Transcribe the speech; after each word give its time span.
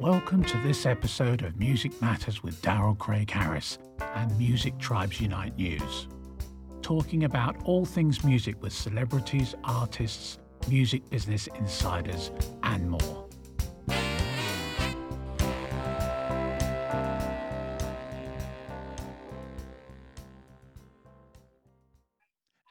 Welcome 0.00 0.44
to 0.44 0.56
this 0.58 0.86
episode 0.86 1.42
of 1.42 1.58
Music 1.58 2.00
Matters 2.00 2.40
with 2.40 2.62
Daryl 2.62 2.96
Craig 2.96 3.28
Harris 3.32 3.78
and 4.14 4.38
Music 4.38 4.78
Tribes 4.78 5.20
Unite 5.20 5.56
News. 5.56 6.06
Talking 6.82 7.24
about 7.24 7.56
all 7.64 7.84
things 7.84 8.22
music 8.22 8.62
with 8.62 8.72
celebrities, 8.72 9.56
artists, 9.64 10.38
music 10.68 11.10
business 11.10 11.48
insiders, 11.58 12.30
and 12.62 12.88
more. 12.88 13.28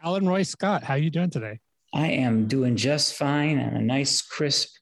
Alan 0.02 0.26
Roy 0.26 0.44
Scott, 0.44 0.86
how 0.86 0.94
are 0.94 0.98
you 0.98 1.10
doing 1.10 1.30
today? 1.30 1.60
I 1.94 2.08
am 2.08 2.48
doing 2.48 2.78
just 2.78 3.16
fine 3.16 3.60
on 3.60 3.74
a 3.74 3.82
nice, 3.82 4.22
crisp 4.22 4.77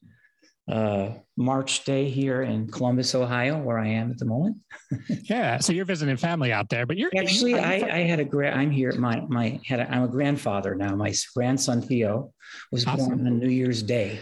uh, 0.68 1.10
March 1.36 1.84
day 1.84 2.08
here 2.08 2.42
in 2.42 2.66
Columbus, 2.68 3.14
Ohio, 3.14 3.58
where 3.58 3.78
I 3.78 3.88
am 3.88 4.10
at 4.10 4.18
the 4.18 4.24
moment. 4.24 4.56
yeah, 5.08 5.58
so 5.58 5.72
you're 5.72 5.84
visiting 5.84 6.16
family 6.16 6.52
out 6.52 6.68
there, 6.68 6.86
but 6.86 6.96
you're 6.96 7.10
actually 7.16 7.54
I, 7.54 7.74
I 7.74 7.98
had 8.00 8.18
a 8.18 8.24
gra- 8.24 8.52
I'm 8.52 8.70
here. 8.70 8.92
My 8.92 9.20
my 9.28 9.60
had 9.64 9.80
a, 9.80 9.90
I'm 9.90 10.02
a 10.02 10.08
grandfather 10.08 10.74
now. 10.74 10.96
My 10.96 11.14
grandson 11.34 11.82
Theo 11.82 12.32
was 12.72 12.86
awesome. 12.86 13.06
born 13.06 13.26
on 13.26 13.38
New 13.38 13.48
Year's 13.48 13.82
Day, 13.82 14.20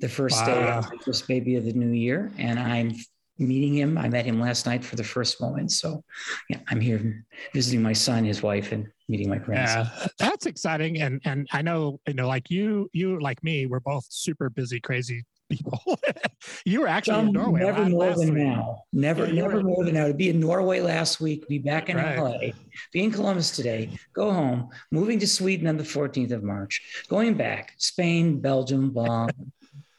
the 0.00 0.08
first 0.08 0.40
wow. 0.40 0.46
day 0.46 0.68
of 0.68 0.90
the 0.90 0.98
first 1.04 1.28
baby 1.28 1.56
of 1.56 1.64
the 1.64 1.72
new 1.72 1.92
year, 1.92 2.32
and 2.36 2.58
I'm 2.58 2.92
meeting 3.38 3.74
him. 3.74 3.96
I 3.96 4.08
met 4.08 4.24
him 4.24 4.40
last 4.40 4.66
night 4.66 4.84
for 4.84 4.96
the 4.96 5.04
first 5.04 5.40
moment. 5.40 5.70
So 5.70 6.02
yeah, 6.48 6.58
I'm 6.68 6.80
here 6.80 7.24
visiting 7.54 7.82
my 7.82 7.92
son, 7.92 8.24
his 8.24 8.42
wife, 8.42 8.72
and 8.72 8.88
meeting 9.08 9.28
my 9.28 9.38
grandson. 9.38 9.88
Yeah, 9.94 10.06
that's 10.18 10.46
exciting. 10.46 11.00
And 11.00 11.20
and 11.24 11.46
I 11.52 11.62
know, 11.62 12.00
you 12.08 12.14
know, 12.14 12.26
like 12.26 12.50
you, 12.50 12.88
you 12.92 13.20
like 13.20 13.44
me, 13.44 13.66
we're 13.66 13.78
both 13.78 14.06
super 14.08 14.50
busy, 14.50 14.80
crazy 14.80 15.24
people. 15.48 15.80
you 16.64 16.80
were 16.80 16.88
actually 16.88 17.14
Some, 17.14 17.28
in 17.28 17.32
Norway. 17.32 17.60
Never 17.60 17.84
more 17.88 18.14
than 18.14 18.34
week. 18.34 18.44
now. 18.44 18.82
Never, 18.92 19.26
yeah, 19.26 19.42
never 19.42 19.56
were... 19.56 19.62
more 19.62 19.84
than 19.84 19.94
now. 19.94 20.06
To 20.08 20.14
be 20.14 20.30
in 20.30 20.40
Norway 20.40 20.80
last 20.80 21.20
week, 21.20 21.46
be 21.48 21.58
back 21.58 21.88
in 21.88 21.96
right. 21.96 22.18
LA, 22.18 22.38
be 22.92 23.04
in 23.04 23.10
Columbus 23.10 23.54
today, 23.54 23.90
go 24.12 24.32
home, 24.32 24.68
moving 24.90 25.18
to 25.20 25.26
Sweden 25.26 25.66
on 25.66 25.76
the 25.76 25.84
14th 25.84 26.32
of 26.32 26.42
March, 26.42 27.04
going 27.08 27.34
back, 27.34 27.74
Spain, 27.78 28.40
Belgium, 28.40 28.90
blah. 28.90 29.28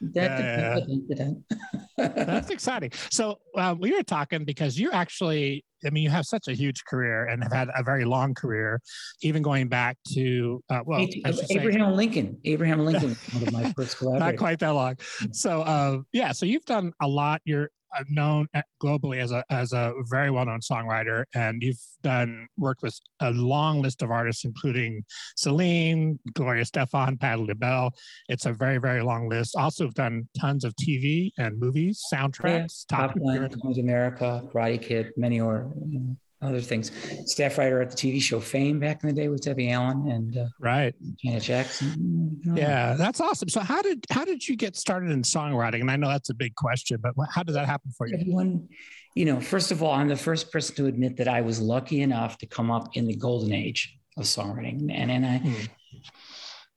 That's 1.96 2.50
exciting. 2.50 2.92
So 3.10 3.40
uh, 3.56 3.74
we 3.78 3.92
were 3.92 4.04
talking 4.04 4.44
because 4.44 4.78
you're 4.78 4.94
actually, 4.94 5.64
I 5.84 5.90
mean, 5.90 6.02
you 6.02 6.10
have 6.10 6.24
such 6.24 6.48
a 6.48 6.52
huge 6.52 6.84
career 6.84 7.26
and 7.26 7.42
have 7.42 7.52
had 7.52 7.68
a 7.74 7.82
very 7.82 8.04
long 8.04 8.34
career, 8.34 8.80
even 9.22 9.42
going 9.42 9.68
back 9.68 9.96
to 10.14 10.62
uh, 10.70 10.80
well, 10.84 11.06
Abraham 11.50 11.90
say, 11.90 11.96
Lincoln. 11.96 12.38
Abraham 12.44 12.80
Lincoln, 12.84 13.16
one 13.32 13.42
of 13.48 13.52
my 13.52 13.72
first 13.72 13.98
collaborators. 13.98 14.32
Not 14.32 14.38
quite 14.38 14.58
that 14.60 14.70
long. 14.70 14.96
So 15.32 15.62
uh, 15.62 15.98
yeah, 16.12 16.32
so 16.32 16.46
you've 16.46 16.64
done 16.64 16.92
a 17.00 17.08
lot. 17.08 17.40
You're 17.44 17.70
known 18.08 18.46
eh, 18.54 18.62
globally 18.82 19.18
as 19.18 19.32
a 19.32 19.44
as 19.50 19.72
a 19.72 19.92
very 20.08 20.30
well 20.30 20.46
known 20.46 20.60
songwriter, 20.60 21.24
and 21.34 21.62
you've 21.62 21.80
done 22.02 22.46
worked 22.56 22.82
with 22.82 22.98
a 23.20 23.30
long 23.32 23.82
list 23.82 24.02
of 24.02 24.10
artists, 24.10 24.44
including 24.44 25.04
Celine, 25.36 26.18
Gloria 26.34 26.64
Estefan, 26.64 27.18
Patti 27.18 27.42
LaBelle. 27.42 27.92
It's 28.28 28.46
a 28.46 28.52
very 28.52 28.78
very 28.78 29.02
long 29.02 29.28
list. 29.28 29.56
Also, 29.56 29.84
have 29.84 29.94
done 29.94 30.28
tons 30.38 30.64
of 30.64 30.74
TV 30.76 31.30
and 31.38 31.58
movies, 31.58 32.02
soundtracks, 32.12 32.84
yeah, 32.90 32.96
Top 32.96 33.14
Gun, 33.18 33.50
America, 33.78 34.42
Karate 34.52 34.80
Kid, 34.80 35.12
many 35.16 35.40
more. 35.40 35.70
You 35.88 36.00
know 36.00 36.16
other 36.40 36.60
things. 36.60 36.92
Staff 37.30 37.58
writer 37.58 37.82
at 37.82 37.90
the 37.90 37.96
TV 37.96 38.20
show 38.22 38.40
Fame 38.40 38.78
back 38.78 39.02
in 39.02 39.08
the 39.08 39.14
day 39.14 39.28
with 39.28 39.42
Debbie 39.42 39.70
Allen 39.70 40.08
and 40.08 40.36
uh, 40.36 40.46
right 40.60 40.94
Janet 41.22 41.42
Jackson. 41.42 42.40
Yeah, 42.54 42.94
that's 42.94 43.20
awesome. 43.20 43.48
So 43.48 43.60
how 43.60 43.82
did 43.82 44.04
how 44.10 44.24
did 44.24 44.46
you 44.46 44.56
get 44.56 44.76
started 44.76 45.10
in 45.10 45.22
songwriting? 45.22 45.80
And 45.80 45.90
I 45.90 45.96
know 45.96 46.08
that's 46.08 46.30
a 46.30 46.34
big 46.34 46.54
question, 46.54 46.98
but 47.02 47.14
how 47.30 47.42
did 47.42 47.54
that 47.54 47.66
happen 47.66 47.90
for 47.96 48.06
you? 48.06 48.14
Everyone, 48.14 48.68
you 49.14 49.24
know, 49.24 49.40
first 49.40 49.72
of 49.72 49.82
all, 49.82 49.92
I'm 49.92 50.08
the 50.08 50.16
first 50.16 50.52
person 50.52 50.76
to 50.76 50.86
admit 50.86 51.16
that 51.16 51.28
I 51.28 51.40
was 51.40 51.60
lucky 51.60 52.02
enough 52.02 52.38
to 52.38 52.46
come 52.46 52.70
up 52.70 52.96
in 52.96 53.06
the 53.06 53.16
golden 53.16 53.52
age 53.52 53.98
of 54.16 54.24
songwriting, 54.24 54.92
and 54.92 55.10
and 55.10 55.26
I. 55.26 55.38
Hmm. 55.38 55.54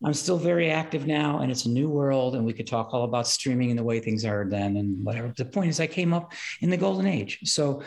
I'm 0.04 0.14
still 0.14 0.38
very 0.38 0.72
active 0.72 1.06
now, 1.06 1.40
and 1.40 1.52
it's 1.52 1.66
a 1.66 1.70
new 1.70 1.88
world. 1.88 2.36
And 2.36 2.46
we 2.46 2.54
could 2.54 2.68
talk 2.68 2.94
all 2.94 3.04
about 3.04 3.28
streaming 3.28 3.70
and 3.70 3.78
the 3.78 3.84
way 3.84 4.00
things 4.00 4.26
are 4.26 4.46
then, 4.50 4.78
and 4.78 5.04
whatever. 5.06 5.32
The 5.36 5.46
point 5.46 5.70
is, 5.70 5.80
I 5.80 5.88
came 5.88 6.14
up 6.14 6.34
in 6.62 6.70
the 6.70 6.78
golden 6.78 7.06
age, 7.06 7.40
so 7.44 7.84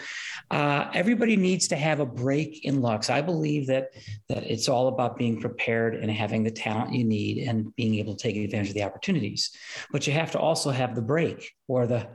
uh, 0.51 0.91
everybody 0.95 1.37
needs 1.37 1.69
to 1.69 1.77
have 1.77 2.01
a 2.01 2.07
break 2.07 2.65
in. 2.65 2.83
So 3.03 3.15
I 3.15 3.21
believe 3.21 3.67
that 3.69 3.91
that 4.29 4.45
it's 4.45 4.69
all 4.69 4.89
about 4.89 5.17
being 5.17 5.41
prepared 5.41 5.97
and 5.97 6.11
having 6.11 6.45
the 6.45 6.51
talent 6.51 6.93
you 6.95 7.05
need 7.05 7.49
and 7.49 7.75
being 7.77 7.97
able 7.97 8.15
to 8.15 8.23
take 8.23 8.37
advantage 8.37 8.69
of 8.69 8.75
the 8.75 8.85
opportunities. 8.85 9.51
But 9.91 10.07
you 10.07 10.13
have 10.13 10.31
to 10.33 10.39
also 10.39 10.71
have 10.71 10.95
the 10.95 11.03
break 11.03 11.51
or 11.67 11.87
the 11.87 12.09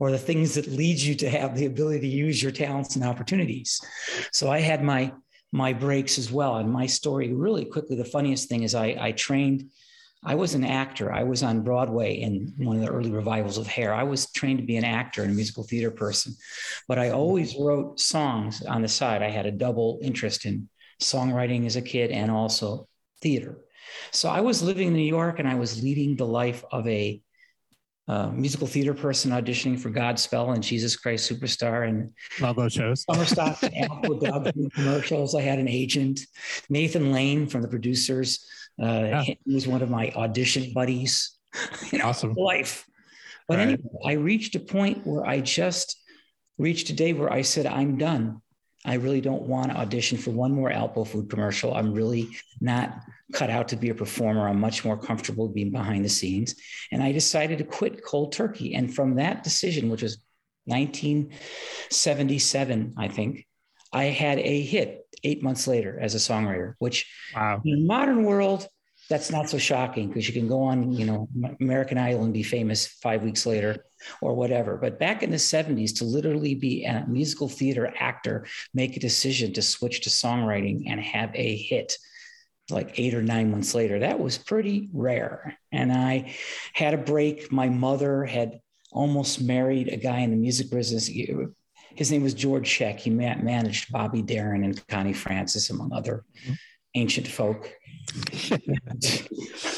or 0.00 0.10
the 0.10 0.18
things 0.18 0.54
that 0.54 0.66
lead 0.66 0.98
you 0.98 1.14
to 1.14 1.30
have 1.30 1.56
the 1.56 1.66
ability 1.66 2.00
to 2.00 2.06
use 2.06 2.42
your 2.42 2.52
talents 2.52 2.96
and 2.96 3.04
opportunities. 3.04 3.80
So 4.32 4.50
I 4.50 4.58
had 4.58 4.82
my 4.82 5.12
my 5.54 5.72
breaks 5.72 6.18
as 6.18 6.32
well. 6.32 6.56
And 6.56 6.68
my 6.68 6.86
story, 6.86 7.32
really 7.32 7.64
quickly, 7.64 7.94
the 7.94 8.04
funniest 8.04 8.48
thing 8.48 8.64
is 8.64 8.74
I, 8.74 8.96
I 9.00 9.12
trained, 9.12 9.70
I 10.24 10.34
was 10.34 10.54
an 10.54 10.64
actor. 10.64 11.12
I 11.12 11.22
was 11.22 11.44
on 11.44 11.62
Broadway 11.62 12.14
in 12.14 12.52
one 12.58 12.74
of 12.74 12.82
the 12.82 12.90
early 12.90 13.12
revivals 13.12 13.56
of 13.56 13.68
Hair. 13.68 13.94
I 13.94 14.02
was 14.02 14.28
trained 14.32 14.58
to 14.58 14.66
be 14.66 14.76
an 14.76 14.84
actor 14.84 15.22
and 15.22 15.30
a 15.30 15.34
musical 15.34 15.62
theater 15.62 15.92
person, 15.92 16.34
but 16.88 16.98
I 16.98 17.10
always 17.10 17.54
wrote 17.56 18.00
songs 18.00 18.64
on 18.64 18.82
the 18.82 18.88
side. 18.88 19.22
I 19.22 19.30
had 19.30 19.46
a 19.46 19.52
double 19.52 20.00
interest 20.02 20.44
in 20.44 20.68
songwriting 21.00 21.66
as 21.66 21.76
a 21.76 21.82
kid 21.82 22.10
and 22.10 22.32
also 22.32 22.88
theater. 23.22 23.58
So 24.10 24.28
I 24.28 24.40
was 24.40 24.60
living 24.60 24.88
in 24.88 24.94
New 24.94 25.02
York 25.02 25.38
and 25.38 25.46
I 25.46 25.54
was 25.54 25.80
leading 25.84 26.16
the 26.16 26.26
life 26.26 26.64
of 26.72 26.84
a 26.88 27.22
uh, 28.06 28.28
musical 28.28 28.66
theater 28.66 28.92
person 28.92 29.30
auditioning 29.30 29.78
for 29.78 29.90
Godspell 29.90 30.52
and 30.54 30.62
Jesus 30.62 30.96
Christ 30.96 31.30
Superstar 31.30 31.88
and 31.88 32.10
love 32.40 32.56
those 32.56 32.74
shows. 32.74 33.02
Summer 33.10 33.24
stock 33.24 33.58
Apple 33.62 34.18
Dog 34.18 34.50
commercials. 34.74 35.34
I 35.34 35.40
had 35.40 35.58
an 35.58 35.68
agent, 35.68 36.20
Nathan 36.68 37.12
Lane 37.12 37.46
from 37.46 37.62
the 37.62 37.68
producers. 37.68 38.46
Uh, 38.80 38.86
yeah. 38.86 39.22
He 39.22 39.38
was 39.46 39.66
one 39.66 39.82
of 39.82 39.90
my 39.90 40.10
audition 40.10 40.72
buddies. 40.72 41.30
You 41.92 41.98
know, 41.98 42.06
awesome 42.06 42.34
life. 42.34 42.84
But 43.46 43.58
right. 43.58 43.62
anyway, 43.68 43.90
I 44.04 44.12
reached 44.14 44.56
a 44.56 44.60
point 44.60 45.06
where 45.06 45.24
I 45.24 45.38
just 45.38 45.96
reached 46.58 46.90
a 46.90 46.92
day 46.92 47.12
where 47.12 47.32
I 47.32 47.42
said, 47.42 47.66
I'm 47.66 47.96
done. 47.96 48.42
I 48.84 48.94
really 48.94 49.20
don't 49.20 49.42
want 49.42 49.70
to 49.70 49.76
audition 49.76 50.18
for 50.18 50.30
one 50.30 50.52
more 50.52 50.70
Alpo 50.70 51.06
food 51.06 51.30
commercial. 51.30 51.74
I'm 51.74 51.92
really 51.92 52.30
not 52.60 53.00
cut 53.32 53.50
out 53.50 53.68
to 53.68 53.76
be 53.76 53.88
a 53.88 53.94
performer. 53.94 54.48
I'm 54.48 54.60
much 54.60 54.84
more 54.84 54.98
comfortable 54.98 55.48
being 55.48 55.70
behind 55.70 56.04
the 56.04 56.08
scenes. 56.08 56.56
And 56.92 57.02
I 57.02 57.10
decided 57.12 57.58
to 57.58 57.64
quit 57.64 58.04
cold 58.04 58.32
turkey. 58.32 58.74
And 58.74 58.94
from 58.94 59.14
that 59.16 59.42
decision, 59.42 59.88
which 59.88 60.02
was 60.02 60.18
1977, 60.66 62.94
I 62.98 63.08
think, 63.08 63.46
I 63.92 64.04
had 64.04 64.38
a 64.38 64.62
hit 64.62 65.00
eight 65.22 65.42
months 65.42 65.66
later 65.66 65.98
as 66.00 66.14
a 66.14 66.18
songwriter, 66.18 66.74
which 66.78 67.10
wow. 67.34 67.60
in 67.64 67.80
the 67.80 67.86
modern 67.86 68.24
world, 68.24 68.66
that's 69.08 69.30
not 69.30 69.50
so 69.50 69.58
shocking 69.58 70.08
because 70.08 70.26
you 70.26 70.32
can 70.32 70.48
go 70.48 70.62
on, 70.62 70.92
you 70.92 71.04
know, 71.04 71.28
American 71.60 71.98
Idol 71.98 72.24
and 72.24 72.32
be 72.32 72.42
famous 72.42 72.86
five 72.86 73.22
weeks 73.22 73.44
later 73.44 73.84
or 74.20 74.34
whatever. 74.34 74.76
But 74.76 74.98
back 74.98 75.22
in 75.22 75.30
the 75.30 75.36
70s, 75.36 75.96
to 75.98 76.04
literally 76.04 76.54
be 76.54 76.84
a 76.84 77.04
musical 77.06 77.48
theater 77.48 77.92
actor, 77.98 78.46
make 78.72 78.96
a 78.96 79.00
decision 79.00 79.52
to 79.54 79.62
switch 79.62 80.02
to 80.02 80.10
songwriting 80.10 80.84
and 80.86 81.00
have 81.00 81.30
a 81.34 81.56
hit 81.56 81.96
like 82.70 82.98
eight 82.98 83.14
or 83.14 83.22
nine 83.22 83.50
months 83.50 83.74
later. 83.74 83.98
That 83.98 84.18
was 84.18 84.38
pretty 84.38 84.88
rare. 84.92 85.58
And 85.70 85.92
I 85.92 86.34
had 86.72 86.94
a 86.94 86.98
break. 86.98 87.52
My 87.52 87.68
mother 87.68 88.24
had 88.24 88.60
almost 88.90 89.42
married 89.42 89.88
a 89.88 89.96
guy 89.96 90.20
in 90.20 90.30
the 90.30 90.36
music 90.36 90.70
business. 90.70 91.10
His 91.94 92.10
name 92.10 92.22
was 92.22 92.32
George 92.32 92.68
Scheck. 92.68 92.98
He 93.00 93.10
managed 93.10 93.92
Bobby 93.92 94.22
Darin 94.22 94.64
and 94.64 94.86
Connie 94.88 95.12
Francis, 95.12 95.68
among 95.68 95.92
other 95.92 96.24
mm-hmm. 96.42 96.54
ancient 96.94 97.28
folk. 97.28 97.70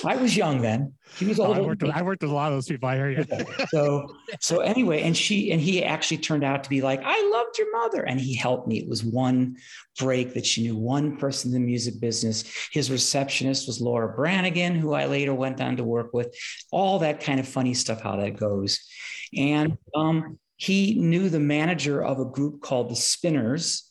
I 0.04 0.16
was 0.16 0.36
young 0.36 0.60
then. 0.60 0.92
He 1.16 1.24
was 1.24 1.40
old. 1.40 1.56
Oh, 1.56 1.62
I, 1.62 1.66
worked 1.66 1.82
with, 1.82 1.93
I 1.93 2.02
worked 2.02 2.22
with 2.22 2.31
a 2.31 2.34
lot 2.34 2.52
of 2.52 2.56
those 2.56 2.66
people. 2.66 2.88
I 2.88 2.96
hear 2.96 3.11
you. 3.11 3.25
so, 3.69 4.06
so 4.40 4.61
anyway, 4.61 5.02
and 5.02 5.16
she 5.16 5.52
and 5.52 5.61
he 5.61 5.82
actually 5.82 6.19
turned 6.19 6.44
out 6.44 6.62
to 6.64 6.70
be 6.70 6.82
like, 6.82 7.00
I 7.02 7.31
loved 7.32 7.58
your 7.58 7.72
mother, 7.72 8.02
and 8.02 8.20
he 8.20 8.34
helped 8.34 8.69
me. 8.69 8.78
It 8.78 8.88
was 8.88 9.05
one 9.05 9.56
break 9.99 10.34
that 10.34 10.44
she 10.44 10.62
knew 10.62 10.76
one 10.76 11.16
person 11.16 11.55
in 11.55 11.61
the 11.61 11.66
music 11.66 11.99
business. 12.00 12.44
His 12.72 12.90
receptionist 12.90 13.66
was 13.66 13.81
Laura 13.81 14.14
Branigan, 14.14 14.75
who 14.75 14.93
I 14.93 15.06
later 15.06 15.32
went 15.32 15.61
on 15.61 15.76
to 15.76 15.84
work 15.84 16.12
with. 16.12 16.34
All 16.70 16.99
that 16.99 17.20
kind 17.20 17.40
of 17.40 17.49
funny 17.49 17.72
stuff, 17.72 18.02
how 18.02 18.16
that 18.16 18.37
goes, 18.37 18.81
and 19.34 19.78
um, 19.94 20.38
he 20.56 20.94
knew 20.94 21.31
the 21.31 21.40
manager 21.40 22.05
of 22.05 22.20
a 22.20 22.25
group 22.25 22.61
called 22.61 22.90
the 22.90 22.96
Spinners 22.96 23.90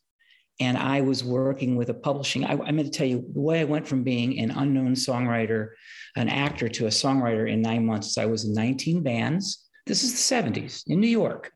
and 0.59 0.77
I 0.77 1.01
was 1.01 1.23
working 1.23 1.75
with 1.75 1.89
a 1.89 1.93
publishing. 1.93 2.45
I, 2.45 2.51
I'm 2.51 2.57
going 2.57 2.83
to 2.83 2.89
tell 2.89 3.07
you 3.07 3.25
the 3.33 3.41
way 3.41 3.59
I 3.59 3.65
went 3.65 3.87
from 3.87 4.03
being 4.03 4.39
an 4.39 4.51
unknown 4.51 4.93
songwriter, 4.93 5.69
an 6.15 6.29
actor, 6.29 6.69
to 6.69 6.85
a 6.85 6.89
songwriter 6.89 7.51
in 7.51 7.61
nine 7.61 7.85
months. 7.85 8.17
I 8.17 8.25
was 8.25 8.45
in 8.45 8.53
19 8.53 9.03
bands. 9.03 9.65
This 9.85 10.03
is 10.03 10.13
the 10.13 10.35
70s 10.35 10.83
in 10.87 10.99
New 10.99 11.07
York. 11.07 11.51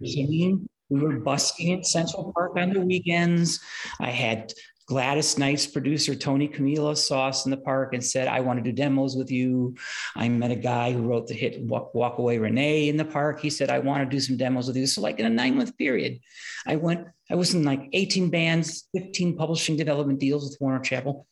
We 0.00 1.00
were 1.00 1.20
busking 1.20 1.72
at 1.78 1.86
Central 1.86 2.32
Park 2.34 2.52
on 2.56 2.70
the 2.70 2.80
weekends. 2.80 3.60
I 3.98 4.10
had 4.10 4.52
Gladys 4.86 5.38
Knight's 5.38 5.66
producer, 5.66 6.14
Tony 6.14 6.48
Camillo, 6.48 6.94
saw 6.94 7.28
us 7.28 7.44
in 7.44 7.50
the 7.50 7.56
park 7.56 7.94
and 7.94 8.04
said, 8.04 8.28
I 8.28 8.40
want 8.40 8.58
to 8.58 8.62
do 8.62 8.72
demos 8.72 9.16
with 9.16 9.30
you. 9.30 9.76
I 10.16 10.28
met 10.28 10.50
a 10.50 10.56
guy 10.56 10.92
who 10.92 11.02
wrote 11.02 11.28
the 11.28 11.34
hit 11.34 11.60
Walk, 11.62 11.94
Walk 11.94 12.18
Away 12.18 12.38
Renee 12.38 12.88
in 12.88 12.96
the 12.96 13.04
park. 13.04 13.40
He 13.40 13.50
said, 13.50 13.70
I 13.70 13.78
want 13.78 14.02
to 14.02 14.14
do 14.14 14.20
some 14.20 14.36
demos 14.36 14.66
with 14.66 14.76
you. 14.76 14.86
So, 14.86 15.00
like 15.00 15.18
in 15.18 15.26
a 15.26 15.30
nine 15.30 15.56
month 15.56 15.76
period, 15.78 16.20
I 16.66 16.76
went, 16.76 17.06
I 17.30 17.36
was 17.36 17.54
in 17.54 17.64
like 17.64 17.88
18 17.92 18.30
bands, 18.30 18.88
15 18.94 19.36
publishing 19.36 19.76
development 19.76 20.18
deals 20.18 20.44
with 20.44 20.60
Warner 20.60 20.80
Chappell, 20.80 21.26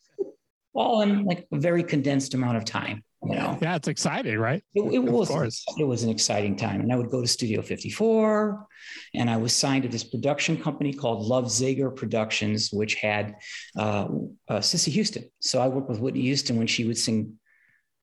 all 0.73 1.03
in 1.03 1.25
like 1.25 1.47
a 1.53 1.59
very 1.59 1.83
condensed 1.83 2.35
amount 2.35 2.57
of 2.57 2.65
time 2.65 3.03
you 3.23 3.35
know. 3.35 3.59
Yeah 3.61 3.77
it's 3.77 3.89
exciting 3.89 4.39
right? 4.39 4.63
It, 4.75 4.95
it 4.95 4.99
was 4.99 5.31
it 5.79 5.85
was 5.85 6.03
an 6.03 6.11
exciting 6.11 6.57
time. 6.57 6.81
And 6.81 6.93
i 6.93 6.97
would 6.97 7.11
go 7.11 7.21
to 7.21 7.27
studio 7.27 7.63
54 7.63 8.67
and 9.15 9.31
i 9.31 9.37
was 9.37 9.53
signed 9.55 9.83
to 9.85 9.89
this 9.89 10.05
production 10.05 10.61
company 10.61 10.93
called 10.93 11.27
love 11.27 11.47
zager 11.47 11.95
productions 11.95 12.71
which 12.73 12.95
had 12.97 13.37
uh, 13.77 14.09
uh, 14.49 14.61
cissy 14.61 14.91
houston. 14.91 15.25
So 15.41 15.61
i 15.61 15.69
worked 15.69 15.89
with 15.89 16.01
whitney 16.01 16.23
houston 16.23 16.57
when 16.57 16.67
she 16.67 16.85
would 16.85 16.99
sing 16.99 17.35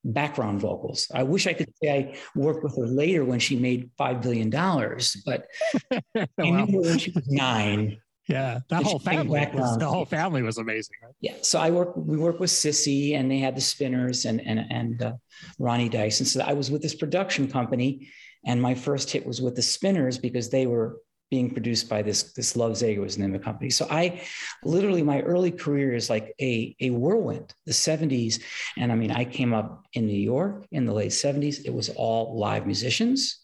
background 0.04 0.62
vocals. 0.62 1.08
I 1.14 1.24
wish 1.24 1.48
i 1.48 1.54
could 1.54 1.72
say 1.82 1.90
i 1.92 2.18
worked 2.36 2.64
with 2.64 2.78
her 2.78 2.88
later 2.88 3.26
when 3.26 3.40
she 3.40 3.58
made 3.58 3.92
five 3.98 4.22
billion 4.22 4.50
dollars 4.50 5.22
but 5.26 5.48
i 6.16 6.28
knew 6.38 6.66
her 6.66 6.90
when 6.90 7.00
she 7.00 7.12
was 7.12 7.28
nine 7.28 7.98
yeah, 8.28 8.60
that 8.70 8.84
whole 8.84 9.00
family, 9.00 9.48
was, 9.54 9.78
the 9.78 9.88
whole 9.88 10.06
family 10.06 10.42
was 10.42 10.58
amazing. 10.58 10.96
Right? 11.02 11.14
Yeah, 11.22 11.36
so 11.42 11.60
I 11.60 11.70
work. 11.70 11.96
We 11.96 12.18
work 12.18 12.40
with 12.40 12.50
Cissy, 12.50 13.16
and 13.16 13.32
they 13.32 13.40
had 13.40 13.56
the 13.56 13.62
Spinners 13.62 14.26
and 14.26 14.42
and 14.42 14.66
and 14.70 15.02
uh, 15.02 15.14
Ronnie 15.60 15.90
Dyson. 15.90 16.26
So 16.26 16.42
I 16.42 16.54
was 16.54 16.70
with 16.70 16.82
this 16.82 16.96
production 16.96 17.50
company, 17.50 18.10
and 18.46 18.62
my 18.62 18.76
first 18.76 19.12
hit 19.12 19.26
was 19.26 19.42
with 19.42 19.56
the 19.56 19.62
Spinners 19.62 20.18
because 20.18 20.50
they 20.50 20.68
were 20.68 20.98
being 21.30 21.52
produced 21.52 21.90
by 21.90 22.02
this 22.02 22.34
this 22.34 22.56
Love 22.56 22.74
Zager 22.74 23.00
was 23.00 23.16
the 23.16 23.22
name 23.22 23.34
of 23.34 23.42
the 23.42 23.46
company. 23.46 23.70
So 23.70 23.88
I 23.90 24.22
literally 24.64 25.04
my 25.04 25.22
early 25.22 25.52
career 25.52 25.94
is 25.94 26.10
like 26.10 26.34
a 26.42 26.76
a 26.80 26.90
whirlwind, 26.90 27.54
the 27.66 27.72
70s. 27.72 28.42
And 28.78 28.92
I 28.92 28.96
mean, 28.96 29.12
I 29.12 29.26
came 29.26 29.54
up 29.54 29.86
in 29.94 30.06
New 30.06 30.20
York 30.20 30.66
in 30.72 30.86
the 30.86 30.94
late 30.94 31.12
70s. 31.12 31.66
It 31.66 31.74
was 31.74 31.90
all 31.90 32.38
live 32.38 32.66
musicians. 32.66 33.42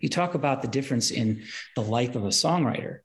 You 0.00 0.08
talk 0.08 0.34
about 0.34 0.62
the 0.62 0.68
difference 0.68 1.10
in 1.10 1.44
the 1.76 1.82
life 1.82 2.16
of 2.16 2.24
a 2.24 2.28
songwriter 2.28 3.00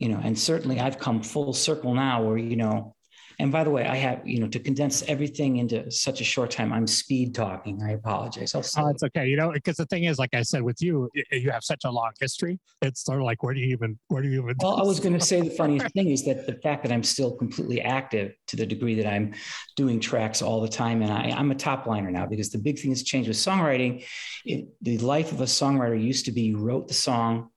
you 0.00 0.08
know, 0.08 0.20
and 0.24 0.36
certainly 0.36 0.80
I've 0.80 0.98
come 0.98 1.22
full 1.22 1.52
circle 1.52 1.94
now 1.94 2.24
where, 2.24 2.38
you 2.38 2.56
know, 2.56 2.96
and 3.38 3.50
by 3.50 3.64
the 3.64 3.70
way, 3.70 3.86
I 3.86 3.96
have, 3.96 4.20
you 4.26 4.38
know, 4.38 4.48
to 4.48 4.58
condense 4.58 5.02
everything 5.08 5.56
into 5.56 5.90
such 5.90 6.20
a 6.20 6.24
short 6.24 6.50
time, 6.50 6.74
I'm 6.74 6.86
speed 6.86 7.34
talking. 7.34 7.80
I 7.82 7.92
apologize. 7.92 8.54
I'll 8.54 8.62
oh, 8.84 8.88
it's 8.88 9.02
okay. 9.02 9.26
You 9.28 9.36
know, 9.36 9.50
because 9.50 9.76
the 9.76 9.86
thing 9.86 10.04
is, 10.04 10.18
like 10.18 10.34
I 10.34 10.42
said, 10.42 10.60
with 10.60 10.82
you, 10.82 11.08
you 11.32 11.50
have 11.50 11.64
such 11.64 11.84
a 11.84 11.90
long 11.90 12.10
history. 12.20 12.58
It's 12.82 13.02
sort 13.02 13.18
of 13.18 13.24
like, 13.24 13.42
where 13.42 13.54
do 13.54 13.60
you 13.60 13.68
even, 13.68 13.98
where 14.08 14.22
do 14.22 14.28
you 14.28 14.42
even? 14.42 14.56
Well, 14.60 14.78
I 14.78 14.82
was 14.82 15.00
going 15.00 15.18
to 15.18 15.24
say 15.24 15.40
the 15.40 15.50
funniest 15.50 15.86
thing 15.94 16.10
is 16.10 16.24
that 16.26 16.46
the 16.46 16.54
fact 16.54 16.82
that 16.82 16.92
I'm 16.92 17.02
still 17.02 17.34
completely 17.34 17.80
active 17.80 18.34
to 18.48 18.56
the 18.56 18.66
degree 18.66 18.94
that 18.96 19.10
I'm 19.10 19.32
doing 19.74 20.00
tracks 20.00 20.42
all 20.42 20.60
the 20.60 20.68
time. 20.68 21.00
And 21.00 21.10
I, 21.10 21.38
am 21.38 21.50
a 21.50 21.54
top 21.54 21.86
liner 21.86 22.10
now 22.10 22.26
because 22.26 22.50
the 22.50 22.58
big 22.58 22.78
thing 22.78 22.90
has 22.90 23.02
changed 23.02 23.28
with 23.28 23.38
songwriting. 23.38 24.04
It, 24.44 24.68
the 24.82 24.98
life 24.98 25.32
of 25.32 25.40
a 25.40 25.44
songwriter 25.44 26.00
used 26.00 26.26
to 26.26 26.32
be 26.32 26.42
you 26.42 26.58
wrote 26.58 26.88
the 26.88 26.94
song, 26.94 27.50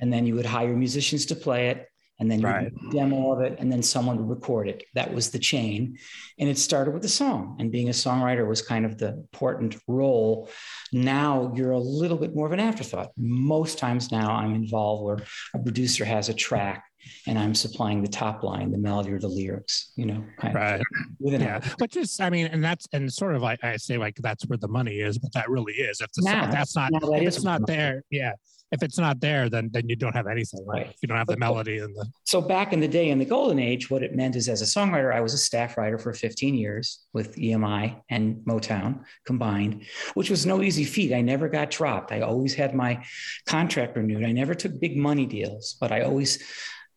and 0.00 0.12
then 0.12 0.26
you 0.26 0.34
would 0.34 0.46
hire 0.46 0.74
musicians 0.74 1.26
to 1.26 1.36
play 1.36 1.68
it 1.68 1.88
and 2.20 2.30
then 2.30 2.40
you 2.40 2.46
right. 2.46 2.72
demo 2.92 3.32
of 3.32 3.40
it 3.40 3.56
and 3.58 3.72
then 3.72 3.82
someone 3.82 4.16
would 4.16 4.28
record 4.28 4.68
it. 4.68 4.84
That 4.94 5.12
was 5.12 5.30
the 5.30 5.38
chain. 5.38 5.98
And 6.38 6.48
it 6.48 6.58
started 6.58 6.94
with 6.94 7.04
a 7.04 7.08
song 7.08 7.56
and 7.58 7.72
being 7.72 7.88
a 7.88 7.92
songwriter 7.92 8.46
was 8.46 8.62
kind 8.62 8.84
of 8.84 8.98
the 8.98 9.08
important 9.08 9.76
role. 9.88 10.48
Now 10.92 11.52
you're 11.56 11.72
a 11.72 11.78
little 11.78 12.16
bit 12.16 12.34
more 12.34 12.46
of 12.46 12.52
an 12.52 12.60
afterthought. 12.60 13.10
Most 13.16 13.78
times 13.78 14.12
now 14.12 14.30
i'm 14.30 14.54
involved 14.54 15.04
where 15.04 15.18
a 15.54 15.58
producer 15.58 16.04
has 16.04 16.28
a 16.28 16.34
track 16.34 16.84
and 17.26 17.38
I'm 17.38 17.54
supplying 17.54 18.02
the 18.02 18.08
top 18.08 18.42
line, 18.42 18.70
the 18.70 18.78
melody 18.78 19.12
or 19.12 19.18
the 19.18 19.28
lyrics, 19.28 19.92
you 19.96 20.06
know, 20.06 20.24
right. 20.42 20.80
yeah. 21.20 21.60
But 21.78 21.90
just, 21.90 22.20
I 22.20 22.30
mean, 22.30 22.46
and 22.46 22.62
that's, 22.62 22.86
and 22.92 23.12
sort 23.12 23.34
of 23.34 23.42
like 23.42 23.62
I 23.62 23.76
say, 23.76 23.98
like, 23.98 24.16
that's 24.16 24.44
where 24.46 24.58
the 24.58 24.68
money 24.68 25.00
is, 25.00 25.18
but 25.18 25.32
that 25.32 25.48
really 25.48 25.74
is. 25.74 26.00
If 26.00 26.12
the 26.12 26.22
now, 26.24 26.42
song, 26.42 26.50
that's 26.50 26.76
not, 26.76 26.92
that 26.92 27.22
if 27.22 27.28
it's 27.28 27.44
not 27.44 27.66
there, 27.66 28.02
yeah. 28.10 28.32
If 28.72 28.82
it's 28.82 28.98
not 28.98 29.20
there, 29.20 29.48
then 29.48 29.70
then 29.72 29.88
you 29.88 29.94
don't 29.94 30.16
have 30.16 30.26
anything, 30.26 30.64
right? 30.66 30.86
right. 30.86 30.96
You 31.00 31.06
don't 31.06 31.18
have 31.18 31.28
the 31.28 31.36
melody 31.36 31.78
and 31.78 31.94
the. 31.94 32.06
So 32.24 32.40
back 32.40 32.72
in 32.72 32.80
the 32.80 32.88
day, 32.88 33.10
in 33.10 33.20
the 33.20 33.24
golden 33.24 33.60
age, 33.60 33.88
what 33.88 34.02
it 34.02 34.16
meant 34.16 34.34
is, 34.34 34.48
as 34.48 34.62
a 34.62 34.64
songwriter, 34.64 35.14
I 35.14 35.20
was 35.20 35.32
a 35.32 35.38
staff 35.38 35.76
writer 35.76 35.96
for 35.96 36.12
15 36.12 36.54
years 36.54 37.04
with 37.12 37.36
EMI 37.36 38.00
and 38.10 38.36
Motown 38.38 39.04
combined, 39.26 39.84
which 40.14 40.28
was 40.28 40.44
no 40.44 40.60
easy 40.60 40.82
feat. 40.82 41.12
I 41.12 41.20
never 41.20 41.48
got 41.48 41.70
dropped. 41.70 42.10
I 42.10 42.22
always 42.22 42.54
had 42.54 42.74
my 42.74 43.04
contract 43.46 43.96
renewed. 43.96 44.24
I 44.24 44.32
never 44.32 44.54
took 44.54 44.80
big 44.80 44.96
money 44.96 45.26
deals, 45.26 45.76
but 45.80 45.92
I 45.92 46.00
always 46.00 46.42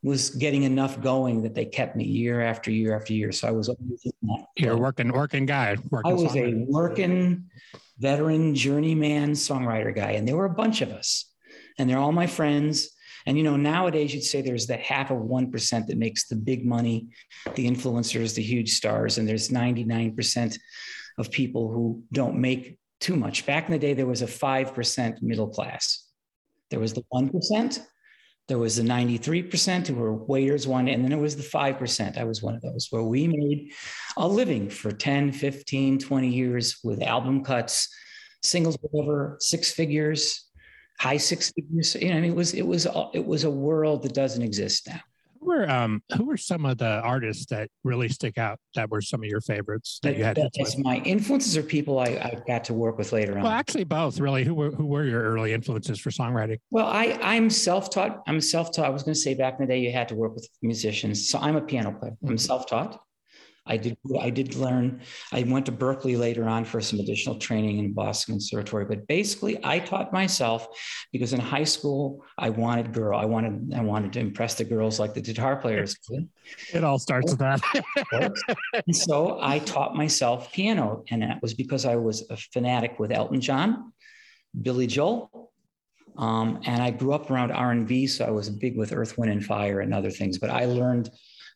was 0.03 0.29
getting 0.31 0.63
enough 0.63 1.01
going 1.01 1.43
that 1.43 1.55
they 1.55 1.65
kept 1.65 1.95
me 1.95 2.03
year 2.03 2.41
after 2.41 2.71
year 2.71 2.95
after 2.95 3.13
year. 3.13 3.31
So 3.31 3.47
I 3.47 3.51
was 3.51 3.69
You're 4.55 4.73
a 4.73 4.77
working, 4.77 5.11
working 5.11 5.45
guy. 5.45 5.75
Working 5.89 6.11
I 6.11 6.13
was 6.13 6.31
songwriter. 6.31 6.67
a 6.67 6.71
working 6.71 7.45
veteran 7.99 8.55
journeyman 8.55 9.31
songwriter 9.31 9.93
guy. 9.95 10.11
And 10.11 10.27
there 10.27 10.37
were 10.37 10.45
a 10.45 10.53
bunch 10.53 10.81
of 10.81 10.91
us 10.91 11.31
and 11.77 11.89
they're 11.89 11.97
all 11.97 12.11
my 12.11 12.27
friends. 12.27 12.89
And, 13.25 13.37
you 13.37 13.43
know, 13.43 13.57
nowadays 13.57 14.13
you'd 14.13 14.23
say 14.23 14.41
there's 14.41 14.67
the 14.67 14.77
half 14.77 15.11
of 15.11 15.17
1% 15.17 15.87
that 15.87 15.97
makes 15.97 16.27
the 16.27 16.35
big 16.35 16.65
money, 16.65 17.07
the 17.55 17.67
influencers, 17.67 18.35
the 18.35 18.43
huge 18.43 18.73
stars. 18.73 19.17
And 19.17 19.27
there's 19.27 19.49
99% 19.49 20.57
of 21.17 21.31
people 21.31 21.69
who 21.71 22.03
don't 22.13 22.37
make 22.37 22.79
too 22.99 23.15
much. 23.15 23.45
Back 23.45 23.65
in 23.65 23.73
the 23.73 23.79
day, 23.79 23.93
there 23.93 24.05
was 24.05 24.21
a 24.21 24.27
5% 24.27 25.21
middle 25.21 25.47
class. 25.47 26.05
There 26.69 26.79
was 26.79 26.93
the 26.93 27.03
1% 27.13 27.79
there 28.47 28.57
was 28.57 28.77
the 28.77 28.83
93% 28.83 29.87
who 29.87 29.95
were 29.95 30.13
waiters 30.13 30.67
one, 30.67 30.87
and 30.87 31.03
then 31.03 31.11
it 31.11 31.19
was 31.19 31.35
the 31.35 31.43
5%. 31.43 32.17
I 32.17 32.23
was 32.23 32.41
one 32.41 32.55
of 32.55 32.61
those 32.61 32.87
where 32.89 33.03
we 33.03 33.27
made 33.27 33.73
a 34.15 34.27
living 34.27 34.69
for 34.69 34.91
10, 34.91 35.33
15, 35.33 35.99
20 35.99 36.27
years 36.27 36.79
with 36.83 37.01
album 37.03 37.43
cuts, 37.43 37.89
singles, 38.41 38.77
whatever, 38.81 39.37
six 39.41 39.71
figures, 39.71 40.45
high 40.99 41.17
six 41.17 41.51
figures. 41.51 41.95
You 41.95 42.09
know, 42.09 42.17
I 42.17 42.21
mean, 42.21 42.31
it 42.31 42.35
was, 42.35 42.53
it 42.53 42.65
was, 42.65 42.87
it 43.13 43.25
was 43.25 43.43
a 43.43 43.51
world 43.51 44.03
that 44.03 44.13
doesn't 44.13 44.41
exist 44.41 44.87
now 44.87 45.01
were 45.41 45.69
um 45.69 46.01
who 46.15 46.25
were 46.25 46.37
some 46.37 46.65
of 46.65 46.77
the 46.77 46.99
artists 47.01 47.45
that 47.47 47.69
really 47.83 48.09
stick 48.09 48.37
out 48.37 48.59
that 48.75 48.89
were 48.89 49.01
some 49.01 49.21
of 49.21 49.29
your 49.29 49.41
favorites 49.41 49.99
that, 50.03 50.09
that 50.09 50.17
you 50.17 50.23
had 50.23 50.35
that 50.35 50.75
my 50.79 50.97
influences 50.97 51.57
or 51.57 51.63
people 51.63 51.99
I, 51.99 52.05
I 52.05 52.41
got 52.47 52.63
to 52.65 52.73
work 52.73 52.97
with 52.97 53.11
later 53.11 53.37
on. 53.37 53.43
well 53.43 53.51
actually 53.51 53.83
both 53.83 54.19
really. 54.19 54.43
Who 54.43 54.53
were 54.53 54.71
who 54.71 54.85
were 54.85 55.03
your 55.03 55.23
early 55.23 55.53
influences 55.53 55.99
for 55.99 56.09
songwriting? 56.11 56.59
Well 56.71 56.87
i 56.87 57.17
i'm 57.21 57.49
self-taught 57.49 58.23
i'm 58.27 58.41
self-taught. 58.41 58.85
I 58.85 58.89
was 58.89 59.03
going 59.03 59.13
to 59.13 59.19
say 59.19 59.33
back 59.33 59.59
in 59.59 59.65
the 59.65 59.73
day 59.73 59.79
you 59.79 59.91
had 59.91 60.07
to 60.09 60.15
work 60.15 60.35
with 60.35 60.47
musicians. 60.61 61.29
So 61.29 61.39
i'm 61.39 61.55
a 61.55 61.61
piano 61.61 61.91
player. 61.91 62.17
I'm 62.21 62.29
mm-hmm. 62.29 62.37
self-taught 62.37 62.99
I 63.67 63.77
did 63.77 63.97
I 64.19 64.29
did 64.29 64.55
learn. 64.55 65.01
I 65.31 65.43
went 65.43 65.65
to 65.67 65.71
Berklee 65.71 66.17
later 66.17 66.45
on 66.45 66.65
for 66.65 66.81
some 66.81 66.99
additional 66.99 67.37
training 67.37 67.79
in 67.79 67.93
Boston 67.93 68.35
Conservatory. 68.35 68.85
But 68.85 69.07
basically, 69.07 69.59
I 69.63 69.79
taught 69.79 70.13
myself 70.13 70.67
because 71.11 71.33
in 71.33 71.39
high 71.39 71.63
school 71.63 72.23
I 72.37 72.49
wanted 72.49 72.93
girl. 72.93 73.19
I 73.19 73.25
wanted 73.25 73.73
I 73.75 73.81
wanted 73.81 74.13
to 74.13 74.19
impress 74.19 74.55
the 74.55 74.63
girls 74.63 74.99
like 74.99 75.13
the 75.13 75.21
guitar 75.21 75.55
players 75.57 75.97
did. 76.09 76.27
It 76.73 76.83
all 76.83 76.99
starts 76.99 77.31
with 77.31 77.39
that. 77.39 78.33
so 78.91 79.39
I 79.41 79.59
taught 79.59 79.95
myself 79.95 80.51
piano, 80.51 81.03
and 81.09 81.21
that 81.21 81.41
was 81.41 81.53
because 81.53 81.85
I 81.85 81.95
was 81.95 82.25
a 82.29 82.37
fanatic 82.37 82.99
with 82.99 83.11
Elton 83.11 83.41
John, 83.41 83.93
Billy 84.61 84.87
Joel. 84.87 85.51
Um, 86.17 86.61
and 86.65 86.81
I 86.81 86.89
grew 86.89 87.13
up 87.13 87.29
around 87.29 87.51
R&B, 87.51 88.07
so 88.07 88.25
I 88.25 88.31
was 88.31 88.49
big 88.49 88.75
with 88.75 88.91
Earth, 88.91 89.19
Wind, 89.19 89.31
and 89.31 89.45
Fire 89.45 89.81
and 89.81 89.93
other 89.93 90.09
things. 90.09 90.39
But 90.39 90.49
I 90.49 90.65
learned 90.65 91.11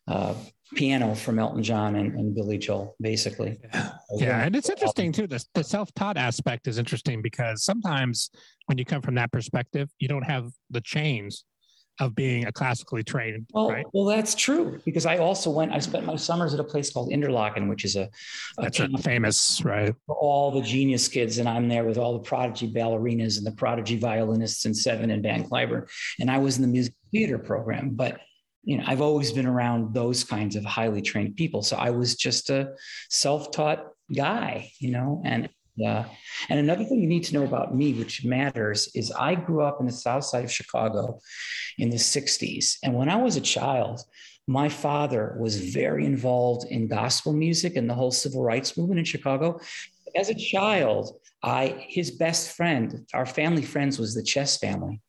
uh, 0.06 0.34
piano 0.74 1.14
from 1.14 1.38
Elton 1.38 1.62
John 1.62 1.96
and, 1.96 2.14
and 2.18 2.34
Billy 2.34 2.58
Joel, 2.58 2.96
basically. 3.00 3.58
Yeah, 3.72 3.92
yeah. 4.14 4.44
and 4.44 4.56
it's 4.56 4.70
interesting 4.70 5.12
too. 5.12 5.26
The, 5.26 5.44
the 5.54 5.64
self-taught 5.64 6.16
aspect 6.16 6.66
is 6.66 6.78
interesting 6.78 7.22
because 7.22 7.64
sometimes 7.64 8.30
when 8.66 8.78
you 8.78 8.84
come 8.84 9.02
from 9.02 9.14
that 9.16 9.32
perspective, 9.32 9.90
you 9.98 10.08
don't 10.08 10.24
have 10.24 10.50
the 10.70 10.80
chains 10.80 11.44
of 12.00 12.14
being 12.14 12.46
a 12.46 12.52
classically 12.52 13.02
trained. 13.02 13.46
Well, 13.52 13.70
right? 13.70 13.84
well, 13.92 14.04
that's 14.04 14.34
true 14.34 14.80
because 14.84 15.06
I 15.06 15.18
also 15.18 15.50
went. 15.50 15.72
I 15.72 15.78
spent 15.78 16.06
my 16.06 16.16
summers 16.16 16.54
at 16.54 16.60
a 16.60 16.64
place 16.64 16.90
called 16.90 17.10
Interlochen, 17.10 17.68
which 17.68 17.84
is 17.84 17.96
a, 17.96 18.08
a 18.58 18.62
that's 18.62 18.80
a 18.80 18.88
famous 18.98 19.62
right 19.64 19.94
for 20.06 20.16
all 20.16 20.50
the 20.50 20.62
genius 20.62 21.06
kids, 21.08 21.38
and 21.38 21.48
I'm 21.48 21.68
there 21.68 21.84
with 21.84 21.98
all 21.98 22.14
the 22.14 22.24
prodigy 22.24 22.72
ballerinas 22.72 23.36
and 23.36 23.46
the 23.46 23.52
prodigy 23.52 23.98
violinists 23.98 24.64
and 24.64 24.76
Seven 24.76 25.10
and 25.10 25.22
Van 25.22 25.44
Cliburn, 25.44 25.88
and 26.18 26.30
I 26.30 26.38
was 26.38 26.56
in 26.56 26.62
the 26.62 26.68
music 26.68 26.94
theater 27.12 27.38
program, 27.38 27.90
but 27.90 28.20
you 28.64 28.76
know, 28.76 28.84
I've 28.86 29.00
always 29.00 29.32
been 29.32 29.46
around 29.46 29.94
those 29.94 30.24
kinds 30.24 30.56
of 30.56 30.64
highly 30.64 31.02
trained 31.02 31.36
people. 31.36 31.62
So 31.62 31.76
I 31.76 31.90
was 31.90 32.16
just 32.16 32.50
a 32.50 32.74
self-taught 33.10 33.86
guy, 34.14 34.70
you 34.78 34.90
know, 34.90 35.22
and 35.24 35.48
uh, 35.84 36.04
and 36.50 36.60
another 36.60 36.84
thing 36.84 37.00
you 37.00 37.08
need 37.08 37.24
to 37.24 37.34
know 37.34 37.44
about 37.44 37.74
me, 37.74 37.94
which 37.94 38.26
matters, 38.26 38.90
is 38.94 39.10
I 39.10 39.34
grew 39.34 39.62
up 39.62 39.78
in 39.80 39.86
the 39.86 39.92
south 39.92 40.24
side 40.24 40.44
of 40.44 40.52
Chicago 40.52 41.18
in 41.78 41.88
the 41.88 41.96
60s. 41.96 42.76
And 42.82 42.94
when 42.94 43.08
I 43.08 43.16
was 43.16 43.36
a 43.36 43.40
child, 43.40 44.02
my 44.46 44.68
father 44.68 45.36
was 45.40 45.72
very 45.72 46.04
involved 46.04 46.70
in 46.70 46.88
gospel 46.88 47.32
music 47.32 47.76
and 47.76 47.88
the 47.88 47.94
whole 47.94 48.10
civil 48.10 48.42
rights 48.42 48.76
movement 48.76 48.98
in 48.98 49.04
Chicago. 49.04 49.60
As 50.14 50.28
a 50.28 50.34
child, 50.34 51.18
I 51.42 51.86
his 51.88 52.10
best 52.10 52.54
friend, 52.54 53.06
our 53.14 53.26
family 53.26 53.62
friends 53.62 53.98
was 53.98 54.14
the 54.14 54.22
Chess 54.22 54.58
family. 54.58 55.00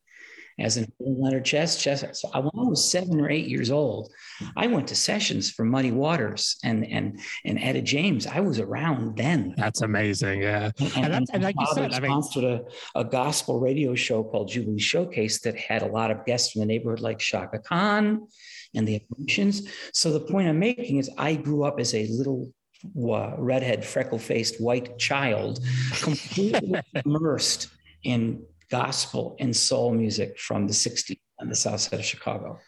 As 0.59 0.77
in 0.77 0.91
Leonard 0.99 1.45
Chess. 1.45 1.81
Chess. 1.81 2.21
So 2.21 2.29
when 2.29 2.43
I 2.45 2.69
was 2.69 2.89
seven 2.89 3.19
or 3.19 3.29
eight 3.29 3.47
years 3.47 3.71
old, 3.71 4.11
I 4.55 4.67
went 4.67 4.87
to 4.89 4.95
sessions 4.95 5.49
for 5.49 5.65
Muddy 5.65 5.91
Waters 5.91 6.57
and 6.63 6.85
and 6.85 7.19
and 7.45 7.59
Etta 7.59 7.81
James. 7.81 8.27
I 8.27 8.39
was 8.39 8.59
around 8.59 9.17
then. 9.17 9.53
That's 9.57 9.81
amazing. 9.81 10.43
Yeah, 10.43 10.71
and, 10.79 10.97
and, 10.97 11.13
and, 11.13 11.29
and 11.33 11.43
like 11.43 11.55
you 11.59 11.67
said, 11.73 11.93
I 11.93 11.99
mean, 11.99 12.11
sponsored 12.11 12.43
a, 12.43 12.63
a 12.95 13.03
gospel 13.03 13.59
radio 13.59 13.95
show 13.95 14.23
called 14.23 14.49
Jubilee 14.49 14.79
Showcase 14.79 15.39
that 15.41 15.57
had 15.57 15.81
a 15.81 15.87
lot 15.87 16.11
of 16.11 16.25
guests 16.25 16.51
from 16.51 16.59
the 16.59 16.65
neighborhood, 16.65 16.99
like 16.99 17.19
Chaka 17.19 17.59
Khan 17.59 18.27
and 18.75 18.87
the 18.87 19.01
emotions. 19.17 19.67
So 19.93 20.11
the 20.11 20.19
point 20.19 20.47
I'm 20.47 20.59
making 20.59 20.97
is, 20.97 21.09
I 21.17 21.35
grew 21.35 21.63
up 21.63 21.79
as 21.79 21.93
a 21.93 22.07
little 22.07 22.51
uh, 22.97 23.35
redhead, 23.37 23.85
freckle 23.85 24.19
faced 24.19 24.61
white 24.61 24.97
child, 24.97 25.59
completely 26.01 26.73
immersed 27.05 27.69
in 28.03 28.43
gospel 28.73 29.35
and 29.39 29.55
soul 29.55 29.93
music 29.93 30.39
from 30.39 30.65
the 30.65 30.73
60s 30.73 31.19
on 31.39 31.47
the 31.47 31.55
south 31.55 31.79
side 31.79 31.99
of 31.99 32.05
Chicago. 32.05 32.59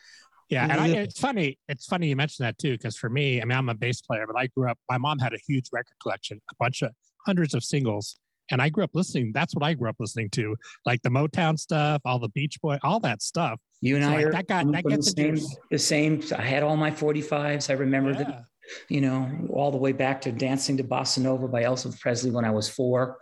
Yeah, 0.50 0.67
and 0.69 0.79
I, 0.79 0.88
it's 0.89 1.19
funny. 1.19 1.57
It's 1.67 1.88
funny 1.88 2.09
you 2.09 2.15
mentioned 2.15 2.45
that 2.45 2.59
too, 2.59 2.74
because 2.74 2.95
for 2.95 3.09
me, 3.09 3.41
I 3.41 3.45
mean, 3.45 3.57
I'm 3.57 3.69
a 3.69 3.74
bass 3.74 4.01
player, 4.01 4.25
but 4.27 4.38
I 4.38 4.45
grew 4.55 4.69
up. 4.69 4.77
My 4.88 5.00
mom 5.00 5.17
had 5.17 5.33
a 5.33 5.39
huge 5.47 5.65
record 5.74 5.95
collection, 6.00 6.39
a 6.51 6.55
bunch 6.59 6.83
of 6.83 6.91
hundreds 7.25 7.55
of 7.55 7.63
singles, 7.63 8.19
and 8.51 8.62
I 8.62 8.69
grew 8.69 8.83
up 8.83 8.91
listening. 8.93 9.31
That's 9.33 9.55
what 9.55 9.63
I 9.63 9.74
grew 9.74 9.89
up 9.89 9.95
listening 10.00 10.29
to, 10.31 10.55
like 10.85 11.01
the 11.01 11.09
Motown 11.09 11.57
stuff, 11.57 12.03
all 12.05 12.19
the 12.19 12.29
Beach 12.29 12.62
Boy, 12.62 12.77
all 12.83 13.00
that 13.00 13.24
stuff. 13.24 13.59
You 13.81 13.95
and 13.95 14.05
so 14.05 14.12
I 14.12 14.15
like, 14.17 14.25
are 14.25 14.31
that 14.33 14.47
got 14.47 14.71
that 14.71 14.85
gets 14.85 15.15
the 15.15 15.35
same, 15.35 15.47
the 15.71 15.79
same. 15.79 16.24
I 16.38 16.43
had 16.43 16.62
all 16.62 16.77
my 16.77 16.91
45s. 16.91 17.71
I 17.71 17.74
remember 17.74 18.12
yeah. 18.12 18.17
that, 18.19 18.43
you 18.88 19.01
know, 19.01 19.27
all 19.50 19.71
the 19.71 19.77
way 19.77 19.93
back 19.93 20.21
to 20.21 20.31
dancing 20.31 20.77
to 20.77 20.83
Bossa 20.83 21.17
Nova 21.17 21.47
by 21.47 21.63
Elvis 21.63 22.00
Presley 22.00 22.29
when 22.29 22.45
I 22.45 22.51
was 22.51 22.69
four. 22.69 23.17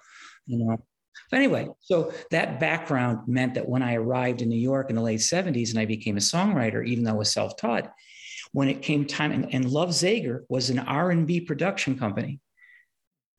You 0.45 0.57
know, 0.57 0.77
but 1.33 1.39
anyway, 1.39 1.67
so 1.79 2.13
that 2.29 2.59
background 2.59 3.27
meant 3.27 3.55
that 3.55 3.67
when 3.67 3.81
I 3.81 3.95
arrived 3.95 4.43
in 4.43 4.49
New 4.49 4.55
York 4.55 4.91
in 4.91 4.95
the 4.95 5.01
late 5.01 5.19
70s 5.19 5.71
and 5.71 5.79
I 5.79 5.85
became 5.85 6.15
a 6.15 6.19
songwriter, 6.19 6.85
even 6.85 7.03
though 7.03 7.13
I 7.13 7.15
was 7.15 7.31
self-taught, 7.31 7.91
when 8.51 8.69
it 8.69 8.83
came 8.83 9.03
time, 9.07 9.31
and, 9.31 9.51
and 9.51 9.67
Love 9.67 9.89
Zager 9.89 10.41
was 10.47 10.69
an 10.69 10.77
R&B 10.77 11.41
production 11.41 11.97
company. 11.97 12.39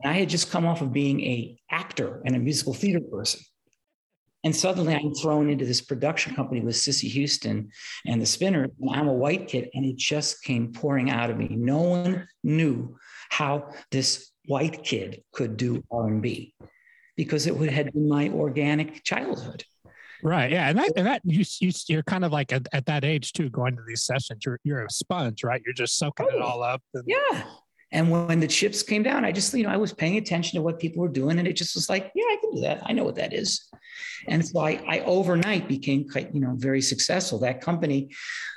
And 0.02 0.12
I 0.12 0.16
had 0.16 0.28
just 0.28 0.50
come 0.50 0.66
off 0.66 0.82
of 0.82 0.92
being 0.92 1.20
a 1.20 1.56
actor 1.70 2.20
and 2.26 2.34
a 2.34 2.40
musical 2.40 2.74
theater 2.74 2.98
person. 3.00 3.42
And 4.42 4.56
suddenly 4.56 4.92
I'm 4.92 5.14
thrown 5.14 5.48
into 5.48 5.64
this 5.64 5.80
production 5.80 6.34
company 6.34 6.62
with 6.62 6.74
Cissy 6.74 7.06
Houston 7.06 7.70
and 8.06 8.20
the 8.20 8.26
Spinners, 8.26 8.72
and 8.80 8.90
I'm 8.90 9.06
a 9.06 9.14
white 9.14 9.46
kid, 9.46 9.68
and 9.72 9.84
it 9.84 9.98
just 9.98 10.42
came 10.42 10.72
pouring 10.72 11.12
out 11.12 11.30
of 11.30 11.36
me. 11.36 11.46
No 11.48 11.80
one 11.82 12.26
knew 12.42 12.96
how 13.28 13.70
this 13.92 14.32
white 14.46 14.82
kid 14.82 15.22
could 15.32 15.56
do 15.56 15.84
R&B 15.92 16.54
because 17.16 17.46
it 17.46 17.56
would, 17.56 17.70
had 17.70 17.92
been 17.92 18.08
my 18.08 18.28
organic 18.28 19.04
childhood. 19.04 19.64
Right. 20.22 20.50
Yeah. 20.50 20.68
And 20.68 20.78
that, 20.78 20.92
and 20.96 21.06
that 21.06 21.20
you, 21.24 21.44
you 21.60 21.70
you're 21.86 22.02
kind 22.02 22.24
of 22.24 22.32
like 22.32 22.52
at, 22.52 22.66
at 22.72 22.86
that 22.86 23.04
age 23.04 23.32
too, 23.32 23.50
going 23.50 23.76
to 23.76 23.82
these 23.86 24.04
sessions, 24.04 24.42
you're, 24.46 24.58
you're 24.64 24.84
a 24.84 24.90
sponge, 24.90 25.44
right? 25.44 25.60
You're 25.64 25.74
just 25.74 25.98
soaking 25.98 26.26
oh, 26.30 26.36
it 26.36 26.42
all 26.42 26.62
up. 26.62 26.82
And... 26.94 27.04
Yeah. 27.06 27.42
And 27.92 28.10
when 28.10 28.40
the 28.40 28.48
chips 28.48 28.82
came 28.82 29.02
down, 29.04 29.24
I 29.24 29.30
just, 29.30 29.54
you 29.54 29.62
know, 29.62 29.68
I 29.68 29.76
was 29.76 29.92
paying 29.92 30.16
attention 30.16 30.58
to 30.58 30.62
what 30.62 30.80
people 30.80 31.02
were 31.02 31.08
doing 31.08 31.38
and 31.38 31.46
it 31.46 31.52
just 31.52 31.76
was 31.76 31.88
like, 31.88 32.10
yeah, 32.14 32.24
I 32.24 32.38
can 32.40 32.54
do 32.54 32.60
that. 32.62 32.82
I 32.86 32.92
know 32.92 33.04
what 33.04 33.14
that 33.16 33.32
is. 33.32 33.70
And 34.26 34.44
so 34.44 34.60
I, 34.60 34.82
I 34.88 35.00
overnight 35.00 35.68
became 35.68 36.08
quite, 36.08 36.34
you 36.34 36.40
know, 36.40 36.54
very 36.56 36.80
successful. 36.80 37.38
That 37.40 37.60
company, 37.60 38.10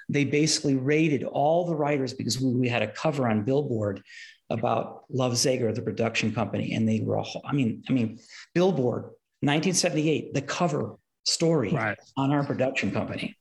they 0.10 0.24
basically 0.24 0.76
rated 0.76 1.24
all 1.24 1.68
the 1.68 1.76
writers 1.76 2.14
because 2.14 2.42
we, 2.42 2.54
we 2.54 2.70
had 2.70 2.82
a 2.82 2.88
cover 2.88 3.28
on 3.28 3.44
Billboard 3.44 4.02
about 4.50 5.04
Love 5.10 5.34
Zager, 5.34 5.74
the 5.74 5.82
production 5.82 6.34
company, 6.34 6.74
and 6.74 6.88
they 6.88 7.02
were 7.02 7.18
all, 7.18 7.42
I 7.46 7.54
mean, 7.54 7.84
I 7.90 7.94
mean, 7.94 8.20
Billboard, 8.54 9.04
1978, 9.42 10.34
the 10.34 10.42
cover 10.42 10.96
story 11.26 11.72
right. 11.72 11.98
on 12.16 12.32
our 12.32 12.44
production 12.46 12.92
company. 12.92 13.38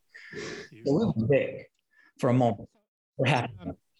So 0.84 1.02
it 1.02 1.16
was 1.16 1.26
big 1.30 1.64
for 2.18 2.30
a 2.30 2.34
moment. 2.34 2.68
For 3.16 3.26
half. 3.26 3.50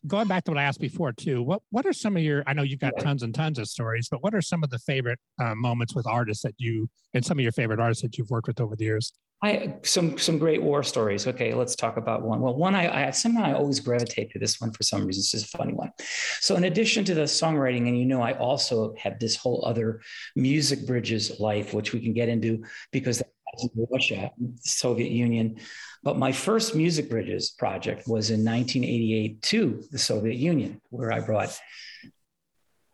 Going 0.06 0.28
back 0.28 0.44
to 0.44 0.50
what 0.50 0.58
I 0.58 0.62
asked 0.62 0.80
before 0.80 1.12
too, 1.12 1.42
what 1.42 1.62
what 1.70 1.86
are 1.86 1.92
some 1.92 2.16
of 2.16 2.22
your? 2.22 2.44
I 2.46 2.52
know 2.52 2.62
you've 2.62 2.80
got 2.80 2.92
tons 2.98 3.22
and 3.22 3.34
tons 3.34 3.58
of 3.58 3.66
stories, 3.68 4.08
but 4.08 4.22
what 4.22 4.34
are 4.34 4.42
some 4.42 4.62
of 4.62 4.70
the 4.70 4.78
favorite 4.78 5.18
uh, 5.40 5.54
moments 5.54 5.94
with 5.94 6.06
artists 6.06 6.42
that 6.44 6.54
you 6.58 6.88
and 7.14 7.24
some 7.24 7.38
of 7.38 7.42
your 7.42 7.52
favorite 7.52 7.80
artists 7.80 8.02
that 8.02 8.16
you've 8.16 8.30
worked 8.30 8.46
with 8.46 8.60
over 8.60 8.76
the 8.76 8.84
years? 8.84 9.12
I 9.42 9.74
some 9.82 10.16
some 10.16 10.38
great 10.38 10.62
war 10.62 10.82
stories. 10.82 11.26
Okay, 11.26 11.52
let's 11.52 11.76
talk 11.76 11.96
about 11.96 12.22
one. 12.22 12.40
Well, 12.40 12.56
one 12.56 12.74
I, 12.74 13.08
I 13.08 13.10
somehow 13.10 13.44
I 13.44 13.52
always 13.52 13.80
gravitate 13.80 14.30
to 14.32 14.38
this 14.38 14.60
one 14.60 14.72
for 14.72 14.82
some 14.82 15.04
reason. 15.04 15.20
It's 15.20 15.30
just 15.30 15.54
a 15.54 15.58
funny 15.58 15.74
one. 15.74 15.90
So, 16.40 16.56
in 16.56 16.64
addition 16.64 17.04
to 17.06 17.14
the 17.14 17.22
songwriting, 17.22 17.88
and 17.88 17.98
you 17.98 18.06
know, 18.06 18.22
I 18.22 18.32
also 18.32 18.94
have 18.98 19.18
this 19.18 19.36
whole 19.36 19.64
other 19.66 20.00
music 20.36 20.86
bridges 20.86 21.38
life, 21.38 21.74
which 21.74 21.92
we 21.92 22.00
can 22.00 22.14
get 22.14 22.28
into 22.28 22.64
because 22.92 23.22
Russia, 23.90 24.30
Soviet 24.60 25.10
Union. 25.10 25.58
But 26.06 26.18
my 26.18 26.30
first 26.30 26.76
music 26.76 27.10
bridges 27.10 27.50
project 27.50 28.06
was 28.06 28.30
in 28.30 28.44
1988 28.44 29.42
to 29.42 29.82
the 29.90 29.98
Soviet 29.98 30.36
Union, 30.36 30.80
where 30.90 31.12
I 31.12 31.18
brought 31.18 31.58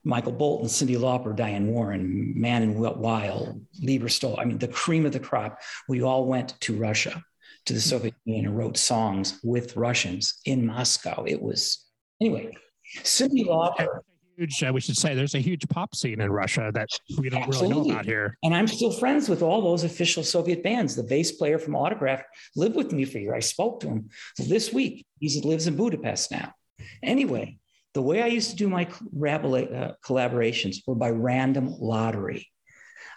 Michael 0.02 0.32
Bolton, 0.32 0.68
Cyndi 0.68 0.96
Lauper, 0.96 1.36
Diane 1.36 1.66
Warren, 1.66 2.32
Mann 2.34 2.62
and 2.62 2.80
Weil, 2.80 3.60
Leiber 3.82 4.08
Stoll. 4.08 4.40
I 4.40 4.46
mean, 4.46 4.56
the 4.56 4.66
cream 4.66 5.04
of 5.04 5.12
the 5.12 5.20
crop. 5.20 5.60
We 5.90 6.02
all 6.02 6.24
went 6.24 6.58
to 6.62 6.78
Russia, 6.78 7.22
to 7.66 7.74
the 7.74 7.82
Soviet 7.82 8.14
Union, 8.24 8.46
and 8.46 8.56
wrote 8.56 8.78
songs 8.78 9.38
with 9.44 9.76
Russians 9.76 10.40
in 10.46 10.64
Moscow. 10.64 11.24
It 11.24 11.42
was, 11.42 11.84
anyway, 12.18 12.56
Cyndi 13.00 13.44
Lauper. 13.44 14.00
Huge, 14.36 14.62
uh, 14.62 14.72
we 14.72 14.80
should 14.80 14.96
say 14.96 15.14
there's 15.14 15.34
a 15.34 15.40
huge 15.40 15.68
pop 15.68 15.94
scene 15.94 16.20
in 16.20 16.30
Russia 16.30 16.70
that 16.74 16.88
we 17.18 17.28
don't 17.28 17.42
Absolutely. 17.42 17.74
really 17.74 17.88
know 17.88 17.94
about 17.94 18.06
here. 18.06 18.38
And 18.42 18.54
I'm 18.54 18.66
still 18.66 18.92
friends 18.92 19.28
with 19.28 19.42
all 19.42 19.60
those 19.60 19.84
official 19.84 20.22
Soviet 20.22 20.62
bands. 20.62 20.96
The 20.96 21.02
bass 21.02 21.32
player 21.32 21.58
from 21.58 21.76
Autograph 21.76 22.22
lived 22.56 22.76
with 22.76 22.92
me 22.92 23.04
for 23.04 23.18
a 23.18 23.20
year. 23.20 23.34
I 23.34 23.40
spoke 23.40 23.80
to 23.80 23.88
him 23.88 24.08
this 24.38 24.72
week. 24.72 25.06
He 25.18 25.40
lives 25.42 25.66
in 25.66 25.76
Budapest 25.76 26.30
now. 26.30 26.52
Anyway, 27.02 27.58
the 27.94 28.02
way 28.02 28.22
I 28.22 28.26
used 28.26 28.50
to 28.50 28.56
do 28.56 28.68
my 28.68 28.84
uh, 28.84 29.92
collaborations 30.04 30.76
were 30.86 30.94
by 30.94 31.10
random 31.10 31.74
lottery. 31.78 32.48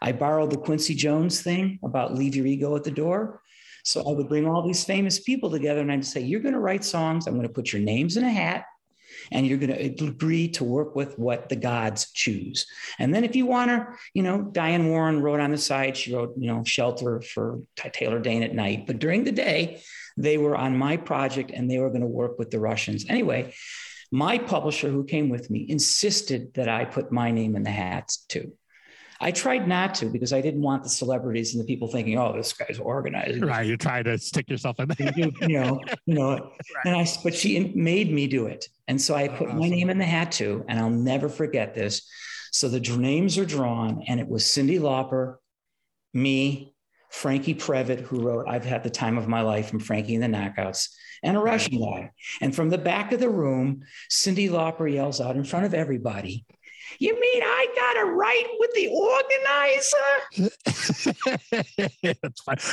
I 0.02 0.12
borrowed 0.12 0.52
the 0.52 0.58
Quincy 0.58 0.96
Jones 0.96 1.42
thing 1.42 1.80
about 1.84 2.14
leave 2.14 2.36
your 2.36 2.46
ego 2.46 2.76
at 2.76 2.84
the 2.84 2.92
door. 2.92 3.42
So 3.86 4.02
I 4.02 4.14
would 4.14 4.28
bring 4.28 4.48
all 4.48 4.68
these 4.68 4.84
famous 4.84 5.20
people 5.20 5.50
together 5.50 5.80
and 5.80 5.92
I'd 5.92 6.06
say, 6.06 6.20
You're 6.22 6.42
going 6.42 6.54
to 6.54 6.60
write 6.60 6.84
songs. 6.84 7.28
I'm 7.28 7.36
going 7.36 7.48
to 7.48 7.54
put 7.54 7.72
your 7.72 7.82
names 7.82 8.18
in 8.18 8.24
a 8.24 8.32
hat 8.32 8.66
and 9.32 9.46
you're 9.46 9.58
going 9.58 9.74
to 9.74 10.06
agree 10.08 10.48
to 10.50 10.64
work 10.64 10.96
with 10.96 11.18
what 11.18 11.50
the 11.50 11.56
gods 11.56 12.12
choose. 12.12 12.66
And 13.00 13.14
then 13.14 13.24
if 13.24 13.36
you 13.36 13.46
want 13.46 13.72
to, 13.72 13.88
you 14.14 14.24
know, 14.24 14.42
Diane 14.42 14.88
Warren 14.90 15.22
wrote 15.22 15.40
on 15.40 15.52
the 15.52 15.58
side, 15.58 15.98
she 15.98 16.14
wrote, 16.14 16.34
you 16.38 16.48
know, 16.48 16.64
Shelter 16.64 17.22
for 17.22 17.62
Taylor 17.76 18.20
Dayne 18.20 18.44
at 18.44 18.54
night. 18.54 18.88
But 18.88 19.00
during 19.00 19.24
the 19.24 19.32
day, 19.32 19.82
they 20.18 20.38
were 20.38 20.56
on 20.56 20.78
my 20.78 20.98
project 20.98 21.52
and 21.52 21.70
they 21.70 21.80
were 21.80 21.90
going 21.90 22.02
to 22.02 22.08
work 22.08 22.40
with 22.40 22.52
the 22.52 22.60
Russians. 22.60 23.06
Anyway, 23.10 23.54
my 24.12 24.38
publisher, 24.38 24.90
who 24.90 25.04
came 25.04 25.30
with 25.30 25.50
me, 25.50 25.66
insisted 25.68 26.54
that 26.54 26.70
I 26.70 26.86
put 26.86 27.12
my 27.12 27.32
name 27.32 27.56
in 27.56 27.64
the 27.64 27.72
hats 27.72 28.18
too. 28.18 28.54
I 29.20 29.32
tried 29.32 29.68
not 29.68 29.96
to 29.96 30.08
because 30.08 30.34
I 30.34 30.42
didn't 30.42 30.62
want 30.62 30.84
the 30.84 30.90
celebrities 30.90 31.54
and 31.54 31.64
the 31.64 31.68
people 31.68 31.88
thinking, 31.88 32.18
"Oh, 32.18 32.34
this 32.36 32.54
guy's 32.54 32.80
organized." 32.80 33.42
Right, 33.42 33.66
you 33.66 33.78
try 33.78 34.04
to 34.04 34.18
stick 34.18 34.50
yourself 34.50 34.80
in 34.80 34.90
there. 34.90 35.14
you, 35.16 35.32
you 35.42 35.60
know, 35.60 35.82
you 36.06 36.16
know. 36.16 36.52
Right. 36.76 36.86
And 36.86 36.96
I, 36.96 37.08
but 37.24 37.34
she 37.34 37.72
made 37.76 38.12
me 38.12 38.28
do 38.28 38.48
it, 38.48 38.68
and 38.88 39.02
so 39.02 39.16
I 39.16 39.28
put 39.28 39.48
awesome. 39.48 39.60
my 39.60 39.70
name 39.70 39.90
in 39.90 39.98
the 39.98 40.06
hat 40.06 40.32
too. 40.32 40.66
And 40.68 40.80
I'll 40.80 40.90
never 40.90 41.30
forget 41.30 41.74
this. 41.74 42.08
So 42.52 42.70
the 42.70 42.80
names 42.80 43.38
are 43.38 43.46
drawn, 43.46 44.04
and 44.08 44.20
it 44.20 44.28
was 44.28 44.44
Cyndi 44.44 44.80
Lauper, 44.80 45.38
me, 46.14 46.74
Frankie 47.10 47.56
Previte, 47.56 48.02
who 48.02 48.22
wrote 48.22 48.46
"I've 48.48 48.66
Had 48.66 48.84
the 48.84 48.90
Time 48.90 49.18
of 49.18 49.28
My 49.28 49.42
Life" 49.42 49.70
from 49.70 49.80
Frankie 49.80 50.16
and 50.16 50.24
the 50.24 50.38
Knockouts, 50.38 50.90
and 51.24 51.38
a 51.38 51.40
Russian 51.40 51.80
guy. 51.80 52.12
And 52.42 52.56
from 52.56 52.70
the 52.70 52.78
back 52.78 53.12
of 53.12 53.20
the 53.20 53.30
room, 53.30 53.84
Cyndi 54.12 54.50
Lauper 54.50 54.92
yells 54.92 55.22
out 55.22 55.36
in 55.36 55.44
front 55.44 55.66
of 55.66 55.74
everybody, 55.74 56.46
you 57.00 57.20
mean 57.20 57.44
I 57.44 57.68
got 57.76 57.94
to 57.94 58.06
write 58.06 58.48
with 58.60 58.74
the 58.74 58.88
organizer? 58.88 59.98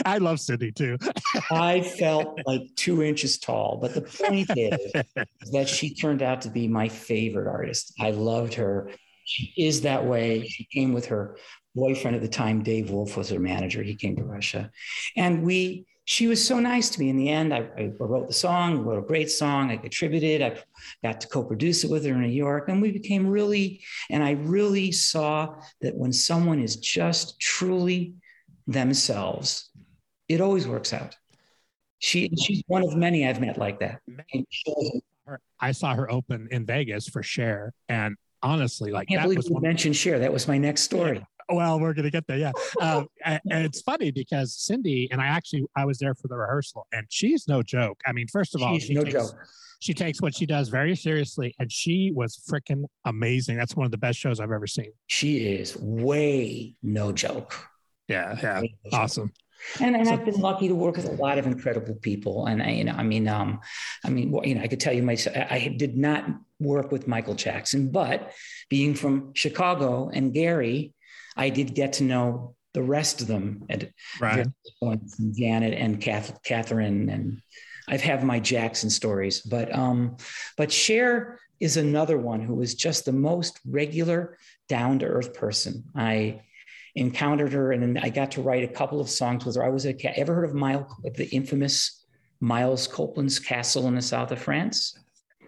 I 0.05 0.19
love 0.19 0.38
Cyndi 0.38 0.75
too. 0.75 0.99
I 1.50 1.83
felt 1.83 2.41
like 2.47 2.62
two 2.76 3.02
inches 3.02 3.38
tall. 3.38 3.79
But 3.81 3.95
the 3.95 4.02
point 4.02 4.50
is 4.57 4.93
that 5.52 5.69
she 5.69 5.95
turned 5.95 6.23
out 6.23 6.43
to 6.43 6.50
be 6.50 6.69
my 6.69 6.88
favorite 6.88 7.49
artist. 7.49 7.95
I 8.00 8.11
loved 8.11 8.55
her. 8.55 8.91
She 9.25 9.52
is 9.57 9.83
that 9.83 10.05
way. 10.05 10.47
She 10.47 10.64
came 10.64 10.93
with 10.93 11.07
her 11.07 11.37
boyfriend 11.75 12.17
at 12.17 12.23
the 12.23 12.29
time, 12.29 12.62
Dave 12.62 12.91
Wolff 12.91 13.17
was 13.17 13.31
her 13.31 13.38
manager. 13.38 13.83
He 13.83 13.95
came 13.95 14.17
to 14.17 14.25
Russia. 14.25 14.71
And 15.17 15.43
we 15.43 15.87
she 16.04 16.26
was 16.26 16.44
so 16.44 16.59
nice 16.59 16.90
to 16.90 17.00
me. 17.00 17.09
In 17.09 17.16
the 17.16 17.28
end, 17.28 17.54
I, 17.54 17.68
I, 17.78 17.92
wrote 17.99 18.26
the 18.26 18.35
song, 18.35 18.78
wrote 18.78 18.99
a 18.99 19.06
great 19.06 19.30
song. 19.30 19.71
I 19.71 19.76
contributed. 19.76 20.42
I 20.42 20.59
got 21.02 21.21
to 21.21 21.28
co-produce 21.28 21.85
it 21.85 21.90
with 21.90 22.04
her 22.04 22.12
in 22.12 22.23
New 22.23 22.28
York, 22.28 22.68
and 22.68 22.82
we 22.82 22.90
became 22.90 23.26
really. 23.26 23.82
And 24.11 24.23
I 24.23 24.32
really 24.32 24.90
saw 24.90 25.54
that 25.80 25.94
when 25.94 26.12
someone 26.12 26.61
is 26.61 26.76
just 26.76 27.38
truly 27.38 28.14
themselves, 28.66 29.71
it 30.28 30.40
always 30.40 30.66
works 30.66 30.92
out. 30.92 31.16
She 32.00 32.30
she's 32.37 32.62
one 32.66 32.82
of 32.82 32.97
many 32.97 33.26
I've 33.26 33.40
met 33.40 33.59
like 33.59 33.78
that. 33.78 34.00
I 35.61 35.71
saw 35.71 35.94
her 35.94 36.11
open 36.11 36.49
in 36.50 36.66
Vegas 36.66 37.09
for 37.09 37.23
Cher, 37.23 37.73
and 37.88 38.16
honestly, 38.42 38.90
like 38.90 39.06
I 39.09 39.14
can't 39.14 39.23
believe 39.23 39.44
you 39.44 39.54
one... 39.54 39.62
mentioned 39.62 39.94
Cher. 39.94 40.18
That 40.18 40.32
was 40.32 40.49
my 40.49 40.59
next 40.59 40.82
story. 40.82 41.25
Well, 41.49 41.81
we're 41.81 41.95
gonna 41.95 42.11
get 42.11 42.27
there. 42.27 42.39
Yeah, 42.39 42.53
um, 42.81 43.09
and 43.25 43.41
it's 43.45 43.83
funny 43.83 44.11
because 44.11 44.57
Cyndi 44.57 45.09
and 45.11 45.21
I 45.21 45.27
actually 45.27 45.65
I 45.77 45.85
was 45.85 45.99
there 45.99 46.15
for 46.15 46.29
the 46.29 46.37
rehearsal, 46.37 46.87
and 46.93 47.07
she's 47.09 47.47
no 47.49 47.63
joke. 47.63 48.01
I 48.07 48.13
mean, 48.13 48.27
first 48.29 48.55
of 48.55 48.63
all, 48.63 48.75
she's 48.75 48.85
she 48.85 48.95
no 48.95 49.05
takes, 49.05 49.15
joke. 49.15 49.47
She 49.81 49.95
takes 49.95 50.23
what 50.23 50.35
she 50.35 50.47
does 50.47 50.69
very 50.69 50.95
seriously, 50.95 51.55
and 51.59 51.71
she 51.71 52.13
was 52.15 52.41
freaking 52.51 52.85
amazing. 53.05 53.57
That's 53.57 53.75
one 53.75 53.85
of 53.85 53.91
the 53.91 53.99
best 53.99 54.19
shows 54.19 54.41
I've 54.41 54.53
ever 54.53 54.67
seen. 54.67 54.93
She 55.09 55.55
is 55.55 55.77
way 55.77 56.77
no 56.83 57.13
joke. 57.13 57.55
Yeah, 58.09 58.37
yeah, 58.43 58.63
awesome. 58.93 59.33
And, 59.81 59.97
and 59.97 60.07
so, 60.07 60.13
I've 60.13 60.25
been 60.25 60.41
lucky 60.41 60.69
to 60.69 60.75
work 60.75 60.97
with 60.97 61.09
a 61.09 61.13
lot 61.13 61.39
of 61.39 61.47
incredible 61.47 61.95
people. 61.95 62.47
And 62.47 62.63
I, 62.63 62.71
you 62.71 62.85
know, 62.85 62.93
I 62.93 63.03
mean, 63.03 63.29
um, 63.29 63.61
I 64.05 64.11
mean, 64.11 64.35
you 64.45 64.55
know, 64.55 64.63
I 64.63 64.67
could 64.67 64.81
tell 64.81 64.93
you 64.93 65.03
myself, 65.03 65.37
I 65.37 65.75
did 65.79 65.97
not 65.97 66.27
work 66.59 66.93
with 66.93 67.09
Michael 67.09 67.35
Jackson, 67.35 67.91
but 67.91 68.33
being 68.69 68.95
from 68.95 69.33
Chicago 69.35 70.11
and 70.13 70.33
Gary, 70.33 70.95
I 71.37 71.49
did 71.51 71.75
get 71.75 71.95
to 71.95 72.05
know 72.05 72.55
the 72.75 72.83
rest 72.83 73.21
of 73.21 73.27
them 73.27 73.65
at 73.69 73.91
right. 74.21 74.47
Janet 75.35 75.75
and 75.75 76.01
Kath, 76.01 76.43
Catherine 76.43 77.09
and 77.11 77.43
I've 77.89 78.01
had 78.01 78.23
my 78.23 78.39
Jackson 78.39 78.91
stories, 78.91 79.41
but 79.41 79.75
um, 79.75 80.17
but 80.57 80.71
Cher 80.71 81.41
is 81.61 81.77
another 81.77 82.19
one 82.19 82.41
who 82.41 82.55
was 82.55 82.75
just 82.75 83.05
the 83.05 83.12
most 83.12 83.59
regular, 83.69 84.39
down 84.69 84.99
to 85.01 85.07
earth 85.07 85.35
person. 85.35 85.85
I 85.95 86.43
encountered 86.95 87.53
her, 87.53 87.73
and 87.73 87.99
I 87.99 88.09
got 88.09 88.33
to 88.33 88.43
write 88.43 88.65
a 88.65 88.73
couple 88.73 89.01
of 89.01 89.11
songs 89.11 89.45
with 89.45 89.57
her. 89.57 89.65
I 89.65 89.69
was 89.69 89.87
a 89.87 90.19
ever 90.19 90.35
heard 90.35 90.45
of 90.45 90.55
Miles, 90.55 90.93
the 91.15 91.29
infamous 91.35 92.05
Miles 92.41 92.89
Copeland's 92.89 93.39
castle 93.39 93.87
in 93.87 93.95
the 93.95 94.03
south 94.03 94.33
of 94.33 94.41
France? 94.41 94.99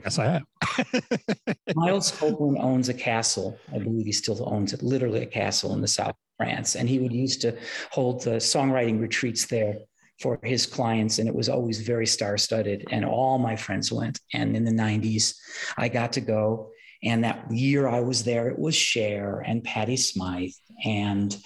Yes, 0.05 0.19
I 0.19 0.25
have. 0.25 1.57
Miles 1.75 2.11
Copeland 2.11 2.59
owns 2.61 2.91
a 2.91 2.95
castle. 2.95 3.59
I 3.73 3.79
believe 3.79 4.05
he 4.05 4.13
still 4.13 4.47
owns 4.53 4.75
it, 4.75 4.83
literally 4.83 5.23
a 5.23 5.27
castle 5.27 5.73
in 5.73 5.81
the 5.81 5.89
south 5.89 6.11
of 6.11 6.17
France. 6.37 6.77
And 6.77 6.89
he 6.89 6.99
would 6.99 7.13
used 7.13 7.41
to 7.41 7.57
hold 7.91 8.23
the 8.23 8.33
songwriting 8.33 9.01
retreats 9.01 9.47
there 9.47 9.79
for 10.21 10.39
his 10.43 10.67
clients. 10.67 11.19
And 11.19 11.29
it 11.29 11.35
was 11.35 11.49
always 11.49 11.81
very 11.81 12.07
star 12.07 12.37
studded. 12.37 12.85
And 12.91 13.05
all 13.05 13.39
my 13.39 13.57
friends 13.57 13.91
went. 13.91 14.21
And 14.35 14.55
in 14.55 14.65
the 14.65 14.73
90s, 14.73 15.37
I 15.79 15.89
got 15.89 16.13
to 16.13 16.21
go. 16.21 16.71
And 17.03 17.25
that 17.25 17.51
year 17.51 17.89
I 17.89 18.01
was 18.01 18.25
there, 18.25 18.49
it 18.49 18.59
was 18.59 18.75
Cher 18.75 19.43
and 19.47 19.65
Patty 19.65 19.97
Smyth 19.97 20.57
and 20.85 21.37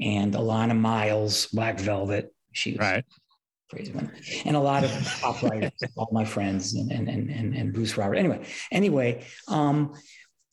and 0.00 0.34
Alannah 0.34 0.74
Myles, 0.74 1.46
Black 1.46 1.78
Velvet. 1.78 2.32
She 2.52 2.72
was 2.72 2.80
right. 2.80 3.04
Crazy 3.70 3.92
one. 3.92 4.10
And 4.46 4.56
a 4.56 4.60
lot 4.60 4.84
of 4.84 4.90
pop 5.20 5.42
writers, 5.42 5.72
all 5.96 6.08
my 6.10 6.24
friends 6.24 6.74
and, 6.74 6.90
and 6.90 7.08
and 7.08 7.54
and 7.54 7.72
Bruce 7.72 7.98
Robert. 7.98 8.14
Anyway, 8.14 8.46
anyway, 8.72 9.26
um, 9.46 9.94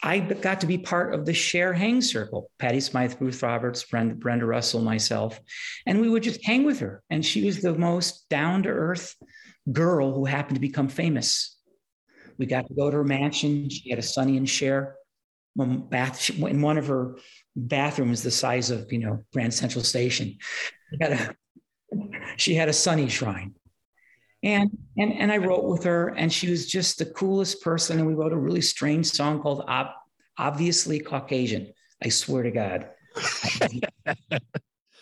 I 0.04 0.20
got 0.20 0.62
to 0.62 0.68
be 0.68 0.78
part 0.78 1.14
of 1.14 1.26
the 1.26 1.34
Cher 1.34 1.72
Hang 1.72 2.02
Circle. 2.02 2.52
Patty 2.60 2.82
Smyth, 2.82 3.20
Ruth 3.22 3.42
Roberts, 3.42 3.84
Brenda, 3.84 4.16
Brenda 4.16 4.46
Russell, 4.46 4.82
myself, 4.82 5.40
and 5.86 6.02
we 6.02 6.10
would 6.10 6.24
just 6.24 6.44
hang 6.46 6.66
with 6.66 6.80
her. 6.80 7.02
And 7.10 7.26
she 7.26 7.46
was 7.46 7.62
the 7.62 7.74
most 7.74 8.28
down 8.30 8.64
to 8.64 8.70
earth 8.70 9.16
girl 9.72 10.14
who 10.14 10.26
happened 10.26 10.58
to 10.58 10.62
become 10.62 10.90
famous. 10.90 11.58
We 12.38 12.46
got 12.46 12.68
to 12.68 12.74
go 12.74 12.92
to 12.92 12.98
her 12.98 13.04
mansion. 13.06 13.70
She 13.70 13.90
had 13.90 14.00
a 14.00 14.04
Sonny 14.04 14.36
and 14.36 14.50
Cher 14.50 14.98
bath. 15.56 16.30
In 16.38 16.62
one 16.62 16.78
of 16.78 16.88
her 16.88 17.18
bathrooms, 17.56 18.24
the 18.24 18.32
size 18.32 18.72
of 18.72 18.92
you 18.92 19.00
know 19.00 19.24
Grand 19.32 19.54
Central 19.54 19.86
Station, 19.86 20.38
she 20.92 20.98
had 21.00 21.14
a, 21.14 21.36
she 22.38 22.56
had 22.56 22.70
a 22.70 22.74
Sonny 22.74 23.10
shrine. 23.10 23.56
And, 24.44 24.78
and, 24.98 25.14
and 25.14 25.32
I 25.32 25.38
wrote 25.38 25.64
with 25.64 25.84
her, 25.86 26.10
and 26.10 26.32
she 26.32 26.50
was 26.50 26.68
just 26.68 27.00
the 27.00 27.06
coolest 27.06 27.62
person. 27.64 27.98
And 27.98 28.08
we 28.08 28.14
wrote 28.14 28.34
a 28.34 28.38
really 28.38 28.62
strange 28.62 29.08
song 29.08 29.42
called 29.42 29.62
Ob- 29.62 29.96
Obviously 30.38 31.00
Caucasian. 31.00 31.74
I 32.04 32.10
swear 32.10 32.44
to 32.44 32.52
God. 32.52 32.90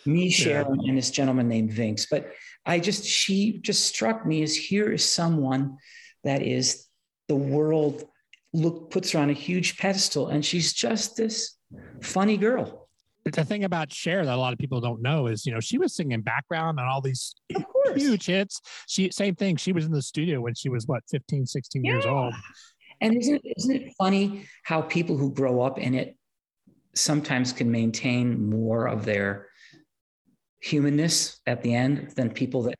me, 0.05 0.29
Sharon, 0.29 0.79
and 0.87 0.97
this 0.97 1.11
gentleman 1.11 1.47
named 1.47 1.71
Vince. 1.71 2.05
But 2.09 2.31
I 2.65 2.79
just, 2.79 3.03
she 3.05 3.59
just 3.59 3.85
struck 3.85 4.25
me 4.25 4.43
as 4.43 4.55
here 4.55 4.91
is 4.91 5.03
someone 5.03 5.77
that 6.23 6.41
is 6.41 6.87
the 7.27 7.35
world 7.35 8.05
look 8.53 8.91
puts 8.91 9.11
her 9.11 9.19
on 9.19 9.29
a 9.29 9.33
huge 9.33 9.77
pedestal, 9.77 10.27
and 10.27 10.45
she's 10.45 10.73
just 10.73 11.17
this 11.17 11.57
funny 12.01 12.37
girl 12.37 12.82
the 13.25 13.45
thing 13.45 13.63
about 13.63 13.91
Cher 13.91 14.25
that 14.25 14.33
a 14.33 14.37
lot 14.37 14.53
of 14.53 14.59
people 14.59 14.81
don't 14.81 15.01
know 15.01 15.27
is, 15.27 15.45
you 15.45 15.53
know, 15.53 15.59
she 15.59 15.77
was 15.77 15.95
singing 15.95 16.21
background 16.21 16.79
on 16.79 16.87
all 16.87 17.01
these 17.01 17.35
huge 17.95 18.25
hits. 18.25 18.61
She 18.87 19.11
same 19.11 19.35
thing. 19.35 19.55
She 19.55 19.71
was 19.71 19.85
in 19.85 19.91
the 19.91 20.01
studio 20.01 20.41
when 20.41 20.55
she 20.55 20.69
was 20.69 20.87
what 20.87 21.03
15, 21.09 21.45
16 21.45 21.83
yeah. 21.83 21.91
years 21.91 22.05
old. 22.05 22.33
And 23.01 23.15
isn't 23.15 23.41
isn't 23.57 23.75
it 23.75 23.93
funny 23.97 24.45
how 24.63 24.81
people 24.81 25.17
who 25.17 25.33
grow 25.33 25.61
up 25.61 25.79
in 25.79 25.93
it 25.93 26.17
sometimes 26.95 27.53
can 27.53 27.71
maintain 27.71 28.49
more 28.49 28.87
of 28.87 29.05
their 29.05 29.47
humanness 30.61 31.41
at 31.47 31.61
the 31.61 31.73
end 31.73 32.11
than 32.15 32.29
people 32.29 32.63
that 32.63 32.75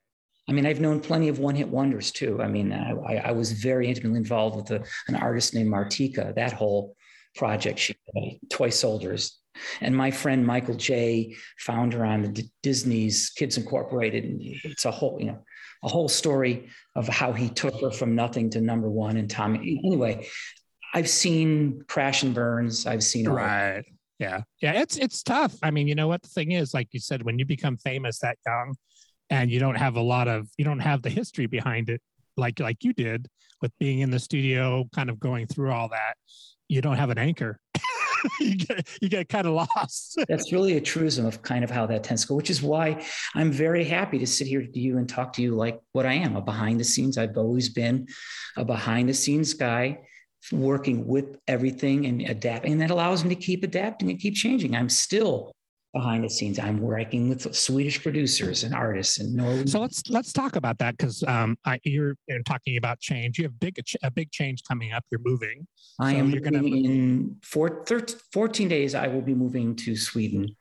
I 0.50 0.52
mean, 0.52 0.65
I've 0.65 0.82
known 0.82 1.00
plenty 1.00 1.30
of 1.30 1.39
one 1.39 1.56
hit 1.56 1.70
wonders 1.70 2.12
too. 2.12 2.41
I 2.41 2.50
mean, 2.50 2.74
I, 2.74 3.15
I 3.15 3.32
was 3.32 3.54
very 3.54 3.88
intimately 3.88 4.18
involved 4.18 4.58
with 4.58 4.72
a, 4.72 4.86
an 5.08 5.15
artist 5.15 5.54
named 5.54 5.72
Martika. 5.72 6.36
That 6.36 6.52
whole 6.52 6.98
project, 7.34 7.80
she 7.80 7.96
Toy 8.52 8.70
Soldiers, 8.70 9.39
and 9.82 9.96
my 9.96 10.12
friend 10.12 10.46
Michael 10.46 10.76
Jay, 10.76 11.36
founder 11.58 12.06
on 12.06 12.22
the 12.22 12.28
D- 12.30 12.52
Disney's 12.62 13.30
Kids 13.30 13.58
Incorporated, 13.58 14.26
and 14.26 14.42
it's 14.42 14.86
a 14.86 14.92
whole, 14.92 15.18
you 15.20 15.28
know, 15.28 15.39
a 15.84 15.88
whole 15.88 16.10
story 16.10 16.70
of 16.96 17.08
how 17.08 17.34
he 17.34 17.50
took 17.50 17.80
her 17.82 17.92
from 17.92 18.16
nothing 18.16 18.50
to 18.52 18.62
number 18.62 18.89
one. 18.89 19.18
And 19.18 19.30
Tommy, 19.30 19.82
anyway, 19.84 20.28
I've 20.94 21.10
seen 21.10 21.84
crash 21.88 22.24
and 22.24 22.34
burns. 22.34 22.86
I've 22.86 23.04
seen 23.04 23.28
right. 23.28 23.84
Yeah, 24.20 24.42
yeah, 24.62 24.74
it's 24.74 24.96
it's 24.98 25.24
tough. 25.24 25.56
I 25.63 25.72
mean, 25.72 25.88
you 25.88 25.96
know 25.96 26.08
what 26.08 26.22
the 26.22 26.30
thing 26.30 26.52
is, 26.52 26.74
like 26.74 26.89
you 26.92 27.00
said, 27.00 27.24
when 27.24 27.39
you 27.39 27.46
become 27.46 27.78
famous 27.78 28.20
that 28.20 28.38
young, 28.46 28.76
and 29.30 29.52
you 29.52 29.60
don't 29.60 29.76
have 29.76 29.96
a 29.96 30.02
lot 30.02 30.28
of, 30.28 30.48
you 30.58 30.63
don't 30.63 30.80
have 30.80 31.02
the 31.02 31.10
history 31.10 31.48
behind 31.48 31.89
it, 31.89 32.02
like 32.38 32.60
like 32.60 32.84
you 32.84 32.94
did 32.94 33.28
with 33.62 33.72
being 33.80 34.00
in 34.00 34.12
the 34.12 34.20
studio, 34.20 34.86
kind 34.94 35.10
of 35.10 35.20
going 35.20 35.48
through 35.48 35.72
all 35.72 35.89
that. 35.89 36.16
You 36.68 36.82
don't 36.82 36.98
have 36.98 37.10
an 37.10 37.18
anchor. 37.18 37.60
you 38.40 38.56
get 38.56 38.88
you 39.02 39.10
get 39.10 39.30
kind 39.30 39.48
of 39.48 39.54
lost. 39.54 40.20
That's 40.28 40.52
really 40.52 40.78
a 40.78 40.82
truism 40.82 41.26
of 41.26 41.42
kind 41.42 41.64
of 41.64 41.70
how 41.70 41.86
that 41.88 42.04
tends 42.04 42.24
to 42.24 42.30
go, 42.30 42.36
which 42.36 42.50
is 42.50 42.62
why 42.62 43.04
I'm 43.36 43.52
very 43.52 43.84
happy 43.84 44.20
to 44.20 44.28
sit 44.28 44.48
here 44.48 44.66
to 44.66 44.80
you 44.80 44.98
and 44.98 45.08
talk 45.08 45.34
to 45.34 45.42
you 45.42 45.56
like 45.56 45.80
what 45.92 46.06
I 46.06 46.14
am, 46.14 46.36
a 46.36 46.42
behind 46.42 46.80
the 46.80 46.84
scenes. 46.84 47.18
I've 47.18 47.38
always 47.38 47.70
been 47.70 48.08
a 48.58 48.66
behind 48.66 49.10
the 49.10 49.14
scenes 49.14 49.54
guy 49.54 50.00
working 50.52 51.08
with 51.08 51.38
everything 51.48 52.06
and 52.06 52.22
adapting. 52.22 52.74
And 52.74 52.82
that 52.82 52.92
allows 52.92 53.24
me 53.24 53.34
to 53.34 53.42
keep 53.42 53.64
adapting 53.64 54.10
and 54.10 54.20
keep 54.20 54.36
changing. 54.36 54.76
I'm 54.76 54.90
still 54.90 55.54
behind 55.94 56.24
the 56.24 56.30
scenes. 56.30 56.60
I'm 56.60 56.82
working 56.82 57.30
with 57.30 57.56
Swedish 57.56 58.02
producers 58.02 58.64
and 58.64 58.74
artists 58.74 59.20
and 59.20 59.34
Norway. 59.34 59.66
So 59.68 59.80
let's 59.80 60.04
let's 60.10 60.34
talk 60.34 60.56
about 60.56 60.78
that 60.80 60.98
because 60.98 61.24
um, 61.28 61.58
you're, 61.84 62.16
you're, 62.28 62.44
talking 62.44 62.78
about 62.78 63.00
change. 63.00 63.38
You 63.38 63.46
have 63.46 63.60
big 63.60 63.78
a 64.02 64.12
big 64.12 64.32
change 64.32 64.64
coming 64.68 64.92
up. 64.92 65.06
You're 65.12 65.22
moving. 65.24 65.68
I 66.00 66.14
so 66.14 66.18
am. 66.18 66.30
You're 66.32 66.42
going 66.42 66.62
to 66.62 66.66
in 66.66 67.38
four, 67.44 67.84
13, 67.86 68.18
14 68.34 68.68
days. 68.68 68.96
I 68.96 69.08
will 69.08 69.22
be 69.22 69.36
moving 69.36 69.76
to 69.78 69.96
Sweden. 69.96 70.56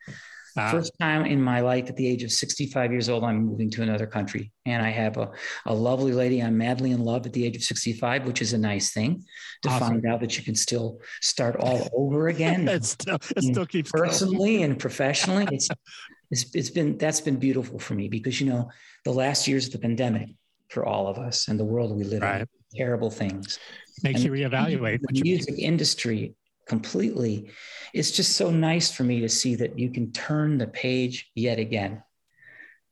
Uh, 0.56 0.70
First 0.70 0.92
time 0.98 1.24
in 1.24 1.40
my 1.40 1.60
life 1.60 1.88
at 1.88 1.96
the 1.96 2.06
age 2.06 2.22
of 2.22 2.32
65 2.32 2.92
years 2.92 3.08
old, 3.08 3.24
I'm 3.24 3.44
moving 3.44 3.70
to 3.70 3.82
another 3.82 4.06
country. 4.06 4.52
And 4.66 4.84
I 4.84 4.90
have 4.90 5.16
a, 5.16 5.30
a 5.66 5.74
lovely 5.74 6.12
lady 6.12 6.42
I'm 6.42 6.56
madly 6.58 6.90
in 6.92 7.04
love 7.04 7.26
at 7.26 7.32
the 7.32 7.44
age 7.44 7.56
of 7.56 7.62
65, 7.62 8.26
which 8.26 8.42
is 8.42 8.52
a 8.52 8.58
nice 8.58 8.92
thing 8.92 9.24
to 9.62 9.68
awesome. 9.68 9.88
find 9.88 10.06
out 10.06 10.20
that 10.20 10.36
you 10.36 10.44
can 10.44 10.54
still 10.54 11.00
start 11.20 11.56
all 11.56 11.88
over 11.94 12.28
again. 12.28 12.68
it 12.68 12.84
still, 12.84 13.18
it 13.36 13.42
still 13.42 13.66
keeps 13.66 13.90
personally 13.90 14.56
going. 14.56 14.64
and 14.64 14.78
professionally. 14.78 15.46
It's, 15.50 15.68
it's, 16.30 16.54
it's 16.54 16.70
been, 16.70 16.98
that's 16.98 17.20
been 17.20 17.36
beautiful 17.36 17.78
for 17.78 17.94
me 17.94 18.08
because, 18.08 18.40
you 18.40 18.48
know, 18.48 18.70
the 19.04 19.12
last 19.12 19.48
years 19.48 19.66
of 19.66 19.72
the 19.72 19.78
pandemic 19.78 20.28
for 20.68 20.84
all 20.84 21.06
of 21.06 21.18
us 21.18 21.48
and 21.48 21.58
the 21.58 21.64
world 21.64 21.96
we 21.96 22.04
live 22.04 22.22
right. 22.22 22.40
in, 22.40 22.48
terrible 22.74 23.10
things. 23.10 23.58
Makes 24.02 24.24
and 24.24 24.24
you 24.24 24.32
reevaluate 24.32 25.00
the 25.02 25.20
music 25.22 25.58
industry 25.58 26.34
completely. 26.66 27.50
It's 27.92 28.10
just 28.10 28.36
so 28.36 28.50
nice 28.50 28.90
for 28.90 29.04
me 29.04 29.20
to 29.20 29.28
see 29.28 29.54
that 29.56 29.78
you 29.78 29.90
can 29.90 30.12
turn 30.12 30.58
the 30.58 30.66
page 30.66 31.30
yet 31.34 31.58
again. 31.58 32.02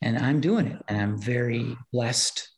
And 0.02 0.18
I'm 0.18 0.40
doing 0.40 0.66
it, 0.66 0.82
and 0.88 1.00
I'm 1.00 1.20
very 1.20 1.76
blessed. 1.92 2.48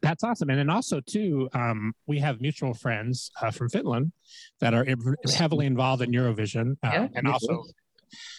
That's 0.00 0.24
awesome. 0.24 0.48
And 0.50 0.58
then 0.58 0.70
also, 0.70 1.00
too, 1.00 1.48
um, 1.52 1.92
we 2.06 2.18
have 2.18 2.40
mutual 2.40 2.72
friends 2.74 3.30
uh, 3.42 3.50
from 3.50 3.68
Finland 3.68 4.12
that 4.60 4.72
are 4.72 4.86
heavily 5.34 5.66
involved 5.66 6.02
in 6.02 6.10
Eurovision 6.10 6.72
uh, 6.82 6.90
yeah, 6.92 7.08
and 7.14 7.28
also 7.28 7.64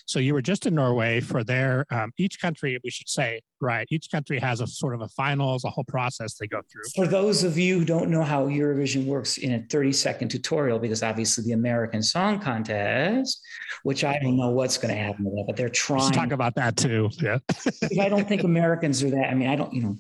so 0.06 0.20
you 0.20 0.34
were 0.34 0.42
just 0.42 0.66
in 0.66 0.76
Norway 0.76 1.20
for 1.20 1.44
their, 1.44 1.86
um, 1.92 2.12
each 2.18 2.40
country, 2.40 2.80
we 2.84 2.90
should 2.90 3.10
say, 3.10 3.42
right? 3.62 3.88
Each 3.90 4.10
country 4.12 4.40
has 4.40 4.62
a 4.62 4.68
sort 4.68 4.94
of 4.94 5.02
a 5.02 5.08
finals, 5.10 5.64
a 5.64 5.70
whole 5.70 5.84
process 5.86 6.36
they 6.36 6.48
go 6.48 6.62
through. 6.72 6.84
For 6.96 7.08
those 7.08 7.44
of 7.44 7.58
you 7.58 7.80
who 7.80 7.86
don't 7.86 8.10
know 8.10 8.24
how 8.24 8.48
Eurovision 8.48 9.06
works 9.06 9.38
in 9.38 9.54
a 9.54 9.66
30 9.70 9.92
second 9.94 10.30
tutorial, 10.30 10.80
because 10.80 11.04
obviously 11.04 11.44
the 11.44 11.54
American 11.54 12.04
Song 12.04 12.40
Contest, 12.40 13.42
which 13.84 14.04
I 14.04 14.20
don't 14.20 14.38
know 14.38 14.50
what's 14.50 14.78
going 14.78 14.94
to 14.94 15.00
happen 15.00 15.26
with 15.26 15.36
that, 15.36 15.46
but 15.48 15.56
they're 15.56 15.70
trying. 15.70 16.04
Let's 16.04 16.18
talk 16.18 16.32
about 16.32 16.56
that 16.56 16.78
too. 16.78 17.10
Yeah. 17.22 17.40
I 18.02 18.10
don't 18.10 18.28
think 18.28 18.44
Americans 18.44 19.04
are 19.04 19.10
that. 19.12 19.30
I 19.30 19.34
mean, 19.34 19.50
I 19.50 19.56
don't, 19.56 19.74
you 19.74 19.82
know, 19.82 19.98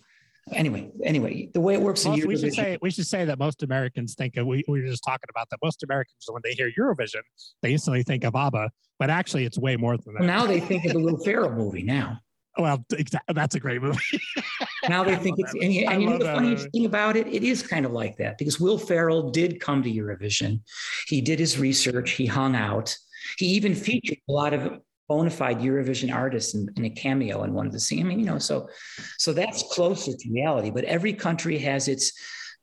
Anyway, 0.51 0.91
anyway, 1.03 1.49
the 1.53 1.61
way 1.61 1.73
it 1.73 1.81
works 1.81 2.05
Most, 2.05 2.21
in 2.21 2.27
we 2.27 2.35
Eurovision, 2.35 2.39
should 2.41 2.53
say 2.53 2.77
we 2.81 2.91
should 2.91 3.07
say 3.07 3.25
that 3.25 3.39
most 3.39 3.63
Americans 3.63 4.13
think 4.13 4.37
of 4.37 4.45
we, 4.45 4.63
we 4.67 4.81
were 4.81 4.87
just 4.87 5.03
talking 5.03 5.27
about 5.29 5.49
that 5.49 5.57
most 5.63 5.81
Americans 5.81 6.23
when 6.29 6.41
they 6.43 6.53
hear 6.53 6.71
Eurovision 6.79 7.21
they 7.63 7.73
instantly 7.73 8.03
think 8.03 8.23
of 8.23 8.35
ABBA, 8.35 8.69
but 8.99 9.09
actually 9.09 9.45
it's 9.45 9.57
way 9.57 9.75
more 9.75 9.97
than 9.97 10.13
that. 10.13 10.23
now 10.23 10.45
they 10.45 10.59
think 10.59 10.85
of 10.85 10.93
the 10.93 10.99
Will 10.99 11.17
Ferrell 11.17 11.51
movie. 11.51 11.81
Now, 11.81 12.19
well, 12.59 12.85
that's 13.33 13.55
a 13.55 13.59
great 13.59 13.81
movie. 13.81 14.21
now 14.89 15.03
they 15.03 15.15
think 15.15 15.39
it's 15.39 15.53
and, 15.53 15.63
and 15.63 16.01
you 16.01 16.09
know 16.09 16.17
the 16.19 16.39
movie. 16.39 16.69
thing 16.69 16.85
about 16.85 17.15
it, 17.15 17.27
it 17.27 17.43
is 17.43 17.65
kind 17.65 17.85
of 17.85 17.91
like 17.91 18.15
that 18.17 18.37
because 18.37 18.59
Will 18.59 18.77
Ferrell 18.77 19.31
did 19.31 19.59
come 19.59 19.81
to 19.81 19.91
Eurovision. 19.91 20.61
He 21.07 21.21
did 21.21 21.39
his 21.39 21.57
research. 21.57 22.11
He 22.11 22.27
hung 22.27 22.55
out. 22.55 22.95
He 23.39 23.47
even 23.47 23.73
featured 23.73 24.19
a 24.29 24.31
lot 24.31 24.53
of 24.53 24.79
bona 25.07 25.29
fide 25.29 25.59
Eurovision 25.59 26.13
artists 26.13 26.53
in, 26.53 26.67
in 26.77 26.85
a 26.85 26.89
cameo 26.89 27.43
and 27.43 27.53
wanted 27.53 27.71
to 27.73 27.79
see. 27.79 27.99
I 27.99 28.03
mean, 28.03 28.19
you 28.19 28.25
know, 28.25 28.39
so 28.39 28.67
so 29.17 29.33
that's 29.33 29.63
closer 29.71 30.11
to 30.11 30.33
reality. 30.33 30.71
But 30.71 30.85
every 30.85 31.13
country 31.13 31.57
has 31.59 31.87
its 31.87 32.11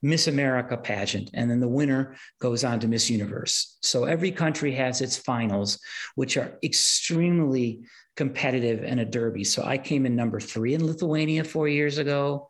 Miss 0.02 0.26
America 0.26 0.76
pageant, 0.76 1.30
and 1.32 1.48
then 1.48 1.60
the 1.60 1.68
winner 1.68 2.16
goes 2.40 2.64
on 2.64 2.80
to 2.80 2.88
Miss 2.88 3.08
Universe. 3.08 3.78
So 3.82 4.04
every 4.04 4.32
country 4.32 4.72
has 4.72 5.00
its 5.00 5.16
finals, 5.16 5.78
which 6.16 6.36
are 6.36 6.58
extremely 6.64 7.82
competitive 8.16 8.82
and 8.84 8.98
a 8.98 9.04
derby. 9.04 9.44
So 9.44 9.62
I 9.62 9.78
came 9.78 10.04
in 10.04 10.16
number 10.16 10.40
three 10.40 10.74
in 10.74 10.84
Lithuania 10.84 11.44
four 11.44 11.68
years 11.68 11.98
ago. 11.98 12.48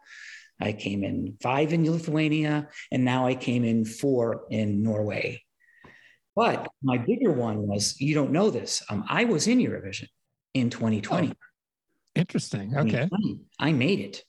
I 0.61 0.73
came 0.73 1.05
in 1.05 1.37
five 1.43 1.73
in 1.73 1.91
Lithuania, 1.91 2.69
and 2.91 3.05
now 3.05 3.27
I 3.27 3.35
came 3.35 3.65
in 3.65 3.85
four 3.85 4.45
in 4.51 4.83
Norway. 4.83 5.45
But 6.35 6.69
my 6.83 6.99
bigger 6.99 7.31
one 7.33 7.67
was 7.67 8.01
you 8.01 8.15
don't 8.15 8.33
know 8.33 8.51
this. 8.51 8.83
Um, 8.89 9.05
I 9.09 9.25
was 9.25 9.47
in 9.47 9.59
Eurovision 9.59 10.09
in 10.55 10.71
2020. 10.71 11.33
Interesting. 12.15 12.77
Okay. 12.77 13.09
I 13.59 13.73
made 13.73 14.01
it. 14.01 14.25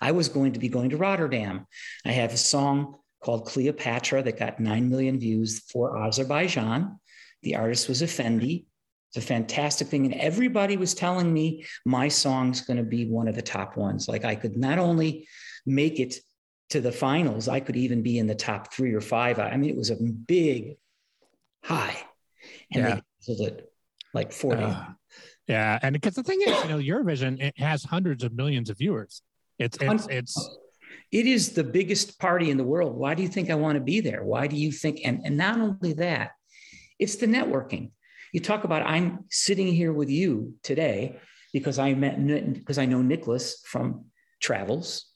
I 0.00 0.12
was 0.12 0.28
going 0.28 0.52
to 0.52 0.58
be 0.58 0.68
going 0.68 0.90
to 0.90 0.96
Rotterdam. 0.96 1.66
I 2.04 2.12
have 2.12 2.32
a 2.32 2.38
song 2.38 2.96
called 3.22 3.46
Cleopatra 3.46 4.22
that 4.22 4.38
got 4.38 4.60
9 4.60 4.88
million 4.88 5.18
views 5.18 5.60
for 5.70 5.98
Azerbaijan. 5.98 6.98
The 7.42 7.56
artist 7.56 7.88
was 7.88 8.02
Efendi. 8.02 8.66
It's 9.10 9.24
a 9.24 9.26
fantastic 9.26 9.88
thing. 9.88 10.04
And 10.04 10.14
everybody 10.20 10.76
was 10.76 10.94
telling 10.94 11.32
me 11.32 11.64
my 11.84 12.08
song's 12.08 12.60
going 12.62 12.76
to 12.76 12.82
be 12.82 13.06
one 13.06 13.28
of 13.28 13.34
the 13.34 13.42
top 13.42 13.76
ones. 13.76 14.08
Like 14.08 14.24
I 14.24 14.34
could 14.34 14.56
not 14.56 14.78
only 14.78 15.28
make 15.64 16.00
it 16.00 16.16
to 16.70 16.80
the 16.80 16.92
finals, 16.92 17.48
I 17.48 17.60
could 17.60 17.76
even 17.76 18.02
be 18.02 18.18
in 18.18 18.26
the 18.26 18.34
top 18.34 18.72
three 18.72 18.92
or 18.92 19.00
five. 19.00 19.38
I 19.38 19.56
mean, 19.56 19.70
it 19.70 19.76
was 19.76 19.90
a 19.90 19.96
big 19.96 20.76
high. 21.66 21.96
And 22.72 22.82
Yeah. 22.82 22.94
they 22.94 23.02
canceled 23.26 23.48
it 23.48 23.72
like 24.14 24.32
40. 24.32 24.62
Uh, 24.62 24.84
yeah, 25.48 25.78
and 25.82 25.92
because 25.92 26.14
the 26.14 26.22
thing 26.22 26.40
is, 26.42 26.56
you 26.62 26.68
know, 26.68 26.78
Eurovision 26.78 27.40
it 27.40 27.58
has 27.58 27.84
hundreds 27.84 28.24
of 28.24 28.32
millions 28.32 28.70
of 28.70 28.78
viewers. 28.78 29.22
It's 29.58 29.78
it's 29.80 30.06
it's 30.10 30.50
it 31.12 31.26
is 31.26 31.52
the 31.52 31.64
biggest 31.64 32.18
party 32.18 32.50
in 32.50 32.56
the 32.56 32.64
world. 32.64 32.96
Why 32.96 33.14
do 33.14 33.22
you 33.22 33.28
think 33.28 33.50
I 33.50 33.54
want 33.54 33.76
to 33.76 33.84
be 33.84 34.00
there? 34.00 34.22
Why 34.24 34.46
do 34.48 34.56
you 34.56 34.72
think? 34.72 35.00
And, 35.04 35.22
and 35.24 35.36
not 35.36 35.58
only 35.58 35.92
that, 35.94 36.32
it's 36.98 37.16
the 37.16 37.26
networking. 37.26 37.90
You 38.32 38.40
talk 38.40 38.64
about 38.64 38.82
I'm 38.86 39.24
sitting 39.30 39.68
here 39.68 39.92
with 39.92 40.10
you 40.10 40.54
today 40.62 41.20
because 41.52 41.78
I 41.78 41.94
met 41.94 42.16
because 42.54 42.78
I 42.78 42.86
know 42.86 43.02
Nicholas 43.02 43.62
from 43.66 44.06
travels, 44.40 45.06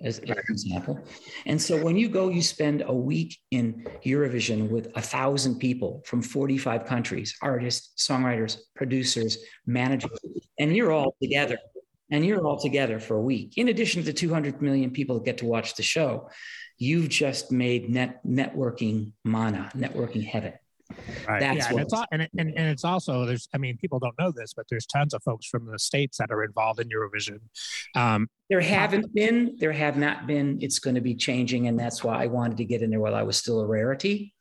as, 0.00 0.18
as 0.20 0.30
an 0.30 0.36
example. 0.48 0.98
And 1.46 1.60
so 1.60 1.82
when 1.82 1.96
you 1.96 2.08
go, 2.08 2.28
you 2.28 2.42
spend 2.42 2.82
a 2.86 2.92
week 2.92 3.38
in 3.50 3.86
Eurovision 4.04 4.68
with 4.70 4.90
a 4.94 5.02
thousand 5.02 5.58
people 5.58 6.02
from 6.06 6.22
45 6.22 6.84
countries, 6.86 7.36
artists, 7.42 8.06
songwriters, 8.06 8.58
producers, 8.74 9.38
managers, 9.66 10.18
and 10.58 10.74
you're 10.74 10.92
all 10.92 11.14
together 11.22 11.58
and 12.10 12.26
you're 12.26 12.46
all 12.46 12.58
together 12.58 13.00
for 13.00 13.16
a 13.16 13.22
week. 13.22 13.54
In 13.56 13.68
addition 13.68 14.02
to 14.02 14.06
the 14.06 14.12
200 14.12 14.60
million 14.60 14.90
people 14.90 15.16
that 15.16 15.24
get 15.24 15.38
to 15.38 15.46
watch 15.46 15.74
the 15.74 15.82
show, 15.82 16.28
you've 16.78 17.08
just 17.08 17.50
made 17.50 17.88
net 17.88 18.20
networking 18.26 19.12
mana, 19.24 19.70
networking 19.74 20.24
heaven. 20.24 20.52
Right. 21.28 21.40
That's 21.40 21.56
yeah, 21.58 21.66
and 21.66 21.74
what 21.74 21.82
it's 21.82 21.92
al- 21.92 22.06
and, 22.12 22.22
it, 22.22 22.30
and 22.36 22.48
and 22.56 22.68
it's 22.68 22.84
also 22.84 23.24
there's 23.26 23.48
I 23.54 23.58
mean 23.58 23.76
people 23.78 23.98
don't 23.98 24.18
know 24.18 24.30
this, 24.30 24.54
but 24.54 24.66
there's 24.68 24.86
tons 24.86 25.14
of 25.14 25.22
folks 25.22 25.46
from 25.46 25.66
the 25.66 25.78
states 25.78 26.18
that 26.18 26.30
are 26.30 26.42
involved 26.44 26.80
in 26.80 26.88
Eurovision. 26.88 27.38
Um, 27.94 28.28
There 28.50 28.60
haven't 28.60 29.14
been, 29.14 29.56
there 29.58 29.72
have 29.72 29.96
not 29.96 30.26
been. 30.26 30.58
It's 30.60 30.78
going 30.78 30.94
to 30.96 31.00
be 31.00 31.14
changing, 31.14 31.68
and 31.68 31.78
that's 31.78 32.04
why 32.04 32.22
I 32.22 32.26
wanted 32.26 32.58
to 32.58 32.64
get 32.64 32.82
in 32.82 32.90
there 32.90 33.00
while 33.00 33.14
I 33.14 33.22
was 33.22 33.36
still 33.36 33.60
a 33.60 33.66
rarity. 33.66 34.34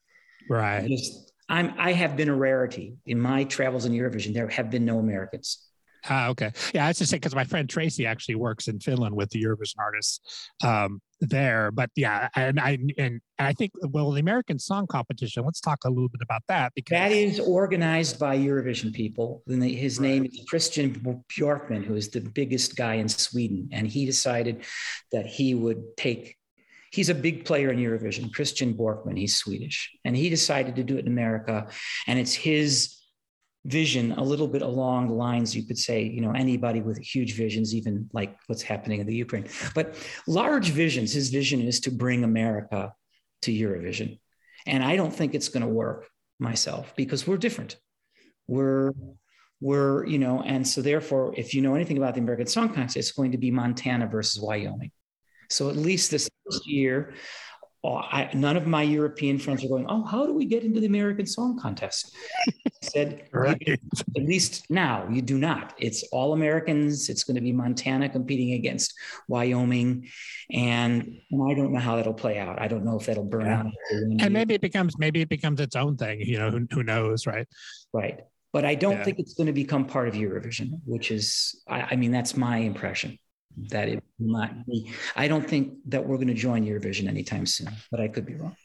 right. 0.49 0.87
Just, 0.87 1.31
I'm, 1.49 1.73
I 1.77 1.91
have 1.91 2.15
been 2.15 2.29
a 2.29 2.35
rarity 2.35 2.95
in 3.05 3.19
my 3.19 3.43
travels 3.43 3.85
in 3.85 3.91
Eurovision. 3.91 4.33
There 4.33 4.47
have 4.47 4.69
been 4.69 4.85
no 4.85 4.99
Americans. 4.99 5.67
Ah, 6.09 6.29
okay. 6.29 6.51
Yeah, 6.73 6.85
I 6.85 6.87
was 6.89 6.97
just 6.97 7.11
saying 7.11 7.19
because 7.19 7.35
my 7.35 7.43
friend 7.43 7.69
Tracy 7.69 8.05
actually 8.05 8.35
works 8.35 8.67
in 8.67 8.79
Finland 8.79 9.15
with 9.15 9.29
the 9.29 9.43
Eurovision 9.43 9.75
artists 9.79 10.49
um, 10.63 10.99
there. 11.19 11.71
But 11.71 11.91
yeah, 11.95 12.29
and 12.35 12.59
I 12.59 12.77
and, 12.97 13.21
I 13.37 13.53
think 13.53 13.71
well, 13.89 14.11
the 14.11 14.19
American 14.19 14.59
Song 14.59 14.87
Competition. 14.87 15.43
Let's 15.45 15.61
talk 15.61 15.79
a 15.85 15.89
little 15.89 16.09
bit 16.09 16.21
about 16.21 16.43
that 16.47 16.73
because 16.75 16.95
That 16.95 17.11
is 17.11 17.39
organized 17.39 18.19
by 18.19 18.37
Eurovision 18.37 18.93
people. 18.93 19.43
And 19.47 19.63
his 19.63 19.99
name 19.99 20.25
is 20.25 20.43
Christian 20.47 20.93
Bjorkman, 21.29 21.83
who 21.83 21.95
is 21.95 22.09
the 22.09 22.21
biggest 22.21 22.75
guy 22.75 22.95
in 22.95 23.09
Sweden. 23.09 23.69
And 23.71 23.87
he 23.87 24.05
decided 24.05 24.63
that 25.11 25.25
he 25.25 25.55
would 25.55 25.97
take, 25.97 26.37
he's 26.91 27.09
a 27.09 27.15
big 27.15 27.45
player 27.45 27.71
in 27.71 27.79
Eurovision, 27.79 28.31
Christian 28.31 28.73
Bjorkman, 28.73 29.17
he's 29.17 29.37
Swedish. 29.37 29.91
And 30.05 30.15
he 30.15 30.29
decided 30.29 30.75
to 30.75 30.83
do 30.83 30.97
it 30.97 31.05
in 31.05 31.11
America. 31.11 31.67
And 32.07 32.19
it's 32.19 32.33
his 32.33 33.00
vision 33.65 34.11
a 34.13 34.23
little 34.23 34.47
bit 34.47 34.63
along 34.63 35.07
the 35.07 35.13
lines 35.13 35.55
you 35.55 35.63
could 35.63 35.77
say 35.77 36.01
you 36.01 36.19
know 36.19 36.31
anybody 36.31 36.81
with 36.81 36.97
huge 36.97 37.35
visions 37.35 37.75
even 37.75 38.09
like 38.11 38.35
what's 38.47 38.63
happening 38.63 38.99
in 38.99 39.07
the 39.07 39.15
ukraine. 39.15 39.47
But 39.75 39.95
large 40.27 40.69
visions 40.69 41.13
his 41.13 41.29
vision 41.29 41.61
is 41.61 41.79
to 41.81 41.91
bring 41.91 42.23
america 42.23 42.93
to 43.43 43.51
eurovision. 43.51 44.19
And 44.65 44.83
i 44.83 44.95
don't 44.95 45.13
think 45.13 45.35
it's 45.35 45.49
going 45.49 45.61
to 45.61 45.69
work 45.69 46.07
myself 46.39 46.93
because 46.95 47.27
we're 47.27 47.37
different. 47.37 47.77
We're 48.47 48.93
we're 49.61 50.07
you 50.07 50.17
know 50.17 50.41
and 50.41 50.67
so 50.67 50.81
therefore 50.81 51.35
if 51.37 51.53
you 51.53 51.61
know 51.61 51.75
anything 51.75 51.97
about 51.97 52.15
the 52.15 52.19
american 52.21 52.47
song 52.47 52.69
contest 52.73 52.97
it's 52.97 53.11
going 53.11 53.31
to 53.31 53.37
be 53.37 53.51
montana 53.51 54.07
versus 54.07 54.41
wyoming. 54.41 54.91
So 55.49 55.69
at 55.69 55.75
least 55.75 56.09
this 56.09 56.29
year 56.65 57.13
oh, 57.83 57.95
I, 57.95 58.29
none 58.33 58.57
of 58.57 58.67
my 58.67 58.83
european 58.83 59.37
friends 59.39 59.63
are 59.65 59.67
going 59.69 59.85
oh 59.89 60.03
how 60.03 60.25
do 60.25 60.33
we 60.33 60.45
get 60.45 60.63
into 60.63 60.79
the 60.79 60.87
american 60.87 61.25
song 61.25 61.57
contest 61.59 62.13
I 62.47 62.51
said 62.81 63.29
Right. 63.33 63.61
at 64.17 64.23
least 64.23 64.65
now 64.69 65.07
you 65.09 65.21
do 65.21 65.37
not 65.37 65.73
it's 65.77 66.03
all 66.11 66.33
americans 66.33 67.09
it's 67.09 67.23
going 67.23 67.35
to 67.35 67.41
be 67.41 67.51
montana 67.51 68.09
competing 68.09 68.53
against 68.53 68.93
wyoming 69.27 70.07
and, 70.51 71.19
and 71.31 71.51
i 71.51 71.53
don't 71.53 71.71
know 71.73 71.79
how 71.79 71.95
that'll 71.95 72.13
play 72.13 72.37
out 72.37 72.61
i 72.61 72.67
don't 72.67 72.83
know 72.85 72.97
if 72.99 73.05
that'll 73.07 73.23
burn 73.23 73.45
Yeah. 73.45 73.59
out 73.59 73.65
and 74.19 74.33
maybe 74.33 74.53
it 74.53 74.61
becomes 74.61 74.97
maybe 74.97 75.21
it 75.21 75.29
becomes 75.29 75.59
its 75.59 75.75
own 75.75 75.97
thing. 75.97 76.21
You 76.21 76.37
know, 76.39 76.51
who, 76.51 76.67
who 76.71 76.83
knows, 76.83 77.25
right? 77.25 77.47
Right. 77.93 78.19
But 78.53 78.65
I 78.65 78.75
don't 78.75 78.97
Yeah. 78.97 79.03
think 79.03 79.19
it's 79.19 79.33
going 79.33 79.47
to 79.47 79.53
become 79.53 79.85
part 79.85 80.07
of 80.07 80.13
Eurovision, 80.13 80.79
which 80.85 81.09
is, 81.11 81.61
I, 81.67 81.81
I 81.91 81.95
mean, 81.95 82.11
that's 82.11 82.35
my 82.37 82.57
impression 82.57 83.17
that 83.69 83.89
it 83.89 84.03
will 84.19 84.31
not 84.39 84.65
be. 84.65 84.91
I 85.15 85.27
don't 85.27 85.47
think 85.47 85.73
that 85.87 86.05
we're 86.05 86.17
going 86.17 86.27
to 86.27 86.33
join 86.33 86.65
Eurovision 86.65 87.07
anytime 87.07 87.45
soon, 87.45 87.69
but 87.91 87.99
I 87.99 88.07
could 88.07 88.25
be 88.25 88.35
wrong. 88.35 88.55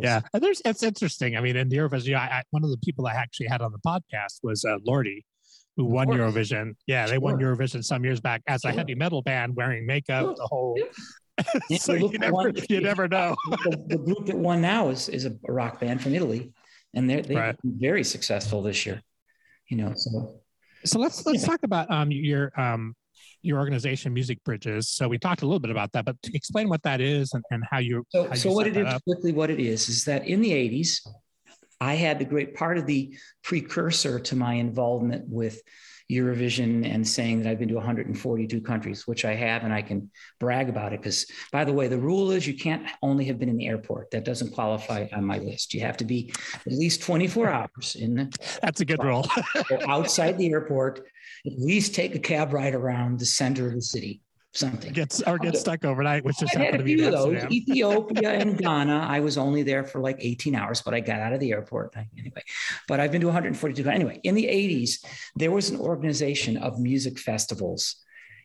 Yeah, 0.00 0.20
and 0.32 0.42
there's 0.42 0.62
it's 0.64 0.82
interesting. 0.82 1.36
I 1.36 1.40
mean, 1.40 1.56
in 1.56 1.68
the 1.68 1.76
Eurovision, 1.76 2.08
yeah, 2.08 2.20
I, 2.20 2.42
one 2.50 2.64
of 2.64 2.70
the 2.70 2.78
people 2.78 3.06
I 3.06 3.14
actually 3.14 3.48
had 3.48 3.60
on 3.60 3.72
the 3.72 3.78
podcast 3.78 4.40
was 4.42 4.64
uh, 4.64 4.78
Lordi, 4.86 5.24
who 5.76 5.84
won. 5.84 6.08
Eurovision. 6.08 6.74
Yeah, 6.86 7.06
they 7.06 7.18
won 7.18 7.38
Eurovision 7.38 7.84
some 7.84 8.04
years 8.04 8.20
back 8.20 8.42
as 8.46 8.64
a 8.64 8.72
heavy 8.72 8.94
metal 8.94 9.22
band 9.22 9.56
wearing 9.56 9.84
makeup, 9.86 10.24
Sure. 10.26 10.34
the 10.36 10.46
whole. 10.46 10.78
Yeah, 11.68 11.78
so 11.78 11.94
you 11.94 12.18
never 12.18 12.32
one- 12.32 12.52
you 12.68 12.80
never 12.80 13.08
know. 13.08 13.36
the, 13.50 13.84
the 13.88 13.98
group 13.98 14.26
that 14.26 14.36
won 14.36 14.60
now 14.60 14.88
is, 14.90 15.08
is 15.08 15.24
a 15.26 15.36
rock 15.48 15.80
band 15.80 16.00
from 16.00 16.14
Italy, 16.14 16.52
and 16.94 17.08
they're 17.10 17.22
they've 17.22 17.36
Right. 17.38 17.56
been 17.62 17.78
very 17.80 18.04
successful 18.04 18.62
this 18.62 18.86
year. 18.86 19.02
You 19.68 19.78
know, 19.78 19.92
so 19.96 20.40
So 20.84 20.98
let's 20.98 21.24
let's 21.26 21.42
Yeah. 21.42 21.48
talk 21.48 21.60
about 21.64 21.90
um 21.90 22.10
your 22.12 22.52
um 22.60 22.94
your 23.42 23.58
organization, 23.58 24.12
Music 24.12 24.42
Bridges. 24.44 24.88
So 24.88 25.08
we 25.08 25.18
talked 25.18 25.42
a 25.42 25.46
little 25.46 25.60
bit 25.60 25.70
about 25.70 25.92
that, 25.92 26.04
but 26.04 26.16
explain 26.32 26.68
what 26.68 26.82
that 26.84 27.00
is 27.00 27.32
and, 27.34 27.44
and 27.50 27.64
how 27.70 27.78
you. 27.78 28.04
So, 28.10 28.28
how 28.28 28.34
so 28.34 28.48
you 28.48 28.54
what 28.54 28.66
it 28.66 28.76
is 28.76 28.86
up. 28.86 29.02
quickly, 29.04 29.32
what 29.32 29.50
it 29.50 29.60
is 29.60 29.88
is 29.88 30.04
that 30.04 30.26
in 30.26 30.40
the 30.40 30.52
'80s, 30.52 31.06
I 31.80 31.94
had 31.94 32.18
the 32.18 32.24
great 32.24 32.54
part 32.54 32.78
of 32.78 32.86
the 32.86 33.16
precursor 33.42 34.20
to 34.20 34.36
my 34.36 34.54
involvement 34.54 35.28
with 35.28 35.60
Eurovision 36.10 36.86
and 36.86 37.06
saying 37.06 37.42
that 37.42 37.50
I've 37.50 37.58
been 37.58 37.68
to 37.68 37.74
142 37.74 38.60
countries, 38.60 39.06
which 39.06 39.24
I 39.24 39.34
have, 39.34 39.64
and 39.64 39.72
I 39.72 39.82
can 39.82 40.10
brag 40.38 40.68
about 40.68 40.92
it. 40.92 41.00
Because, 41.00 41.26
by 41.50 41.64
the 41.64 41.72
way, 41.72 41.88
the 41.88 41.98
rule 41.98 42.30
is 42.30 42.46
you 42.46 42.56
can't 42.56 42.86
only 43.02 43.24
have 43.26 43.38
been 43.38 43.48
in 43.48 43.56
the 43.56 43.66
airport. 43.66 44.10
That 44.10 44.24
doesn't 44.24 44.52
qualify 44.52 45.08
on 45.12 45.24
my 45.24 45.38
list. 45.38 45.74
You 45.74 45.80
have 45.80 45.96
to 45.98 46.04
be 46.04 46.32
at 46.66 46.72
least 46.72 47.02
24 47.02 47.48
hours 47.48 47.96
in 47.98 48.14
the 48.14 48.38
That's 48.60 48.80
a 48.80 48.84
good 48.84 49.02
rule. 49.02 49.26
outside 49.88 50.38
the 50.38 50.50
airport. 50.50 51.06
At 51.46 51.58
least 51.58 51.94
take 51.94 52.14
a 52.14 52.18
cab 52.18 52.52
ride 52.52 52.74
around 52.74 53.18
the 53.18 53.26
center 53.26 53.68
of 53.68 53.74
the 53.74 53.82
city. 53.82 54.20
Something. 54.54 54.92
Gets 54.92 55.22
or 55.22 55.38
get 55.38 55.56
stuck 55.56 55.82
overnight, 55.82 56.24
which 56.24 56.36
just 56.38 56.54
I 56.54 56.58
had 56.58 56.64
happened 56.66 56.82
a 56.82 56.84
to 56.84 56.96
be 56.96 57.02
in 57.02 57.14
of 57.14 57.40
those. 57.40 57.44
Ethiopia 57.50 58.32
and 58.32 58.58
Ghana. 58.58 59.06
I 59.08 59.20
was 59.20 59.38
only 59.38 59.62
there 59.62 59.82
for 59.82 60.00
like 60.00 60.18
18 60.20 60.54
hours, 60.54 60.82
but 60.82 60.92
I 60.92 61.00
got 61.00 61.20
out 61.20 61.32
of 61.32 61.40
the 61.40 61.52
airport 61.52 61.96
anyway. 62.18 62.42
But 62.86 63.00
I've 63.00 63.10
been 63.10 63.22
to 63.22 63.28
142. 63.28 63.88
Anyway, 63.88 64.20
in 64.24 64.34
the 64.34 64.44
80s, 64.44 65.04
there 65.36 65.50
was 65.50 65.70
an 65.70 65.80
organization 65.80 66.58
of 66.58 66.78
music 66.78 67.18
festivals 67.18 67.96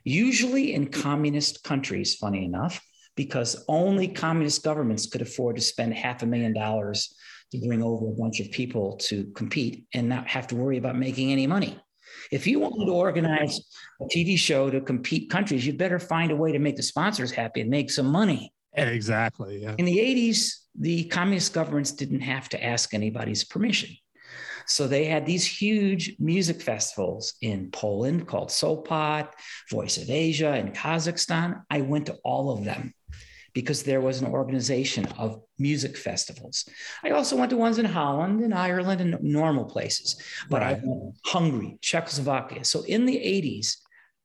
usually 0.07 0.73
in 0.73 0.87
communist 0.87 1.63
countries, 1.63 2.15
funny 2.15 2.45
enough, 2.45 2.81
because 3.15 3.65
only 3.67 4.07
communist 4.07 4.63
governments 4.63 5.05
could 5.05 5.21
afford 5.21 5.57
to 5.57 5.61
spend 5.61 5.93
half 5.93 6.23
a 6.23 6.25
million 6.25 6.53
dollars 6.53 7.13
to 7.51 7.57
bring 7.65 7.83
over 7.83 8.07
a 8.07 8.15
bunch 8.15 8.39
of 8.39 8.49
people 8.51 8.95
to 8.97 9.25
compete 9.35 9.85
and 9.93 10.07
not 10.07 10.25
have 10.27 10.47
to 10.47 10.55
worry 10.55 10.77
about 10.77 10.97
making 10.97 11.33
any 11.33 11.45
money. 11.45 11.77
If 12.31 12.47
you 12.47 12.59
want 12.59 12.75
to 12.75 12.93
organize 12.93 13.59
a 14.01 14.05
TV 14.05 14.37
show 14.37 14.69
to 14.69 14.81
compete 14.81 15.29
countries, 15.29 15.65
you 15.65 15.73
better 15.73 15.99
find 15.99 16.31
a 16.31 16.35
way 16.35 16.51
to 16.51 16.59
make 16.59 16.75
the 16.75 16.83
sponsors 16.83 17.31
happy 17.31 17.61
and 17.61 17.69
make 17.69 17.91
some 17.91 18.07
money. 18.07 18.53
Exactly. 18.73 19.63
Yeah. 19.63 19.75
In 19.77 19.85
the 19.85 19.97
80s, 19.97 20.51
the 20.79 21.05
communist 21.05 21.53
governments 21.53 21.91
didn't 21.91 22.21
have 22.21 22.49
to 22.49 22.63
ask 22.63 22.93
anybody's 22.93 23.43
permission. 23.43 23.89
So 24.67 24.85
they 24.87 25.05
had 25.05 25.25
these 25.25 25.45
huge 25.45 26.17
music 26.19 26.61
festivals 26.61 27.35
in 27.41 27.71
Poland 27.71 28.27
called 28.27 28.49
Sopot, 28.49 29.29
Voice 29.71 29.97
of 29.97 30.09
Asia, 30.09 30.57
in 30.57 30.73
Kazakhstan. 30.73 31.61
I 31.69 31.81
went 31.81 32.07
to 32.07 32.17
all 32.25 32.51
of 32.51 32.65
them 32.65 32.93
because 33.57 33.81
there 33.81 34.01
was 34.01 34.21
an 34.21 34.27
organization 34.27 35.03
of 35.17 35.41
music 35.57 35.97
festivals. 35.97 36.69
I 37.03 37.09
also 37.09 37.35
went 37.35 37.49
to 37.49 37.57
ones 37.57 37.79
in 37.79 37.85
Holland 37.85 38.41
and 38.41 38.53
Ireland 38.53 39.01
and 39.01 39.19
normal 39.23 39.65
places, 39.65 40.21
but 40.47 40.61
right. 40.61 40.77
I 40.77 40.81
went 40.83 41.15
Hungary, 41.25 41.79
Czechoslovakia. 41.81 42.63
So 42.63 42.83
in 42.83 43.07
the 43.07 43.15
80s, 43.15 43.77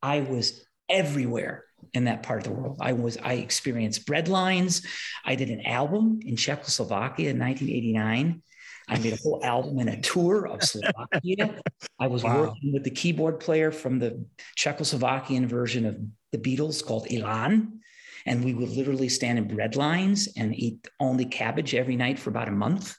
I 0.02 0.20
was 0.20 0.66
everywhere 0.90 1.64
in 1.94 2.04
that 2.04 2.22
part 2.22 2.40
of 2.40 2.44
the 2.44 2.60
world. 2.60 2.76
I 2.82 2.92
was 2.92 3.16
I 3.16 3.34
experienced 3.46 4.04
bread 4.04 4.28
lines. 4.28 4.86
I 5.24 5.34
did 5.34 5.48
an 5.48 5.62
album 5.64 6.20
in 6.26 6.36
Czechoslovakia 6.36 7.30
in 7.30 7.38
1989. 7.38 8.42
I 8.86 8.98
made 8.98 9.14
a 9.14 9.22
whole 9.24 9.40
album 9.54 9.78
and 9.78 9.88
a 9.88 10.00
tour 10.02 10.46
of 10.46 10.62
Slovakia. 10.62 11.56
I 11.98 12.06
was 12.06 12.22
wow. 12.22 12.38
working 12.38 12.74
with 12.74 12.84
the 12.84 12.90
keyboard 12.90 13.40
player 13.40 13.72
from 13.72 13.98
the 13.98 14.26
Czechoslovakian 14.58 15.46
version 15.46 15.86
of 15.86 15.96
the 16.32 16.38
Beatles 16.46 16.84
called 16.84 17.06
Ilan. 17.06 17.78
And 18.26 18.44
we 18.44 18.54
would 18.54 18.70
literally 18.70 19.08
stand 19.08 19.38
in 19.38 19.48
bread 19.48 19.76
lines 19.76 20.28
and 20.36 20.54
eat 20.54 20.88
only 21.00 21.24
cabbage 21.24 21.74
every 21.74 21.96
night 21.96 22.18
for 22.18 22.30
about 22.30 22.48
a 22.48 22.52
month. 22.52 22.94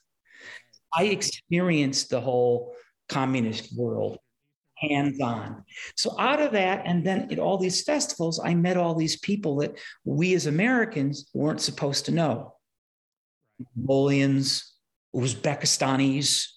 I 0.95 1.05
experienced 1.05 2.09
the 2.09 2.21
whole 2.21 2.75
communist 3.09 3.75
world 3.77 4.17
hands 4.75 5.19
on. 5.21 5.63
So 5.95 6.19
out 6.19 6.41
of 6.41 6.51
that, 6.53 6.83
and 6.85 7.05
then 7.05 7.31
at 7.31 7.39
all 7.39 7.57
these 7.57 7.83
festivals, 7.83 8.39
I 8.43 8.53
met 8.53 8.77
all 8.77 8.95
these 8.95 9.17
people 9.17 9.57
that 9.57 9.77
we 10.03 10.33
as 10.33 10.45
Americans 10.45 11.29
weren't 11.33 11.61
supposed 11.61 12.05
to 12.05 12.11
know. 12.11 12.55
Mongolians, 13.75 14.73
Uzbekistanis, 15.15 16.47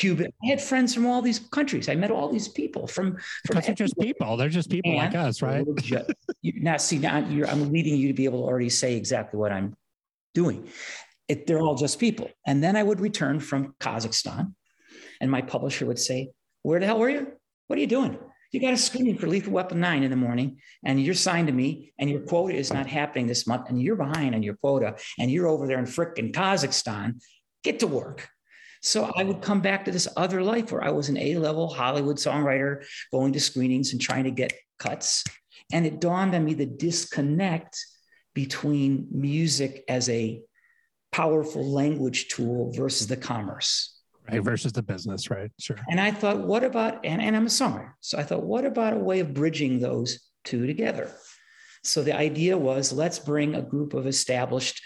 Cuban. 0.00 0.32
I 0.42 0.48
had 0.48 0.62
friends 0.62 0.94
from 0.94 1.04
all 1.04 1.20
these 1.20 1.38
countries. 1.38 1.90
I 1.90 1.94
met 1.94 2.10
all 2.10 2.32
these 2.32 2.48
people 2.48 2.86
from. 2.86 3.18
from 3.46 3.60
they're 3.60 3.74
just 3.74 3.98
people. 3.98 4.38
They're 4.38 4.48
just 4.48 4.70
people 4.70 4.96
like 4.96 5.14
us, 5.14 5.42
right? 5.42 5.66
now, 6.42 6.78
see, 6.78 6.98
now 6.98 7.16
I'm 7.16 7.70
leading 7.70 7.96
you 7.96 8.08
to 8.08 8.14
be 8.14 8.24
able 8.24 8.40
to 8.40 8.46
already 8.46 8.70
say 8.70 8.96
exactly 8.96 9.38
what 9.38 9.52
I'm 9.52 9.76
doing. 10.34 10.68
It, 11.28 11.46
they're 11.46 11.60
all 11.60 11.74
just 11.74 12.00
people. 12.00 12.30
And 12.46 12.64
then 12.64 12.76
I 12.76 12.82
would 12.82 12.98
return 12.98 13.40
from 13.40 13.74
Kazakhstan, 13.78 14.54
and 15.20 15.30
my 15.30 15.42
publisher 15.42 15.84
would 15.84 15.98
say, 15.98 16.30
"Where 16.62 16.80
the 16.80 16.86
hell 16.86 16.98
were 16.98 17.10
you? 17.10 17.32
What 17.66 17.76
are 17.78 17.82
you 17.82 17.86
doing? 17.86 18.18
You 18.52 18.60
got 18.60 18.72
a 18.72 18.78
screening 18.78 19.18
for 19.18 19.28
Lethal 19.28 19.52
Weapon 19.52 19.80
9 19.80 20.02
in 20.02 20.10
the 20.10 20.16
morning, 20.16 20.60
and 20.82 21.00
you're 21.00 21.14
signed 21.14 21.48
to 21.48 21.52
me, 21.52 21.92
and 21.98 22.08
your 22.08 22.20
quota 22.20 22.54
is 22.54 22.72
not 22.72 22.86
happening 22.86 23.26
this 23.26 23.46
month, 23.46 23.68
and 23.68 23.80
you're 23.80 23.96
behind 23.96 24.34
on 24.34 24.42
your 24.42 24.54
quota, 24.54 24.96
and 25.18 25.30
you're 25.30 25.46
over 25.46 25.66
there 25.66 25.78
in 25.78 25.84
frickin' 25.84 26.32
Kazakhstan. 26.32 27.20
Get 27.62 27.80
to 27.80 27.86
work. 27.86 28.28
So 28.80 29.10
I 29.14 29.24
would 29.24 29.42
come 29.42 29.60
back 29.60 29.84
to 29.84 29.90
this 29.90 30.08
other 30.16 30.42
life 30.42 30.72
where 30.72 30.82
I 30.82 30.90
was 30.90 31.08
an 31.08 31.18
A 31.18 31.36
level 31.36 31.68
Hollywood 31.68 32.16
songwriter 32.16 32.84
going 33.12 33.32
to 33.34 33.40
screenings 33.40 33.92
and 33.92 34.00
trying 34.00 34.24
to 34.24 34.30
get 34.30 34.54
cuts. 34.78 35.24
And 35.72 35.86
it 35.86 36.00
dawned 36.00 36.34
on 36.34 36.44
me 36.44 36.54
the 36.54 36.66
disconnect 36.66 37.76
between 38.34 39.06
music 39.10 39.84
as 39.88 40.08
a 40.08 40.40
powerful 41.12 41.64
language 41.64 42.28
tool 42.28 42.72
versus 42.72 43.06
the 43.06 43.16
commerce. 43.16 43.98
Right, 44.30 44.42
versus 44.42 44.72
the 44.72 44.82
business, 44.82 45.30
right? 45.30 45.50
Sure. 45.58 45.76
And 45.90 46.00
I 46.00 46.10
thought, 46.12 46.38
what 46.38 46.62
about, 46.62 47.04
and, 47.04 47.20
and 47.20 47.36
I'm 47.36 47.46
a 47.46 47.50
songwriter. 47.50 47.92
So 48.00 48.18
I 48.18 48.22
thought, 48.22 48.44
what 48.44 48.64
about 48.64 48.94
a 48.94 48.98
way 48.98 49.20
of 49.20 49.34
bridging 49.34 49.80
those 49.80 50.20
two 50.44 50.66
together? 50.66 51.10
So 51.82 52.02
the 52.02 52.16
idea 52.16 52.56
was 52.56 52.92
let's 52.92 53.18
bring 53.18 53.54
a 53.54 53.62
group 53.62 53.94
of 53.94 54.06
established 54.06 54.80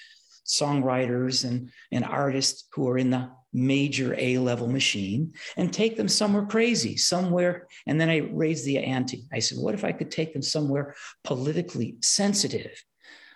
songwriters 0.46 1.44
and, 1.44 1.70
and 1.92 2.04
artists 2.04 2.68
who 2.72 2.88
are 2.88 2.98
in 2.98 3.10
the 3.10 3.30
major 3.52 4.14
A 4.18 4.38
level 4.38 4.66
machine 4.68 5.32
and 5.56 5.72
take 5.72 5.96
them 5.96 6.08
somewhere 6.08 6.44
crazy, 6.44 6.96
somewhere. 6.96 7.68
And 7.86 8.00
then 8.00 8.10
I 8.10 8.18
raised 8.18 8.64
the 8.64 8.78
ante. 8.78 9.24
I 9.32 9.38
said, 9.38 9.58
what 9.58 9.74
if 9.74 9.84
I 9.84 9.92
could 9.92 10.10
take 10.10 10.32
them 10.32 10.42
somewhere 10.42 10.94
politically 11.22 11.96
sensitive, 12.02 12.82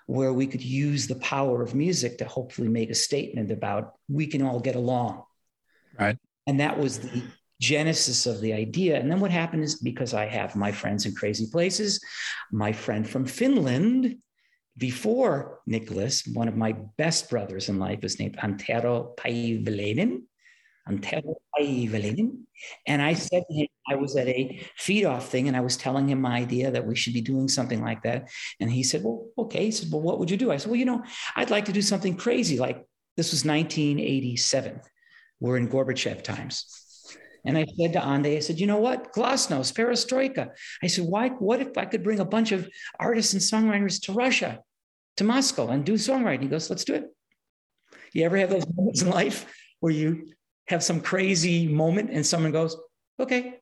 where 0.07 0.33
we 0.33 0.47
could 0.47 0.62
use 0.62 1.07
the 1.07 1.16
power 1.16 1.62
of 1.62 1.75
music 1.75 2.18
to 2.18 2.25
hopefully 2.25 2.68
make 2.68 2.90
a 2.90 2.94
statement 2.94 3.51
about 3.51 3.94
we 4.09 4.27
can 4.27 4.42
all 4.42 4.61
get 4.61 4.75
along? 4.75 5.23
Right. 5.99 6.18
And 6.47 6.61
that 6.61 6.79
was 6.79 6.99
the 6.99 7.23
genesis 7.61 8.27
of 8.27 8.40
the 8.40 8.53
idea. 8.53 8.99
And 8.99 9.11
then 9.11 9.21
what 9.21 9.31
happened 9.31 9.64
is 9.64 9.77
because 9.77 10.14
I 10.14 10.27
have 10.27 10.57
my 10.57 10.73
friends 10.73 11.07
in 11.07 11.14
crazy 11.14 11.47
places, 11.51 12.01
my 12.53 12.73
friend 12.73 13.09
from 13.09 13.27
Finland 13.27 14.16
before 14.79 15.61
Nicholas, 15.67 16.27
one 16.27 16.49
of 16.49 16.57
my 16.57 16.73
best 16.97 17.29
brothers 17.29 17.69
in 17.69 17.79
life 17.79 18.01
was 18.03 18.19
named 18.19 18.38
Antero 18.43 19.14
Päiväläinen. 19.17 20.23
Antero 20.87 21.37
Päiväläinen. 21.55 22.45
And 22.87 23.03
I 23.03 23.14
said 23.14 23.43
to 23.49 23.55
him, 23.55 23.67
I 23.88 23.97
was 23.97 24.17
at 24.17 24.29
a 24.29 24.61
FIDOF 24.79 25.25
thing 25.25 25.49
and 25.49 25.57
I 25.57 25.61
was 25.61 25.77
telling 25.77 26.09
him 26.09 26.21
my 26.21 26.38
idea 26.38 26.71
that 26.71 26.87
we 26.87 26.95
should 26.95 27.14
be 27.14 27.21
doing 27.21 27.49
something 27.49 27.83
like 27.83 28.03
that. 28.05 28.31
And 28.61 28.71
he 28.71 28.83
said, 28.83 29.03
Well, 29.03 29.27
okay. 29.37 29.67
He 29.67 29.71
said, 29.71 29.91
Well, 29.93 30.01
what 30.01 30.19
would 30.19 30.31
you 30.31 30.37
do? 30.37 30.53
I 30.53 30.57
said, 30.57 30.71
Well, 30.71 30.79
you 30.79 30.87
know, 30.87 31.03
I'd 31.37 31.51
like 31.51 31.67
to 31.67 31.73
do 31.73 31.83
something 31.83 32.17
crazy. 32.17 32.59
Like 32.59 32.87
this 33.17 33.33
was 33.33 33.45
1987. 33.45 34.81
We're 35.41 35.57
in 35.57 35.69
Gorbachev 35.69 36.23
times. 36.23 36.64
And 37.45 37.57
I 37.57 37.64
said 37.79 37.93
to 37.95 38.05
Ande, 38.05 38.27
I 38.27 38.41
said, 38.41 38.59
you 38.59 38.67
know 38.67 38.79
what? 38.79 39.14
Glasnost, 39.14 39.73
perestroika. 39.75 40.51
I 40.83 40.87
said, 40.88 41.05
why, 41.05 41.29
what 41.29 41.61
if 41.61 41.79
I 41.79 41.85
could 41.87 42.03
bring 42.03 42.21
a 42.21 42.25
bunch 42.25 42.53
of 42.53 42.69
artists 42.99 43.33
and 43.33 43.41
songwriters 43.41 44.03
to 44.03 44.12
Russia? 44.12 44.61
To 45.18 45.24
Moscow 45.24 45.68
and 45.68 45.85
do 45.85 45.94
songwriting. 45.94 46.42
He 46.42 46.48
goes, 46.48 46.70
let's 46.70 46.85
do 46.85 46.94
it. 46.94 47.04
You 48.12 48.24
ever 48.24 48.38
have 48.38 48.50
those 48.50 48.66
moments 48.74 49.02
in 49.02 49.11
life 49.11 49.52
where 49.81 49.92
you 49.92 50.33
have 50.66 50.83
some 50.83 51.00
crazy 51.00 51.66
moment 51.68 52.11
and 52.11 52.24
someone 52.24 52.52
goes, 52.52 52.76
okay. 53.20 53.59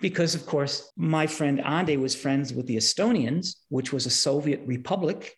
Because, 0.00 0.34
of 0.34 0.46
course, 0.46 0.92
my 0.96 1.26
friend 1.26 1.60
Ande 1.60 2.00
was 2.00 2.14
friends 2.14 2.52
with 2.52 2.66
the 2.66 2.76
Estonians, 2.76 3.56
which 3.68 3.92
was 3.92 4.06
a 4.06 4.10
Soviet 4.10 4.60
republic, 4.64 5.34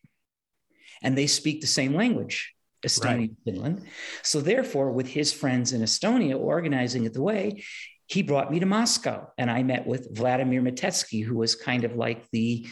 and 1.02 1.16
they 1.16 1.26
speak 1.26 1.62
the 1.62 1.66
same 1.66 1.94
language, 1.94 2.54
Estonian, 2.86 3.18
right. 3.18 3.30
Finland. 3.44 3.86
So, 4.22 4.42
therefore, 4.42 4.92
with 4.92 5.08
his 5.08 5.32
friends 5.32 5.72
in 5.72 5.80
Estonia 5.80 6.38
organizing 6.38 7.04
it 7.04 7.14
the 7.14 7.22
way, 7.22 7.64
he 8.06 8.22
brought 8.22 8.50
me 8.50 8.60
to 8.60 8.66
Moscow 8.66 9.28
and 9.38 9.50
I 9.50 9.62
met 9.62 9.86
with 9.86 10.14
Vladimir 10.14 10.60
Matetsky, 10.60 11.24
who 11.24 11.36
was 11.36 11.54
kind 11.54 11.84
of 11.84 11.94
like 11.96 12.28
the 12.32 12.66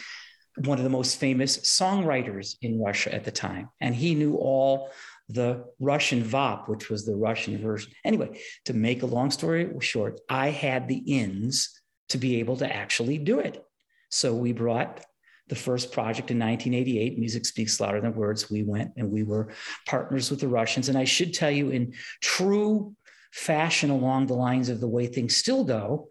one 0.64 0.79
of 0.79 0.85
the 0.85 0.90
most 0.90 1.18
famous 1.18 1.59
songwriters 1.59 2.57
in 2.62 2.81
Russia 2.81 3.14
at 3.14 3.25
the 3.25 3.31
time. 3.31 3.68
And 3.81 3.94
he 3.94 4.14
knew 4.14 4.37
all 4.37 4.90
the 5.29 5.64
Russian 5.79 6.23
VOP, 6.23 6.68
which 6.68 6.88
was 6.88 7.05
the 7.05 7.16
Russian 7.16 7.61
version. 7.61 7.92
Anyway, 8.05 8.40
to 8.64 8.75
make 8.75 9.03
a 9.03 9.07
long 9.07 9.31
story 9.31 9.71
short, 9.81 10.21
I 10.29 10.51
had 10.51 10.88
the 10.88 10.99
ins 10.99 11.81
to 12.09 12.18
be 12.18 12.40
able 12.40 12.57
to 12.57 12.75
actually 12.75 13.18
do 13.18 13.38
it. 13.38 13.62
So 14.11 14.35
we 14.35 14.53
brought 14.53 15.05
the 15.49 15.55
first 15.55 15.92
project 15.92 16.31
in 16.31 16.38
1988, 16.38 17.18
Music 17.18 17.44
Speaks 17.47 17.81
Louder 17.81 18.01
Than 18.01 18.14
Words. 18.14 18.51
We 18.51 18.62
went 18.62 18.92
and 18.97 19.11
we 19.11 19.23
were 19.23 19.53
partners 19.87 20.31
with 20.31 20.40
the 20.40 20.49
Russians. 20.49 20.88
And 20.88 20.97
I 20.97 21.05
should 21.05 21.35
tell 21.35 21.51
you, 21.51 21.71
in 21.71 21.94
true 22.21 22.94
fashion 23.33 23.90
along 23.90 24.27
the 24.27 24.35
lines 24.35 24.68
of 24.68 24.81
the 24.81 24.88
way 24.88 25.07
things 25.07 25.37
still 25.37 25.64
go, 25.64 26.09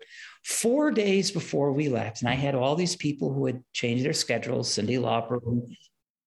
four 0.47 0.91
days 0.91 1.29
before 1.29 1.73
we 1.73 1.89
left, 1.89 2.21
and 2.21 2.29
I 2.29 2.33
had 2.33 2.55
all 2.55 2.77
these 2.77 2.95
people 2.95 3.33
who 3.33 3.45
had 3.47 3.61
changed 3.73 4.05
their 4.05 4.13
schedules, 4.13 4.69
Cyndi 4.69 4.97
Lauper, 4.97 5.41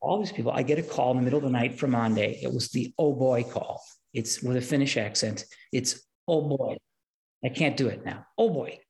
all 0.02 0.18
these 0.18 0.30
people. 0.30 0.52
I 0.52 0.62
get 0.62 0.78
a 0.78 0.82
call 0.82 1.12
in 1.12 1.16
the 1.16 1.22
middle 1.22 1.38
of 1.38 1.44
the 1.44 1.50
night 1.50 1.78
from 1.78 1.92
Monday. 1.92 2.38
It 2.42 2.52
was 2.52 2.68
the 2.68 2.92
oh 2.98 3.14
boy 3.14 3.44
call. 3.44 3.82
It's 4.12 4.42
with 4.42 4.58
a 4.58 4.60
Finnish 4.60 4.98
accent. 4.98 5.46
It's 5.72 6.02
oh 6.28 6.42
boy. 6.42 6.76
I 7.42 7.48
can't 7.48 7.78
do 7.78 7.88
it 7.88 8.04
now. 8.04 8.26
Oh 8.36 8.50
boy. 8.50 8.80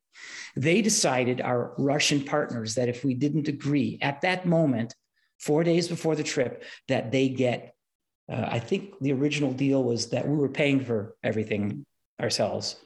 They 0.56 0.82
decided, 0.82 1.40
our 1.40 1.74
Russian 1.78 2.24
partners, 2.24 2.74
that 2.74 2.88
if 2.88 3.04
we 3.04 3.14
didn't 3.14 3.46
agree 3.46 3.98
at 4.02 4.22
that 4.22 4.46
moment, 4.46 4.96
four 5.38 5.62
days 5.62 5.86
before 5.86 6.16
the 6.16 6.24
trip, 6.24 6.64
that 6.88 7.12
they 7.12 7.28
get, 7.28 7.72
uh, 8.30 8.48
I 8.50 8.58
think 8.58 8.94
the 9.00 9.12
original 9.12 9.52
deal 9.52 9.84
was 9.84 10.10
that 10.10 10.26
we 10.26 10.36
were 10.36 10.48
paying 10.48 10.84
for 10.84 11.14
everything 11.22 11.86
ourselves 12.20 12.76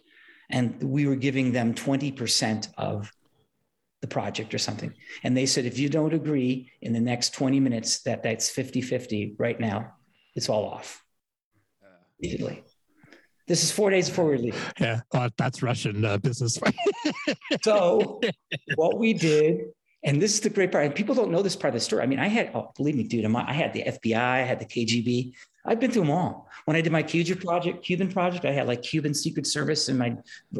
and 0.50 0.82
we 0.82 1.06
were 1.06 1.16
giving 1.16 1.52
them 1.52 1.74
20% 1.74 2.68
of 2.76 3.10
the 4.00 4.08
project 4.08 4.52
or 4.52 4.58
something. 4.58 4.92
And 5.22 5.36
they 5.36 5.46
said, 5.46 5.64
if 5.64 5.78
you 5.78 5.88
don't 5.88 6.12
agree 6.12 6.70
in 6.82 6.92
the 6.92 7.00
next 7.00 7.32
20 7.34 7.58
minutes 7.60 8.02
that 8.02 8.22
that's 8.22 8.50
50 8.50 8.82
50 8.82 9.36
right 9.38 9.58
now, 9.58 9.94
it's 10.34 10.48
all 10.48 10.68
off. 10.68 11.02
Immediately. 12.20 12.64
This 13.46 13.62
is 13.62 13.70
four 13.70 13.90
days 13.90 14.08
before 14.08 14.26
we 14.26 14.38
leave. 14.38 14.74
Yeah, 14.80 15.00
that's 15.36 15.62
Russian 15.62 16.04
uh, 16.04 16.16
business. 16.18 16.58
so, 17.62 18.20
what 18.76 18.98
we 18.98 19.12
did, 19.12 19.66
and 20.04 20.20
this 20.20 20.34
is 20.34 20.40
the 20.40 20.50
great 20.50 20.70
part. 20.70 20.84
And 20.84 20.94
people 20.94 21.14
don't 21.14 21.30
know 21.30 21.42
this 21.42 21.56
part 21.56 21.74
of 21.74 21.80
the 21.80 21.84
story. 21.84 22.02
I 22.02 22.06
mean, 22.06 22.18
I 22.18 22.28
had, 22.28 22.50
oh, 22.54 22.70
believe 22.76 22.94
me, 22.94 23.04
dude, 23.04 23.24
I 23.24 23.52
had 23.52 23.72
the 23.72 23.84
FBI, 23.84 24.16
I 24.16 24.42
had 24.42 24.58
the 24.60 24.66
KGB. 24.66 25.32
I've 25.66 25.80
been 25.80 25.90
through 25.90 26.02
them 26.02 26.10
all. 26.10 26.50
When 26.66 26.76
I 26.76 26.82
did 26.82 26.92
my 26.92 27.02
Cuban 27.02 27.38
project, 27.38 27.82
Cuban 27.82 28.12
project, 28.12 28.44
I 28.44 28.52
had 28.52 28.66
like 28.66 28.82
Cuban 28.82 29.14
Secret 29.14 29.46
Service 29.46 29.88
in 29.88 29.96
my 29.96 30.14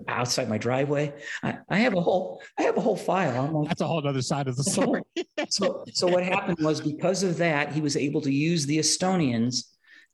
outside 0.09 0.48
my 0.48 0.57
driveway. 0.57 1.12
I, 1.42 1.59
I 1.68 1.78
have 1.78 1.94
a 1.94 2.00
whole, 2.00 2.40
I 2.59 2.62
have 2.62 2.78
a 2.78 2.80
whole 2.80 2.96
file. 2.96 3.50
Like, 3.52 3.68
That's 3.68 3.83
a 3.83 3.87
whole 3.87 4.07
other 4.07 4.22
side 4.22 4.48
of 4.48 4.57
the 4.57 4.64
story. 4.64 5.02
so, 5.50 5.85
so 5.92 6.07
what 6.07 6.24
happened 6.24 6.59
was 6.61 6.80
because 6.80 7.22
of 7.22 7.37
that, 7.37 7.72
he 7.72 7.83
was 7.83 7.98
able 7.98 8.22
to 8.22 8.33
use 8.33 8.64
the 8.64 8.78
Estonians 8.78 9.64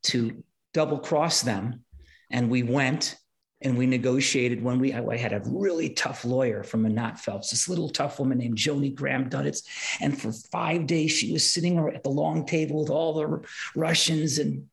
to 0.04 0.42
double 0.74 0.98
cross 0.98 1.42
them, 1.42 1.84
and 2.30 2.50
we 2.50 2.64
went 2.64 3.16
and 3.62 3.76
we 3.76 3.86
negotiated 3.86 4.62
when 4.62 4.78
we 4.78 4.92
I, 4.94 5.16
had 5.16 5.32
a 5.32 5.42
really 5.44 5.90
tough 5.90 6.24
lawyer 6.24 6.62
from 6.62 6.86
Anat 6.86 7.18
Phelps, 7.18 7.50
this 7.50 7.68
little 7.68 7.90
tough 7.90 8.18
woman 8.18 8.38
named 8.38 8.56
Joni 8.56 8.94
Graham 8.94 9.28
Duditz. 9.28 9.62
And 10.00 10.18
for 10.18 10.32
five 10.32 10.86
days, 10.86 11.12
she 11.12 11.32
was 11.32 11.52
sitting 11.52 11.78
at 11.78 12.02
the 12.02 12.10
long 12.10 12.46
table 12.46 12.80
with 12.80 12.90
all 12.90 13.14
the 13.14 13.42
Russians 13.76 14.38
and 14.38 14.66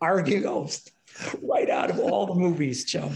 arguing 0.00 0.46
oh, 0.46 0.68
right 1.42 1.68
out 1.68 1.90
of 1.90 1.98
all 1.98 2.26
the 2.26 2.34
movies, 2.34 2.84
Joe. 2.84 3.10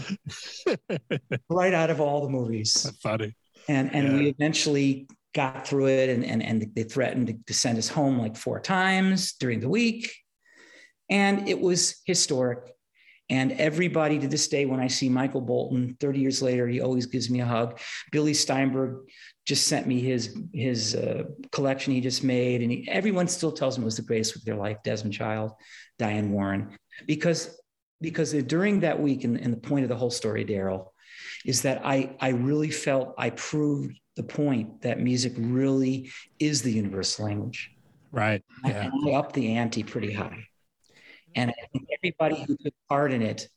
right 1.49 1.73
out 1.73 1.89
of 1.89 1.99
all 1.99 2.21
the 2.21 2.29
movies. 2.29 2.83
That's 2.83 2.97
funny. 2.97 3.35
And 3.67 3.93
and 3.95 4.07
yeah. 4.07 4.13
we 4.13 4.27
eventually 4.27 5.07
got 5.33 5.67
through 5.67 5.87
it 5.87 6.09
and, 6.09 6.23
and, 6.23 6.41
and 6.41 6.71
they 6.75 6.83
threatened 6.83 7.43
to 7.45 7.53
send 7.53 7.77
us 7.77 7.89
home 7.89 8.17
like 8.17 8.37
four 8.37 8.59
times 8.59 9.33
during 9.33 9.59
the 9.59 9.67
week. 9.67 10.15
And 11.09 11.49
it 11.49 11.59
was 11.59 12.01
historic 12.05 12.74
and 13.29 13.53
everybody 13.53 14.19
to 14.19 14.27
this 14.27 14.47
day, 14.47 14.65
when 14.65 14.79
I 14.79 14.87
see 14.87 15.09
Michael 15.09 15.41
Bolton 15.41 15.97
30 15.99 16.19
years 16.19 16.41
later, 16.41 16.67
he 16.67 16.81
always 16.81 17.07
gives 17.07 17.29
me 17.29 17.41
a 17.41 17.45
hug. 17.45 17.79
Billy 18.11 18.33
Steinberg 18.33 19.07
just 19.45 19.67
sent 19.67 19.87
me 19.87 19.99
his 19.99 20.37
his 20.53 20.95
uh, 20.95 21.23
collection 21.51 21.93
he 21.93 22.01
just 22.01 22.23
made, 22.23 22.61
and 22.61 22.71
he, 22.71 22.87
everyone 22.89 23.27
still 23.27 23.51
tells 23.51 23.77
him 23.77 23.83
it 23.83 23.85
was 23.85 23.97
the 23.97 24.03
greatest 24.03 24.35
of 24.35 24.45
their 24.45 24.55
life. 24.55 24.77
Desmond 24.83 25.13
Child, 25.13 25.53
Diane 25.97 26.31
Warren, 26.31 26.77
because 27.07 27.59
because 28.01 28.33
during 28.33 28.81
that 28.81 28.99
week, 28.99 29.23
and, 29.23 29.39
and 29.39 29.53
the 29.53 29.57
point 29.57 29.83
of 29.83 29.89
the 29.89 29.95
whole 29.95 30.11
story, 30.11 30.45
Daryl, 30.45 30.87
is 31.45 31.63
that 31.63 31.81
I 31.83 32.15
I 32.19 32.29
really 32.29 32.71
felt 32.71 33.15
I 33.17 33.31
proved 33.31 33.99
the 34.15 34.23
point 34.23 34.81
that 34.81 34.99
music 34.99 35.33
really 35.37 36.11
is 36.39 36.61
the 36.61 36.71
universal 36.71 37.25
language. 37.25 37.71
Right. 38.11 38.43
Yeah. 38.63 38.89
I, 39.05 39.09
I 39.09 39.13
upped 39.15 39.33
the 39.33 39.53
ante 39.53 39.83
pretty 39.83 40.13
high. 40.13 40.47
And 41.35 41.51
I 41.51 41.67
think 41.71 41.87
everybody 41.93 42.43
who 42.47 42.57
took 42.57 42.73
part 42.89 43.11
in 43.11 43.21
it 43.21 43.47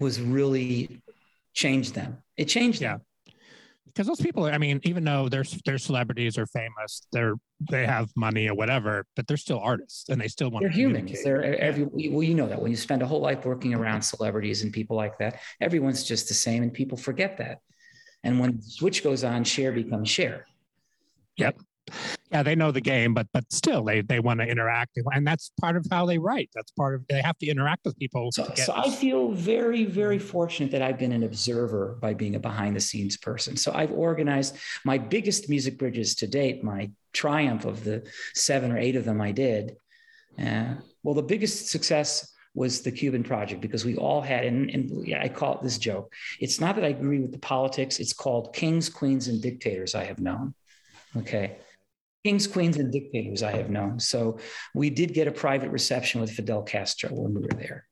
was 0.00 0.20
really 0.20 1.02
changed 1.52 1.94
them. 1.94 2.18
It 2.36 2.46
changed 2.46 2.80
them. 2.80 3.00
Because 3.86 4.08
those 4.08 4.20
people, 4.20 4.44
I 4.44 4.58
mean, 4.58 4.80
even 4.82 5.04
though 5.04 5.28
they're, 5.28 5.44
they're 5.64 5.78
celebrities 5.78 6.36
or 6.36 6.46
famous, 6.46 7.06
they're 7.12 7.34
they 7.70 7.86
have 7.86 8.10
money 8.16 8.48
or 8.48 8.54
whatever, 8.54 9.06
but 9.14 9.28
they're 9.28 9.36
still 9.36 9.60
artists 9.60 10.08
and 10.08 10.20
they 10.20 10.26
still 10.26 10.50
want 10.50 10.64
they're 10.64 10.70
to 10.70 10.76
humans. 10.76 11.22
They're 11.22 11.58
every 11.60 11.84
well, 11.84 12.24
you 12.24 12.34
know 12.34 12.48
that 12.48 12.60
when 12.60 12.72
you 12.72 12.76
spend 12.76 13.02
a 13.02 13.06
whole 13.06 13.20
life 13.20 13.46
working 13.46 13.72
around 13.72 14.02
celebrities 14.02 14.62
and 14.62 14.72
people 14.72 14.96
like 14.96 15.16
that, 15.18 15.38
everyone's 15.60 16.02
just 16.02 16.26
the 16.26 16.34
same, 16.34 16.64
and 16.64 16.74
people 16.74 16.98
forget 16.98 17.38
that. 17.38 17.60
And 18.24 18.40
when 18.40 18.60
switch 18.60 19.04
goes 19.04 19.22
on, 19.22 19.44
Cher 19.44 19.70
becomes 19.70 20.10
Cher. 20.10 20.46
Yep 21.36 21.56
yeah, 22.30 22.42
they 22.42 22.54
know 22.54 22.72
the 22.72 22.80
game, 22.80 23.12
but 23.12 23.26
but 23.32 23.44
still, 23.52 23.84
they 23.84 24.00
they 24.00 24.18
want 24.18 24.40
to 24.40 24.46
interact, 24.46 24.98
and 25.12 25.26
that's 25.26 25.52
part 25.60 25.76
of 25.76 25.86
how 25.90 26.06
they 26.06 26.18
write. 26.18 26.50
That's 26.54 26.70
part 26.72 26.94
of 26.94 27.06
they 27.08 27.20
have 27.20 27.38
to 27.38 27.46
interact 27.46 27.84
with 27.84 27.98
people. 27.98 28.32
So, 28.32 28.50
so 28.56 28.72
I 28.74 28.90
feel 28.90 29.30
very 29.32 29.84
very 29.84 30.18
fortunate 30.18 30.70
that 30.72 30.82
I've 30.82 30.98
been 30.98 31.12
an 31.12 31.22
observer 31.22 31.98
by 32.00 32.14
being 32.14 32.34
a 32.34 32.40
behind 32.40 32.76
the 32.76 32.80
scenes 32.80 33.16
person. 33.16 33.56
So 33.56 33.72
I've 33.74 33.92
organized 33.92 34.56
my 34.84 34.96
biggest 34.96 35.50
music 35.50 35.78
bridges 35.78 36.14
to 36.16 36.26
date. 36.26 36.64
My 36.64 36.90
triumph 37.12 37.66
of 37.66 37.84
the 37.84 38.08
seven 38.34 38.72
or 38.72 38.78
eight 38.78 38.96
of 38.96 39.04
them 39.04 39.20
I 39.20 39.30
did. 39.30 39.76
Uh, 40.38 40.74
well, 41.02 41.14
the 41.14 41.22
biggest 41.22 41.68
success 41.68 42.32
was 42.54 42.80
the 42.82 42.90
Cuban 42.90 43.22
project 43.22 43.60
because 43.60 43.84
we 43.84 43.96
all 43.96 44.20
had, 44.20 44.44
and, 44.44 44.70
and 44.70 45.14
I 45.14 45.28
call 45.28 45.56
it 45.56 45.62
this 45.62 45.76
joke. 45.76 46.12
It's 46.40 46.60
not 46.60 46.76
that 46.76 46.84
I 46.84 46.88
agree 46.88 47.20
with 47.20 47.32
the 47.32 47.38
politics. 47.38 48.00
It's 48.00 48.12
called 48.12 48.54
kings, 48.54 48.88
queens, 48.88 49.28
and 49.28 49.42
dictators 49.42 49.94
I 49.94 50.04
have 50.04 50.20
known. 50.20 50.54
Okay 51.16 51.58
kings, 52.24 52.46
queens, 52.46 52.78
and 52.78 52.90
dictators 52.90 53.42
I 53.42 53.52
have 53.52 53.68
known. 53.68 54.00
So 54.00 54.38
we 54.74 54.88
did 54.88 55.12
get 55.12 55.28
a 55.28 55.32
private 55.32 55.70
reception 55.70 56.20
with 56.20 56.30
Fidel 56.30 56.62
Castro 56.62 57.10
when 57.12 57.34
we 57.34 57.42
were 57.42 57.48
there. 57.48 57.86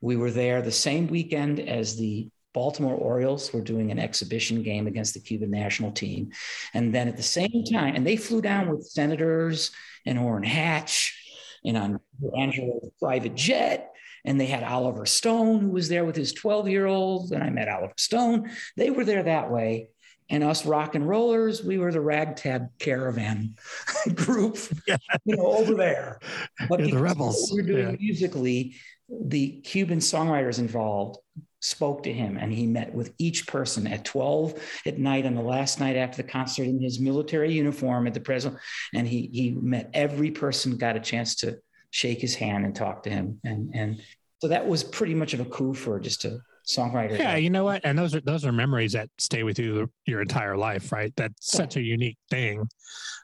We 0.00 0.16
were 0.16 0.32
there 0.32 0.60
the 0.60 0.72
same 0.72 1.06
weekend 1.06 1.60
as 1.60 1.96
the 1.96 2.28
Baltimore 2.52 2.94
Orioles 2.94 3.52
were 3.52 3.60
doing 3.60 3.90
an 3.92 3.98
exhibition 3.98 4.62
game 4.62 4.86
against 4.86 5.14
the 5.14 5.20
Cuban 5.20 5.50
national 5.50 5.92
team. 5.92 6.30
And 6.74 6.92
then 6.92 7.06
at 7.06 7.16
the 7.16 7.22
same 7.22 7.64
time, 7.70 7.94
and 7.94 8.06
they 8.06 8.16
flew 8.16 8.42
down 8.42 8.70
with 8.70 8.86
senators 8.86 9.70
and 10.04 10.18
Orrin 10.18 10.42
Hatch 10.42 11.22
and 11.64 11.76
on 11.76 12.00
Angelos' 12.36 12.90
private 13.00 13.34
jet. 13.34 13.92
And 14.24 14.40
they 14.40 14.46
had 14.46 14.64
Oliver 14.64 15.06
Stone, 15.06 15.60
who 15.60 15.70
was 15.70 15.88
there 15.88 16.04
with 16.04 16.16
his 16.16 16.32
12 16.32 16.68
year 16.68 16.86
old. 16.86 17.30
And 17.30 17.44
I 17.44 17.50
met 17.50 17.68
Oliver 17.68 17.94
Stone. 17.96 18.50
They 18.76 18.90
were 18.90 19.04
there 19.04 19.22
that 19.22 19.50
way 19.52 19.90
and 20.28 20.42
us 20.42 20.66
rock 20.66 20.94
and 20.94 21.08
rollers, 21.08 21.62
we 21.62 21.78
were 21.78 21.92
the 21.92 22.00
ragtag 22.00 22.68
caravan 22.78 23.54
group, 24.14 24.58
yeah. 24.86 24.96
you 25.24 25.36
know, 25.36 25.46
over 25.46 25.74
there. 25.74 26.20
But 26.68 26.80
the 26.80 26.98
rebels. 26.98 27.50
We 27.54 27.60
are 27.60 27.64
doing 27.64 27.90
yeah. 27.90 27.96
musically, 27.98 28.76
the 29.08 29.60
Cuban 29.60 30.00
songwriters 30.00 30.58
involved 30.58 31.18
spoke 31.60 32.02
to 32.04 32.12
him 32.12 32.36
and 32.36 32.52
he 32.52 32.66
met 32.66 32.94
with 32.94 33.12
each 33.18 33.46
person 33.46 33.86
at 33.86 34.04
12 34.04 34.54
at 34.86 34.98
night 34.98 35.26
on 35.26 35.34
the 35.34 35.42
last 35.42 35.80
night 35.80 35.96
after 35.96 36.18
the 36.18 36.28
concert 36.28 36.64
in 36.64 36.80
his 36.80 37.00
military 37.00 37.52
uniform 37.52 38.06
at 38.06 38.14
the 38.14 38.20
president 38.20 38.60
and 38.94 39.08
he 39.08 39.28
he 39.32 39.50
met 39.50 39.90
every 39.92 40.30
person 40.30 40.76
got 40.76 40.96
a 40.96 41.00
chance 41.00 41.34
to 41.34 41.58
shake 41.90 42.20
his 42.20 42.34
hand 42.34 42.64
and 42.64 42.76
talk 42.76 43.02
to 43.02 43.10
him 43.10 43.40
and 43.42 43.74
and 43.74 44.00
so 44.40 44.48
that 44.48 44.68
was 44.68 44.84
pretty 44.84 45.14
much 45.14 45.34
of 45.34 45.40
a 45.40 45.44
coup 45.46 45.74
for 45.74 45.98
just 45.98 46.24
a 46.24 46.38
songwriter. 46.66 47.18
Yeah, 47.18 47.36
you 47.36 47.50
know 47.50 47.64
what? 47.64 47.82
And 47.84 47.98
those 47.98 48.14
are 48.14 48.20
those 48.20 48.44
are 48.44 48.52
memories 48.52 48.92
that 48.92 49.08
stay 49.18 49.42
with 49.42 49.58
you 49.58 49.90
your 50.04 50.20
entire 50.20 50.56
life, 50.56 50.92
right? 50.92 51.12
That's 51.16 51.52
yeah. 51.52 51.58
such 51.58 51.76
a 51.76 51.82
unique 51.82 52.18
thing. 52.30 52.68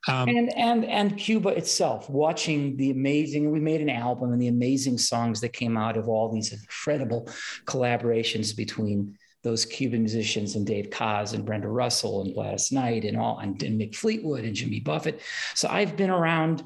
Um, 0.08 0.28
and 0.28 0.56
and 0.56 0.84
and 0.84 1.18
Cuba 1.18 1.50
itself, 1.50 2.08
watching 2.08 2.76
the 2.76 2.90
amazing. 2.90 3.50
We 3.50 3.60
made 3.60 3.80
an 3.80 3.90
album 3.90 4.32
and 4.32 4.40
the 4.40 4.48
amazing 4.48 4.98
songs 4.98 5.40
that 5.40 5.52
came 5.52 5.76
out 5.76 5.96
of 5.96 6.08
all 6.08 6.32
these 6.32 6.52
incredible 6.52 7.28
collaborations 7.66 8.56
between 8.56 9.16
those 9.42 9.64
Cuban 9.64 10.02
musicians 10.02 10.54
and 10.54 10.64
Dave 10.64 10.90
Koz 10.90 11.34
and 11.34 11.44
Brenda 11.44 11.68
Russell 11.68 12.22
and 12.22 12.32
Gladys 12.32 12.70
Knight 12.70 13.04
and 13.04 13.16
all 13.16 13.38
and, 13.38 13.60
and 13.62 13.80
Mick 13.80 13.94
Fleetwood 13.94 14.44
and 14.44 14.54
Jimmy 14.54 14.80
Buffett. 14.80 15.20
So 15.54 15.68
I've 15.68 15.96
been 15.96 16.10
around 16.10 16.62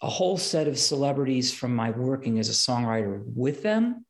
a 0.00 0.08
whole 0.08 0.36
set 0.36 0.68
of 0.68 0.78
celebrities 0.78 1.52
from 1.52 1.74
my 1.74 1.90
working 1.90 2.38
as 2.38 2.48
a 2.48 2.52
songwriter 2.52 3.22
with 3.24 3.62
them 3.62 4.04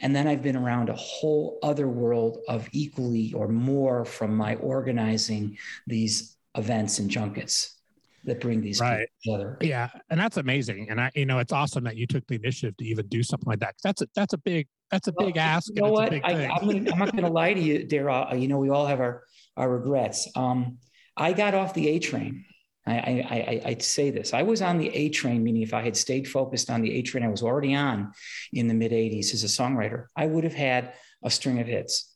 and 0.00 0.14
then 0.14 0.26
I've 0.26 0.42
been 0.42 0.56
around 0.56 0.88
a 0.88 0.94
whole 0.94 1.58
other 1.62 1.88
world 1.88 2.38
of 2.48 2.68
equally 2.72 3.32
or 3.32 3.48
more 3.48 4.04
from 4.04 4.36
my 4.36 4.56
organizing 4.56 5.58
these 5.86 6.36
events 6.56 6.98
and 6.98 7.10
junkets 7.10 7.76
that 8.24 8.40
bring 8.40 8.60
these 8.60 8.80
right. 8.80 9.08
together. 9.22 9.56
Yeah, 9.60 9.88
and 10.10 10.18
that's 10.18 10.36
amazing. 10.36 10.88
And 10.90 11.00
I, 11.00 11.10
you 11.14 11.26
know, 11.26 11.38
it's 11.38 11.52
awesome 11.52 11.84
that 11.84 11.96
you 11.96 12.06
took 12.06 12.26
the 12.26 12.34
initiative 12.34 12.76
to 12.78 12.84
even 12.84 13.06
do 13.06 13.22
something 13.22 13.48
like 13.48 13.60
that. 13.60 13.76
That's 13.82 14.02
a 14.02 14.08
that's 14.14 14.32
a 14.32 14.38
big 14.38 14.66
that's 14.90 15.08
a 15.08 15.12
well, 15.16 15.26
big 15.26 15.36
ask. 15.36 15.70
You 15.74 15.82
know 15.82 15.92
what? 15.92 16.12
I, 16.12 16.48
am 16.60 16.84
not 16.84 17.12
going 17.12 17.24
to 17.24 17.30
lie 17.30 17.54
to 17.54 17.60
you, 17.60 17.86
Daryl. 17.86 18.40
You 18.40 18.48
know, 18.48 18.58
we 18.58 18.68
all 18.68 18.86
have 18.86 19.00
our 19.00 19.22
our 19.56 19.70
regrets. 19.70 20.28
Um, 20.36 20.78
I 21.16 21.32
got 21.32 21.54
off 21.54 21.72
the 21.74 21.88
A 21.88 21.98
train 21.98 22.44
I, 22.86 23.60
I, 23.64 23.68
would 23.70 23.82
say 23.82 24.10
this. 24.10 24.32
I 24.32 24.42
was 24.42 24.62
on 24.62 24.78
the 24.78 24.88
A 24.94 25.08
train, 25.08 25.42
meaning 25.42 25.62
if 25.62 25.74
I 25.74 25.82
had 25.82 25.96
stayed 25.96 26.28
focused 26.28 26.70
on 26.70 26.82
the 26.82 26.92
A 26.92 27.02
train 27.02 27.24
I 27.24 27.28
was 27.28 27.42
already 27.42 27.74
on 27.74 28.12
in 28.52 28.68
the 28.68 28.74
mid 28.74 28.92
80s 28.92 29.34
as 29.34 29.42
a 29.42 29.48
songwriter, 29.48 30.06
I 30.16 30.26
would 30.26 30.44
have 30.44 30.54
had 30.54 30.92
a 31.24 31.30
string 31.30 31.58
of 31.60 31.66
hits. 31.66 32.14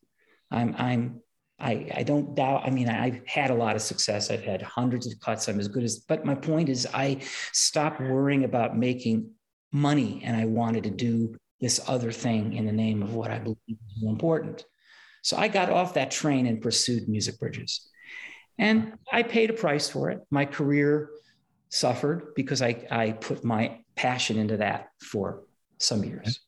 I'm, 0.50 0.74
I'm, 0.78 1.20
I, 1.58 1.90
I 1.94 2.02
don't 2.04 2.34
doubt. 2.34 2.62
I 2.64 2.70
mean, 2.70 2.88
I've 2.88 3.26
had 3.26 3.50
a 3.50 3.54
lot 3.54 3.74
of 3.74 3.82
success. 3.82 4.30
I've 4.30 4.44
had 4.44 4.62
hundreds 4.62 5.06
of 5.06 5.18
cuts. 5.20 5.48
I'm 5.48 5.58
as 5.58 5.68
good 5.68 5.82
as, 5.82 5.98
but 5.98 6.24
my 6.24 6.34
point 6.34 6.68
is, 6.68 6.86
I 6.94 7.20
stopped 7.52 8.00
worrying 8.00 8.44
about 8.44 8.78
making 8.78 9.30
money 9.72 10.22
and 10.24 10.36
I 10.36 10.46
wanted 10.46 10.84
to 10.84 10.90
do 10.90 11.36
this 11.60 11.80
other 11.88 12.12
thing 12.12 12.54
in 12.54 12.64
the 12.64 12.72
name 12.72 13.02
of 13.02 13.14
what 13.14 13.30
I 13.30 13.38
believe 13.38 13.58
is 13.68 14.02
important. 14.02 14.64
So 15.22 15.36
I 15.36 15.48
got 15.48 15.68
off 15.68 15.94
that 15.94 16.10
train 16.10 16.46
and 16.46 16.62
pursued 16.62 17.08
music 17.08 17.38
bridges. 17.38 17.88
And 18.60 18.92
I 19.10 19.22
paid 19.22 19.48
a 19.48 19.54
price 19.54 19.88
for 19.88 20.10
it. 20.10 20.20
My 20.30 20.44
career 20.44 21.08
suffered 21.70 22.34
because 22.36 22.60
I, 22.60 22.86
I 22.90 23.12
put 23.12 23.42
my 23.42 23.78
passion 23.96 24.38
into 24.38 24.58
that 24.58 24.90
for 25.00 25.44
some 25.78 26.04
years. 26.04 26.40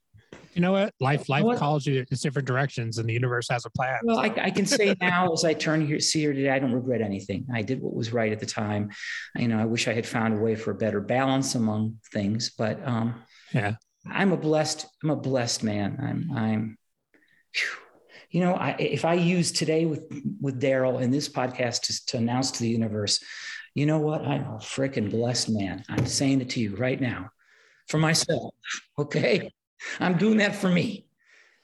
You 0.53 0.61
know 0.61 0.72
what? 0.72 0.93
Life 1.01 1.30
life 1.30 1.45
what? 1.45 1.59
calls 1.59 1.87
you 1.87 2.01
in 2.01 2.07
different 2.20 2.47
directions, 2.47 2.99
and 2.99 3.09
the 3.09 3.14
universe 3.14 3.49
has 3.49 3.64
a 3.64 3.70
plan. 3.70 4.01
Well, 4.05 4.18
I, 4.18 4.30
I 4.37 4.51
can 4.51 4.66
say 4.66 4.95
now, 5.01 5.32
as 5.32 5.47
I 5.47 5.55
turn 5.55 5.87
here, 5.87 5.99
see 5.99 6.20
here 6.20 6.34
today, 6.34 6.51
I 6.51 6.59
don't 6.59 6.72
regret 6.72 7.01
anything. 7.01 7.47
I 7.55 7.62
did 7.62 7.80
what 7.80 7.95
was 7.95 8.12
right 8.12 8.30
at 8.30 8.39
the 8.39 8.45
time. 8.45 8.91
You 9.34 9.49
know, 9.49 9.59
I 9.59 9.64
wish 9.64 9.89
I 9.89 9.95
had 9.95 10.07
found 10.07 10.34
a 10.34 10.41
way 10.41 10.55
for 10.55 10.72
a 10.72 10.74
better 10.74 11.01
balance 11.01 11.55
among 11.55 11.97
things, 12.12 12.51
but 12.51 12.87
um, 12.87 13.22
yeah, 13.55 13.76
I'm 14.07 14.32
a 14.32 14.37
blessed. 14.37 14.87
I'm 15.03 15.09
a 15.09 15.16
blessed 15.16 15.62
man. 15.62 15.97
I'm. 16.03 16.37
I'm. 16.37 16.78
Whew, 17.55 17.82
you 18.33 18.41
know, 18.41 18.55
I, 18.55 18.70
if 18.78 19.05
I 19.05 19.14
use 19.14 19.53
today 19.53 19.85
with 19.85 20.05
with 20.41 20.61
Daryl 20.61 21.01
in 21.01 21.11
this 21.11 21.28
podcast 21.28 21.83
to, 21.83 22.07
to 22.07 22.16
announce 22.16 22.51
to 22.53 22.61
the 22.61 22.68
universe, 22.68 23.22
you 23.74 23.85
know 23.85 23.99
what? 23.99 24.22
I'm 24.22 24.45
a 24.45 24.59
freaking 24.59 25.11
blessed 25.11 25.51
man. 25.51 25.85
I'm 25.89 26.07
saying 26.07 26.41
it 26.41 26.51
to 26.51 26.61
you 26.61 26.74
right 26.76 27.01
now 27.01 27.30
for 27.89 27.99
myself. 27.99 28.55
Okay. 28.99 29.51
I'm 30.01 30.16
doing 30.16 30.39
that 30.39 30.57
for 30.57 30.70
me 30.70 31.07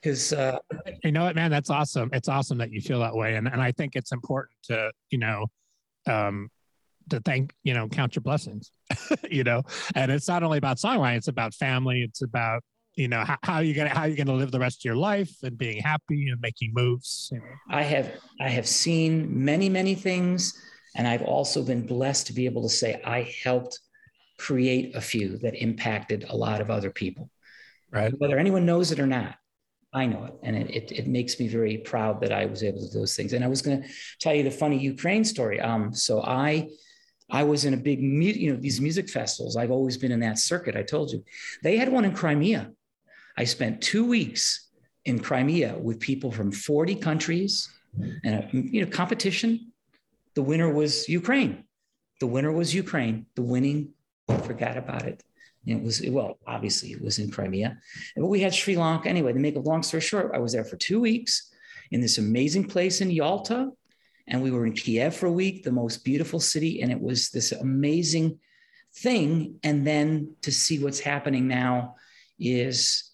because 0.03 0.33
uh, 0.35 0.59
you 1.03 1.11
know 1.11 1.25
what, 1.25 1.35
man, 1.35 1.51
that's 1.51 1.71
awesome. 1.71 2.11
It's 2.12 2.29
awesome 2.29 2.59
that 2.59 2.71
you 2.71 2.83
feel 2.83 3.01
that 3.01 3.14
way, 3.14 3.37
and 3.37 3.49
and 3.49 3.62
I 3.62 3.73
think 3.73 3.97
it's 3.97 4.12
important 4.12 4.57
to 4.64 4.91
you 5.11 5.19
know, 5.19 5.47
um, 6.07 6.51
to 7.09 7.21
thank 7.21 7.55
you 7.62 7.73
know 7.73 7.89
count 7.89 8.14
your 8.14 8.23
blessings, 8.23 8.71
you 9.31 9.45
know, 9.45 9.62
and 9.95 10.12
it's 10.12 10.29
not 10.29 10.43
only 10.43 10.59
about 10.59 10.77
songwriting; 10.77 11.16
it's 11.16 11.29
about 11.29 11.55
family. 11.55 12.03
It's 12.03 12.23
about 12.23 12.62
you 12.99 13.09
know 13.09 13.25
how, 13.25 13.39
how 13.43 13.59
you 13.61 13.75
gonna 13.75 13.91
how 13.91 14.03
are 14.03 14.09
you 14.09 14.17
gonna 14.17 14.35
live 14.35 14.51
the 14.51 14.59
rest 14.59 14.81
of 14.81 14.85
your 14.85 14.97
life 14.97 15.33
and 15.43 15.57
being 15.57 15.81
happy 15.81 16.29
and 16.29 16.41
making 16.41 16.73
moves. 16.75 17.31
You 17.33 17.39
know? 17.39 17.45
I 17.71 17.83
have 17.83 18.13
I 18.41 18.49
have 18.49 18.67
seen 18.67 19.45
many 19.45 19.69
many 19.69 19.95
things, 19.95 20.61
and 20.97 21.07
I've 21.07 21.23
also 21.23 21.63
been 21.63 21.87
blessed 21.87 22.27
to 22.27 22.33
be 22.33 22.45
able 22.45 22.63
to 22.63 22.69
say 22.69 23.01
I 23.05 23.33
helped 23.45 23.79
create 24.39 24.95
a 24.95 25.01
few 25.01 25.39
that 25.39 25.55
impacted 25.55 26.25
a 26.29 26.37
lot 26.37 26.61
of 26.61 26.71
other 26.71 26.91
people. 26.91 27.31
Right. 27.91 28.13
Whether 28.19 28.39
anyone 28.39 28.67
knows 28.67 28.93
it 28.93 29.01
or 29.01 29.07
not, 29.07 29.37
I 29.93 30.07
know 30.07 30.25
it. 30.25 30.35
And 30.43 30.57
it, 30.57 30.71
it, 30.71 30.93
it, 30.93 31.07
makes 31.07 31.41
me 31.41 31.49
very 31.49 31.79
proud 31.79 32.21
that 32.21 32.33
I 32.33 32.45
was 32.45 32.63
able 32.63 32.81
to 32.81 32.87
do 32.87 32.99
those 32.99 33.17
things. 33.17 33.33
And 33.33 33.43
I 33.43 33.49
was 33.49 33.63
going 33.63 33.83
to 33.83 33.89
tell 34.21 34.35
you 34.35 34.43
the 34.43 34.51
funny 34.51 34.79
Ukraine 34.79 35.25
story. 35.25 35.59
Um, 35.61 35.95
so 35.95 36.23
I, 36.23 36.69
I 37.31 37.43
was 37.43 37.65
in 37.65 37.75
a 37.75 37.79
big, 37.79 38.01
you 38.01 38.53
know, 38.53 38.61
these 38.61 38.81
music 38.81 39.09
festivals. 39.09 39.57
I've 39.57 39.71
always 39.71 39.97
been 39.97 40.13
in 40.13 40.21
that 40.21 40.39
circuit. 40.39 40.77
I 40.77 40.83
told 40.83 41.11
you 41.11 41.25
they 41.63 41.77
had 41.77 41.91
one 41.91 42.05
in 42.05 42.13
Crimea. 42.13 42.71
I 43.39 43.45
spent 43.45 43.80
two 43.80 44.05
weeks 44.05 44.68
in 45.05 45.20
Crimea 45.20 45.78
with 45.78 46.01
people 46.01 46.32
from 46.32 46.51
40 46.51 46.97
countries 46.97 47.70
and 48.24 48.34
a, 48.34 48.49
you 48.53 48.84
know, 48.84 48.91
competition. 48.91 49.72
The 50.34 50.43
winner 50.43 50.72
was 50.72 51.09
Ukraine. 51.09 51.64
The 52.20 52.26
winner 52.26 52.51
was 52.51 52.74
Ukraine. 52.74 53.26
The 53.36 53.43
winning, 53.43 53.93
forgot 54.43 54.76
about 54.76 55.07
it. 55.07 55.22
it 55.64 55.80
was 55.80 56.03
well, 56.09 56.39
obviously 56.49 56.91
it 56.91 57.01
was 57.01 57.20
in 57.20 57.30
Crimea, 57.30 57.78
but 58.16 58.26
we 58.26 58.41
had 58.41 58.53
Sri 58.53 58.76
Lanka 58.76 59.09
anyway. 59.09 59.32
To 59.32 59.39
make 59.39 59.57
a 59.57 59.61
long 59.61 59.84
story 59.84 60.01
short, 60.01 60.32
I 60.34 60.39
was 60.39 60.53
there 60.53 60.64
for 60.64 60.76
two 60.76 61.01
weeks 61.01 61.55
in 61.93 62.01
this 62.01 62.18
amazing 62.18 62.64
place 62.64 63.01
in 63.01 63.09
Yalta, 63.11 63.70
and 64.26 64.43
we 64.43 64.51
were 64.51 64.66
in 64.66 64.72
Kiev 64.72 65.14
for 65.14 65.26
a 65.26 65.32
week, 65.32 65.62
the 65.62 65.70
most 65.70 66.05
beautiful 66.05 66.41
city, 66.41 66.82
and 66.82 66.91
it 66.91 67.01
was 67.01 67.30
this 67.30 67.53
amazing 67.53 68.41
thing. 68.97 69.61
And 69.62 69.86
then 69.86 70.34
to 70.43 70.51
see 70.51 70.80
what's 70.80 71.01
happening 71.01 71.47
now 71.47 71.95
is 72.39 73.08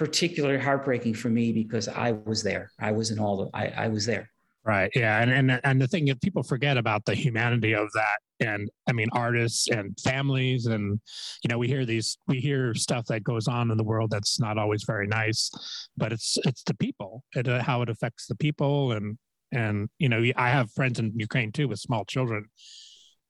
particularly 0.00 0.58
heartbreaking 0.58 1.12
for 1.12 1.28
me 1.28 1.52
because 1.52 1.86
I 1.86 2.12
was 2.12 2.42
there. 2.42 2.70
I 2.80 2.90
was 2.90 3.10
in 3.10 3.18
all 3.18 3.36
the, 3.36 3.50
I, 3.52 3.66
I 3.84 3.88
was 3.88 4.06
there. 4.06 4.30
Right. 4.64 4.90
Yeah. 4.94 5.20
And, 5.20 5.30
and, 5.30 5.60
and 5.62 5.78
the 5.78 5.86
thing 5.86 6.08
is 6.08 6.14
people 6.22 6.42
forget 6.42 6.78
about 6.78 7.04
the 7.04 7.14
humanity 7.14 7.74
of 7.74 7.92
that. 7.92 8.18
And 8.40 8.70
I 8.88 8.92
mean, 8.92 9.08
artists 9.12 9.68
and 9.68 9.94
families. 10.00 10.64
And, 10.64 10.98
you 11.44 11.48
know, 11.48 11.58
we 11.58 11.68
hear 11.68 11.84
these, 11.84 12.16
we 12.28 12.40
hear 12.40 12.72
stuff 12.72 13.04
that 13.08 13.24
goes 13.24 13.46
on 13.46 13.70
in 13.70 13.76
the 13.76 13.84
world 13.84 14.08
that's 14.08 14.40
not 14.40 14.56
always 14.56 14.84
very 14.84 15.06
nice, 15.06 15.50
but 15.98 16.14
it's, 16.14 16.38
it's 16.46 16.62
the 16.62 16.72
people, 16.72 17.22
it, 17.36 17.46
uh, 17.46 17.62
how 17.62 17.82
it 17.82 17.90
affects 17.90 18.26
the 18.26 18.36
people. 18.36 18.92
And, 18.92 19.18
and, 19.52 19.90
you 19.98 20.08
know, 20.08 20.24
I 20.34 20.48
have 20.48 20.72
friends 20.72 20.98
in 20.98 21.12
Ukraine 21.14 21.52
too 21.52 21.68
with 21.68 21.78
small 21.78 22.06
children 22.06 22.46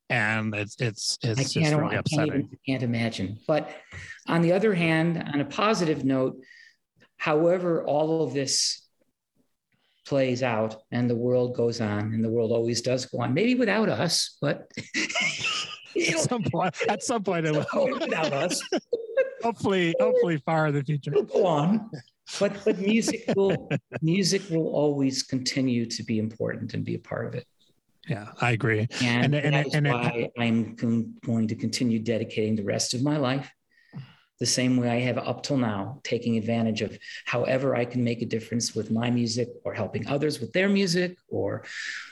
and 0.09 0.53
it's 0.57 0.75
it's 0.81 1.19
it's 1.23 1.41
I 1.41 1.61
just 1.61 1.73
really 1.73 1.95
upsetting. 1.95 2.33
Can't, 2.33 2.59
can't 2.67 2.83
imagine. 2.83 3.39
But 3.47 3.71
on 4.27 4.43
the 4.43 4.53
other 4.53 4.75
hand, 4.75 5.23
on 5.33 5.41
a 5.41 5.45
positive 5.45 6.05
note, 6.05 6.37
However, 7.21 7.85
all 7.85 8.23
of 8.23 8.33
this 8.33 8.81
plays 10.07 10.43
out 10.43 10.77
and 10.91 11.09
the 11.09 11.15
world 11.15 11.55
goes 11.55 11.79
on 11.83 12.15
and 12.15 12.25
the 12.25 12.31
world 12.31 12.51
always 12.51 12.81
does 12.81 13.05
go 13.05 13.21
on, 13.21 13.35
maybe 13.35 13.55
without 13.55 13.91
us, 13.91 14.39
but 14.41 14.73
at 15.97 16.19
some 16.19 16.43
point, 16.45 16.75
at 16.89 17.03
some 17.03 17.23
point 17.23 17.45
it 17.45 17.53
will 17.53 17.91
without 18.01 18.33
us. 18.33 18.63
hopefully, 19.43 19.95
hopefully 20.01 20.39
far 20.47 20.69
in 20.69 20.75
the 20.75 20.83
future. 20.83 21.11
It'll 21.11 21.25
go 21.25 21.45
on. 21.45 21.91
But 22.39 22.65
but 22.65 22.79
music 22.79 23.25
will 23.37 23.69
music 24.01 24.49
will 24.49 24.69
always 24.69 25.23
continue 25.23 25.85
to 25.85 26.03
be 26.03 26.19
important 26.19 26.73
and 26.73 26.87
be 26.87 26.95
a 26.95 26.99
part 26.99 27.27
of 27.27 27.35
it. 27.35 27.47
Yeah, 28.09 28.29
I 28.41 28.53
agree. 28.53 28.89
And, 29.03 29.35
and, 29.35 29.55
and 29.55 29.75
and, 29.75 29.89
why 29.89 30.31
I'm 30.39 30.75
going 30.75 31.49
to 31.49 31.55
continue 31.55 31.99
dedicating 31.99 32.57
the 32.57 32.65
rest 32.65 32.95
of 32.95 33.03
my 33.03 33.19
life 33.19 33.53
the 34.41 34.47
same 34.47 34.79
way 34.79 34.89
I 34.89 35.01
have 35.01 35.19
up 35.19 35.43
till 35.43 35.59
now, 35.59 36.01
taking 36.03 36.39
advantage 36.39 36.81
of 36.81 36.99
however 37.27 37.77
I 37.77 37.85
can 37.85 38.03
make 38.03 38.23
a 38.23 38.27
difference 38.27 38.75
with 38.75 38.91
my 38.91 39.11
music 39.11 39.49
or 39.65 39.75
helping 39.75 40.09
others 40.09 40.41
with 40.41 40.53
their 40.53 40.69
music 40.69 41.19
or 41.29 41.65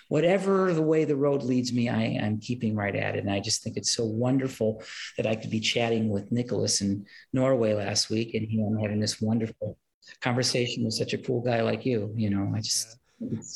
whatever 0.08 0.72
the 0.74 0.82
way 0.82 1.04
the 1.04 1.16
road 1.16 1.42
leads 1.42 1.72
me, 1.72 1.88
I 1.88 2.02
am 2.02 2.38
keeping 2.38 2.76
right 2.76 2.94
at 2.94 3.16
it. 3.16 3.20
And 3.20 3.30
I 3.30 3.40
just 3.40 3.62
think 3.62 3.76
it's 3.76 3.92
so 3.92 4.04
wonderful 4.04 4.82
that 5.16 5.26
I 5.26 5.36
could 5.36 5.50
be 5.50 5.60
chatting 5.60 6.10
with 6.10 6.30
Nicholas 6.30 6.82
in 6.82 7.06
Norway 7.32 7.72
last 7.72 8.10
week 8.10 8.34
and 8.34 8.46
he 8.46 8.62
I'm 8.62 8.78
having 8.78 9.00
this 9.00 9.20
wonderful 9.20 9.78
conversation 10.20 10.84
with 10.84 10.94
such 10.94 11.14
a 11.14 11.18
cool 11.18 11.40
guy 11.40 11.62
like 11.62 11.86
you. 11.86 12.12
You 12.14 12.30
know, 12.30 12.52
I 12.54 12.60
just 12.60 12.98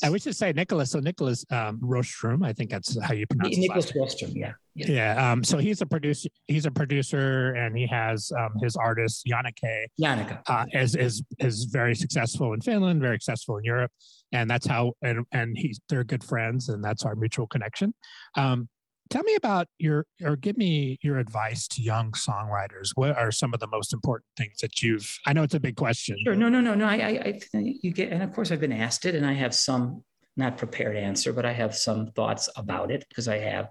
I 0.03 0.09
wish 0.09 0.23
to 0.23 0.33
say 0.33 0.51
Nicholas. 0.51 0.91
So 0.91 0.99
Nicholas 0.99 1.45
um, 1.49 1.79
Rostrom, 1.79 2.45
I 2.45 2.51
think 2.51 2.69
that's 2.69 3.01
how 3.01 3.13
you 3.13 3.25
pronounce 3.27 3.55
it. 3.55 3.61
Nicholas 3.61 3.91
Rostrom, 3.93 4.33
yeah. 4.35 4.53
Yeah. 4.75 4.91
yeah 4.91 5.31
um, 5.31 5.43
so 5.43 5.57
he's 5.57 5.81
a 5.81 5.85
producer. 5.85 6.29
He's 6.47 6.65
a 6.65 6.71
producer, 6.71 7.53
and 7.53 7.77
he 7.77 7.87
has 7.87 8.31
um, 8.37 8.53
his 8.61 8.75
artist 8.75 9.25
Janneke. 9.25 9.85
Janneke 10.01 10.41
uh, 10.47 10.65
is 10.73 10.95
is 10.95 11.23
is 11.39 11.65
very 11.65 11.95
successful 11.95 12.53
in 12.53 12.61
Finland, 12.61 13.01
very 13.01 13.17
successful 13.17 13.57
in 13.57 13.63
Europe, 13.63 13.91
and 14.31 14.49
that's 14.49 14.67
how. 14.67 14.93
And 15.01 15.25
and 15.31 15.57
he's 15.57 15.79
they're 15.87 16.03
good 16.03 16.23
friends, 16.23 16.69
and 16.69 16.83
that's 16.83 17.03
our 17.05 17.15
mutual 17.15 17.47
connection. 17.47 17.93
Um, 18.35 18.67
tell 19.13 19.23
me 19.23 19.35
about 19.35 19.67
your 19.77 20.07
or 20.23 20.35
give 20.35 20.57
me 20.57 20.97
your 21.01 21.19
advice 21.19 21.67
to 21.67 21.81
young 21.81 22.11
songwriters. 22.13 22.89
What 22.95 23.15
are 23.15 23.31
some 23.31 23.53
of 23.53 23.59
the 23.59 23.67
most 23.67 23.93
important 23.93 24.25
things 24.35 24.57
that 24.61 24.81
you've 24.81 25.19
i 25.27 25.33
know 25.33 25.43
it's 25.43 25.53
a 25.53 25.59
big 25.59 25.75
question. 25.75 26.17
Sure. 26.23 26.35
No 26.35 26.49
no 26.49 26.59
no 26.59 26.73
no. 26.73 26.85
I 26.85 26.95
i, 26.95 27.09
I 27.19 27.39
you 27.53 27.91
get 27.91 28.11
and 28.11 28.23
of 28.23 28.33
course 28.33 28.51
i've 28.51 28.59
been 28.59 28.71
asked 28.71 29.05
it 29.05 29.13
and 29.15 29.25
i 29.25 29.33
have 29.33 29.53
some 29.53 30.03
not 30.35 30.57
prepared 30.57 30.97
answer 30.97 31.31
but 31.31 31.45
i 31.45 31.53
have 31.53 31.75
some 31.75 32.07
thoughts 32.15 32.49
about 32.55 32.89
it 32.89 33.05
because 33.07 33.27
i 33.27 33.37
have. 33.37 33.69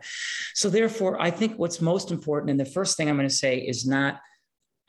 So 0.55 0.71
therefore 0.71 1.21
i 1.21 1.31
think 1.31 1.59
what's 1.59 1.81
most 1.81 2.13
important 2.13 2.51
and 2.51 2.61
the 2.61 2.65
first 2.65 2.97
thing 2.97 3.09
i'm 3.09 3.17
going 3.17 3.29
to 3.29 3.35
say 3.35 3.59
is 3.59 3.85
not 3.85 4.21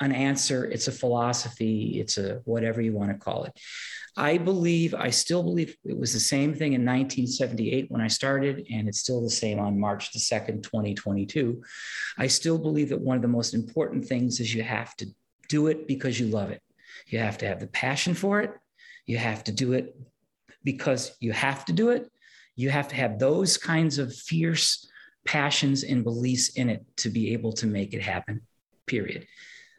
an 0.04 0.12
answer 0.12 0.66
it's 0.66 0.88
a 0.88 0.92
philosophy 0.92 2.00
it's 2.00 2.18
a 2.18 2.42
whatever 2.46 2.82
you 2.82 2.94
want 2.94 3.12
to 3.12 3.18
call 3.18 3.44
it 3.46 3.58
I 4.16 4.38
believe, 4.38 4.94
I 4.94 5.10
still 5.10 5.42
believe 5.42 5.76
it 5.84 5.98
was 5.98 6.14
the 6.14 6.20
same 6.20 6.54
thing 6.54 6.74
in 6.74 6.82
1978 6.82 7.90
when 7.90 8.00
I 8.00 8.08
started, 8.08 8.68
and 8.72 8.88
it's 8.88 9.00
still 9.00 9.22
the 9.22 9.30
same 9.30 9.60
on 9.60 9.80
March 9.80 10.12
the 10.12 10.20
2nd, 10.20 10.62
2022. 10.62 11.64
I 12.18 12.28
still 12.28 12.60
believe 12.60 12.90
that 12.90 13.02
one 13.02 13.16
of 13.16 13.24
the 13.24 13.28
most 13.28 13.56
important 13.56 14.06
things 14.06 14.40
is 14.40 14.54
you 14.54 14.62
have 14.62 14.96
to 14.98 15.08
do 15.50 15.68
it 15.68 15.88
because 15.88 16.20
you 16.20 16.28
love 16.28 16.52
it. 16.52 16.62
You 17.08 17.20
have 17.20 17.40
to 17.40 17.48
have 17.48 17.60
the 17.60 17.68
passion 17.68 18.14
for 18.14 18.42
it. 18.42 18.52
You 19.08 19.18
have 19.18 19.44
to 19.46 19.52
do 19.52 19.74
it 19.74 19.96
because 20.64 21.16
you 21.20 21.32
have 21.32 21.66
to 21.66 21.74
do 21.74 21.90
it. 21.90 22.10
You 22.56 22.70
have 22.70 22.90
to 22.90 22.96
have 22.96 23.18
those 23.18 23.58
kinds 23.58 23.98
of 23.98 24.14
fierce 24.14 24.88
passions 25.26 25.84
and 25.84 26.04
beliefs 26.04 26.50
in 26.50 26.70
it 26.70 26.86
to 26.98 27.10
be 27.10 27.34
able 27.34 27.54
to 27.54 27.66
make 27.66 27.96
it 27.96 28.02
happen, 28.02 28.42
period. 28.86 29.26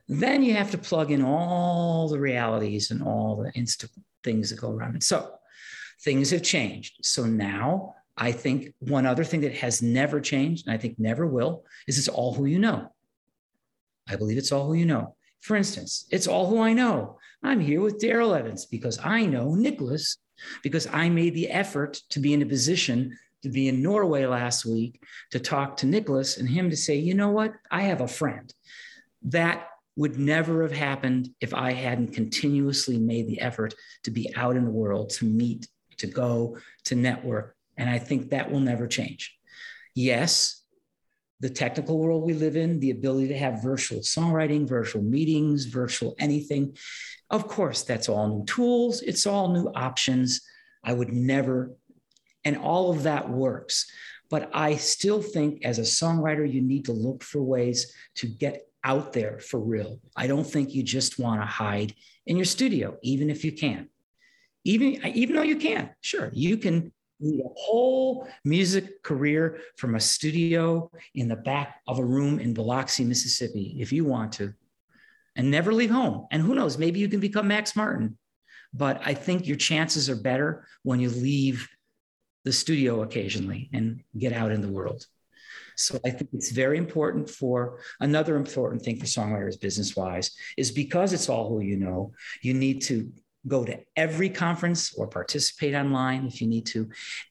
Then 0.08 0.42
you 0.42 0.54
have 0.54 0.70
to 0.72 0.78
plug 0.78 1.10
in 1.10 1.22
all 1.22 2.08
the 2.08 2.20
realities 2.20 2.90
and 2.90 3.02
all 3.02 3.36
the 3.36 3.52
instant 3.58 3.92
things 4.22 4.50
that 4.50 4.60
go 4.60 4.70
around 4.70 4.96
it. 4.96 5.02
So 5.02 5.34
things 6.02 6.30
have 6.30 6.42
changed. 6.42 6.98
So 7.02 7.24
now 7.24 7.94
I 8.16 8.32
think 8.32 8.74
one 8.78 9.06
other 9.06 9.24
thing 9.24 9.40
that 9.42 9.54
has 9.54 9.82
never 9.82 10.20
changed, 10.20 10.66
and 10.66 10.74
I 10.74 10.78
think 10.78 10.98
never 10.98 11.26
will, 11.26 11.64
is 11.86 11.98
it's 11.98 12.08
all 12.08 12.34
who 12.34 12.44
you 12.46 12.58
know. 12.58 12.92
I 14.08 14.16
believe 14.16 14.38
it's 14.38 14.52
all 14.52 14.66
who 14.66 14.74
you 14.74 14.86
know. 14.86 15.16
For 15.40 15.56
instance, 15.56 16.06
it's 16.10 16.26
all 16.26 16.46
who 16.48 16.60
I 16.60 16.72
know. 16.72 17.18
I'm 17.42 17.60
here 17.60 17.80
with 17.80 18.00
Daryl 18.00 18.38
Evans 18.38 18.66
because 18.66 18.98
I 19.02 19.26
know 19.26 19.54
Nicholas, 19.54 20.18
because 20.62 20.86
I 20.86 21.08
made 21.08 21.34
the 21.34 21.50
effort 21.50 22.00
to 22.10 22.20
be 22.20 22.32
in 22.32 22.42
a 22.42 22.46
position 22.46 23.16
to 23.42 23.50
be 23.50 23.68
in 23.68 23.82
Norway 23.82 24.24
last 24.24 24.64
week 24.64 25.02
to 25.30 25.38
talk 25.38 25.76
to 25.76 25.86
Nicholas 25.86 26.38
and 26.38 26.48
him 26.48 26.70
to 26.70 26.76
say, 26.76 26.96
you 26.96 27.12
know 27.14 27.30
what? 27.30 27.52
I 27.70 27.82
have 27.82 28.00
a 28.00 28.08
friend. 28.08 28.52
That 29.24 29.68
would 29.96 30.18
never 30.18 30.62
have 30.62 30.72
happened 30.72 31.30
if 31.40 31.54
I 31.54 31.72
hadn't 31.72 32.14
continuously 32.14 32.98
made 32.98 33.28
the 33.28 33.40
effort 33.40 33.74
to 34.04 34.10
be 34.10 34.34
out 34.34 34.56
in 34.56 34.64
the 34.64 34.70
world, 34.70 35.10
to 35.10 35.24
meet, 35.24 35.68
to 35.98 36.06
go, 36.06 36.58
to 36.84 36.94
network. 36.94 37.54
And 37.76 37.88
I 37.88 37.98
think 37.98 38.30
that 38.30 38.50
will 38.50 38.60
never 38.60 38.86
change. 38.86 39.36
Yes, 39.94 40.62
the 41.40 41.50
technical 41.50 41.98
world 41.98 42.24
we 42.24 42.32
live 42.32 42.56
in, 42.56 42.80
the 42.80 42.90
ability 42.90 43.28
to 43.28 43.38
have 43.38 43.62
virtual 43.62 44.00
songwriting, 44.00 44.66
virtual 44.66 45.02
meetings, 45.02 45.66
virtual 45.66 46.14
anything. 46.18 46.76
Of 47.30 47.48
course, 47.48 47.82
that's 47.82 48.08
all 48.08 48.28
new 48.28 48.44
tools, 48.46 49.02
it's 49.02 49.26
all 49.26 49.52
new 49.52 49.70
options. 49.74 50.40
I 50.82 50.92
would 50.92 51.12
never, 51.12 51.72
and 52.44 52.56
all 52.56 52.90
of 52.90 53.04
that 53.04 53.28
works. 53.28 53.90
But 54.30 54.50
I 54.54 54.76
still 54.76 55.22
think 55.22 55.64
as 55.64 55.78
a 55.78 55.82
songwriter, 55.82 56.50
you 56.50 56.60
need 56.60 56.86
to 56.86 56.92
look 56.92 57.22
for 57.22 57.42
ways 57.42 57.92
to 58.16 58.26
get 58.26 58.66
out 58.84 59.12
there 59.12 59.40
for 59.40 59.58
real. 59.58 59.98
I 60.14 60.26
don't 60.26 60.46
think 60.46 60.74
you 60.74 60.82
just 60.82 61.18
want 61.18 61.40
to 61.40 61.46
hide 61.46 61.94
in 62.26 62.36
your 62.36 62.44
studio, 62.44 62.98
even 63.02 63.30
if 63.30 63.44
you 63.44 63.52
can. 63.52 63.88
Even, 64.64 65.04
even 65.06 65.36
though 65.36 65.42
you 65.42 65.56
can, 65.56 65.90
sure, 66.00 66.30
you 66.32 66.56
can 66.56 66.92
lead 67.20 67.40
a 67.40 67.48
whole 67.56 68.28
music 68.44 69.02
career 69.02 69.58
from 69.76 69.94
a 69.94 70.00
studio 70.00 70.90
in 71.14 71.28
the 71.28 71.36
back 71.36 71.80
of 71.86 71.98
a 71.98 72.04
room 72.04 72.38
in 72.38 72.54
Biloxi, 72.54 73.04
Mississippi, 73.04 73.76
if 73.78 73.92
you 73.92 74.04
want 74.04 74.32
to, 74.32 74.54
and 75.36 75.50
never 75.50 75.72
leave 75.72 75.90
home. 75.90 76.26
And 76.30 76.42
who 76.42 76.54
knows, 76.54 76.78
maybe 76.78 77.00
you 77.00 77.08
can 77.08 77.20
become 77.20 77.48
Max 77.48 77.76
Martin. 77.76 78.18
But 78.72 79.00
I 79.04 79.14
think 79.14 79.46
your 79.46 79.56
chances 79.56 80.10
are 80.10 80.16
better 80.16 80.66
when 80.82 80.98
you 80.98 81.10
leave 81.10 81.68
the 82.44 82.52
studio 82.52 83.02
occasionally 83.02 83.70
and 83.72 84.02
get 84.18 84.32
out 84.32 84.52
in 84.52 84.60
the 84.60 84.68
world. 84.68 85.06
So 85.76 85.98
I 86.04 86.10
think 86.10 86.30
it's 86.32 86.50
very 86.50 86.78
important 86.78 87.28
for 87.28 87.78
another 88.00 88.36
important 88.36 88.82
thing 88.82 88.98
for 88.98 89.06
songwriters 89.06 89.60
business 89.60 89.96
wise 89.96 90.30
is 90.56 90.70
because 90.70 91.12
it's 91.12 91.28
all 91.28 91.48
who 91.48 91.60
you 91.60 91.76
know, 91.76 92.12
you 92.42 92.54
need 92.54 92.82
to 92.82 93.12
go 93.46 93.64
to 93.64 93.78
every 93.96 94.30
conference 94.30 94.94
or 94.94 95.06
participate 95.06 95.74
online 95.74 96.26
if 96.26 96.40
you 96.40 96.46
need 96.46 96.66
to. 96.66 96.88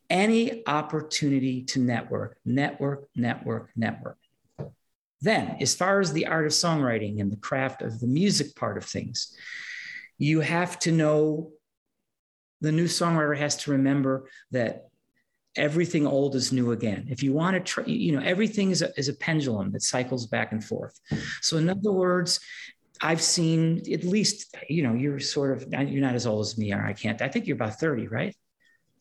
Any 0.09 0.65
opportunity 0.67 1.63
to 1.65 1.79
network, 1.79 2.37
network, 2.45 3.07
network, 3.15 3.71
network. 3.75 4.17
Then, 5.21 5.57
as 5.61 5.73
far 5.73 6.01
as 6.01 6.11
the 6.11 6.27
art 6.27 6.45
of 6.45 6.51
songwriting 6.51 7.21
and 7.21 7.31
the 7.31 7.37
craft 7.37 7.81
of 7.81 7.99
the 7.99 8.07
music 8.07 8.55
part 8.55 8.77
of 8.77 8.83
things, 8.83 9.35
you 10.17 10.41
have 10.41 10.77
to 10.79 10.91
know 10.91 11.51
the 12.61 12.71
new 12.71 12.85
songwriter 12.85 13.37
has 13.37 13.57
to 13.63 13.71
remember 13.71 14.29
that 14.51 14.89
everything 15.55 16.07
old 16.07 16.35
is 16.35 16.51
new 16.51 16.71
again. 16.71 17.07
If 17.09 17.23
you 17.23 17.33
want 17.33 17.55
to, 17.55 17.59
try, 17.59 17.85
you 17.85 18.13
know, 18.13 18.23
everything 18.23 18.71
is 18.71 18.81
a, 18.81 18.91
is 18.97 19.09
a 19.09 19.13
pendulum 19.13 19.71
that 19.71 19.81
cycles 19.81 20.25
back 20.27 20.51
and 20.51 20.63
forth. 20.63 20.99
So, 21.41 21.57
in 21.57 21.69
other 21.69 21.91
words, 21.91 22.39
I've 23.01 23.21
seen 23.21 23.81
at 23.91 24.03
least, 24.03 24.55
you 24.69 24.83
know, 24.83 24.93
you're 24.93 25.19
sort 25.19 25.57
of, 25.57 25.67
you're 25.71 26.01
not 26.01 26.15
as 26.15 26.25
old 26.25 26.45
as 26.45 26.57
me 26.57 26.71
are. 26.71 26.85
I 26.85 26.93
can't, 26.93 27.21
I 27.21 27.27
think 27.27 27.47
you're 27.47 27.55
about 27.55 27.79
30, 27.79 28.07
right? 28.07 28.35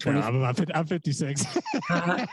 20. 0.01 0.19
No, 0.19 0.27
I'm, 0.27 0.37
about, 0.37 0.77
I'm 0.77 0.87
56. 0.87 1.47
uh, 1.47 1.61
I, 1.91 2.27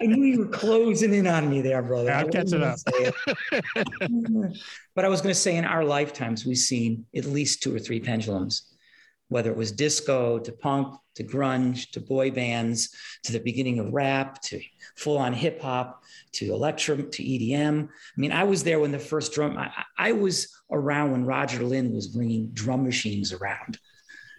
I, 0.00 0.06
knew 0.06 0.24
you 0.24 0.38
were 0.40 0.48
closing 0.48 1.14
in 1.14 1.26
on 1.26 1.48
me 1.48 1.62
there, 1.62 1.82
brother. 1.82 2.10
Yeah, 2.10 2.20
I'm 2.20 2.30
catching 2.30 2.62
up. 2.62 2.78
but 4.94 5.04
I 5.04 5.08
was 5.08 5.22
going 5.22 5.32
to 5.32 5.40
say 5.40 5.56
in 5.56 5.64
our 5.64 5.84
lifetimes, 5.84 6.44
we've 6.44 6.58
seen 6.58 7.06
at 7.16 7.24
least 7.24 7.62
two 7.62 7.74
or 7.74 7.78
three 7.78 8.00
pendulums 8.00 8.74
whether 9.28 9.50
it 9.50 9.56
was 9.56 9.72
disco 9.72 10.38
to 10.38 10.52
punk 10.52 10.94
to 11.14 11.24
grunge 11.24 11.90
to 11.90 12.00
boy 12.00 12.30
bands 12.30 12.94
to 13.24 13.32
the 13.32 13.40
beginning 13.40 13.78
of 13.78 13.92
rap 13.92 14.40
to 14.42 14.60
full 14.96 15.18
on 15.18 15.32
hip 15.32 15.60
hop 15.60 16.02
to 16.32 16.52
electro 16.52 16.96
to 16.96 17.22
EDM. 17.22 17.84
I 17.86 18.20
mean, 18.20 18.32
I 18.32 18.44
was 18.44 18.62
there 18.62 18.80
when 18.80 18.92
the 18.92 18.98
first 18.98 19.32
drum, 19.32 19.56
I, 19.58 19.70
I 19.98 20.12
was 20.12 20.54
around 20.70 21.12
when 21.12 21.24
Roger 21.24 21.62
Linn 21.62 21.92
was 21.92 22.08
bringing 22.08 22.48
drum 22.52 22.84
machines 22.84 23.32
around 23.32 23.78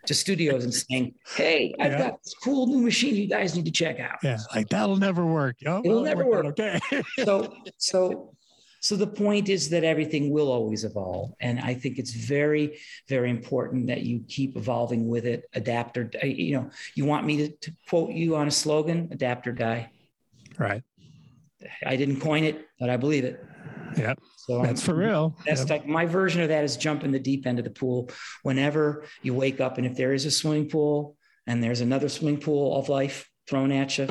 to 0.05 0.13
studios 0.13 0.63
and 0.63 0.73
saying, 0.73 1.13
"Hey, 1.35 1.75
I've 1.79 1.91
yeah. 1.91 1.97
got 1.97 2.23
this 2.23 2.33
cool 2.43 2.67
new 2.67 2.81
machine 2.81 3.15
you 3.15 3.27
guys 3.27 3.55
need 3.55 3.65
to 3.65 3.71
check 3.71 3.99
out." 3.99 4.17
Yeah, 4.23 4.37
like 4.55 4.69
that'll 4.69 4.97
never 4.97 5.25
work. 5.25 5.57
Oh, 5.65 5.81
It'll 5.83 6.01
never 6.01 6.25
work. 6.25 6.45
Okay. 6.47 6.79
so, 7.23 7.53
so 7.77 8.33
so 8.79 8.95
the 8.95 9.07
point 9.07 9.49
is 9.49 9.69
that 9.69 9.83
everything 9.83 10.29
will 10.29 10.51
always 10.51 10.85
evolve. 10.85 11.33
And 11.39 11.59
I 11.59 11.73
think 11.73 11.99
it's 11.99 12.13
very, 12.13 12.79
very 13.07 13.29
important 13.29 13.87
that 13.87 14.01
you 14.01 14.23
keep 14.27 14.55
evolving 14.55 15.07
with 15.07 15.25
it, 15.25 15.43
adapt 15.53 15.97
or, 15.97 16.09
uh, 16.23 16.25
you 16.25 16.53
know, 16.55 16.69
you 16.95 17.05
want 17.05 17.25
me 17.25 17.37
to, 17.37 17.49
to 17.49 17.73
quote 17.87 18.11
you 18.11 18.35
on 18.35 18.47
a 18.47 18.51
slogan, 18.51 19.09
adapt 19.11 19.47
or 19.47 19.51
die. 19.51 19.91
Right. 20.57 20.83
I 21.85 21.97
didn't 21.97 22.21
coin 22.21 22.45
it, 22.45 22.67
but 22.79 22.89
I 22.89 22.95
believe 22.95 23.25
it. 23.25 23.43
Yeah. 23.97 24.13
So 24.37 24.61
that's 24.61 24.83
for 24.83 24.93
real. 24.93 25.35
That's 25.45 25.61
yep. 25.61 25.69
like 25.69 25.87
my 25.87 26.05
version 26.05 26.41
of 26.41 26.47
that 26.49 26.63
is 26.63 26.77
jump 26.77 27.03
in 27.03 27.11
the 27.11 27.19
deep 27.19 27.45
end 27.45 27.59
of 27.59 27.65
the 27.65 27.71
pool 27.71 28.09
whenever 28.43 29.03
you 29.21 29.33
wake 29.33 29.59
up. 29.59 29.77
And 29.77 29.85
if 29.85 29.95
there 29.95 30.13
is 30.13 30.25
a 30.25 30.31
swimming 30.31 30.69
pool 30.69 31.17
and 31.47 31.61
there's 31.61 31.81
another 31.81 32.07
swimming 32.07 32.39
pool 32.39 32.77
of 32.77 32.87
life 32.87 33.29
thrown 33.47 33.71
at 33.71 33.97
you, 33.97 34.07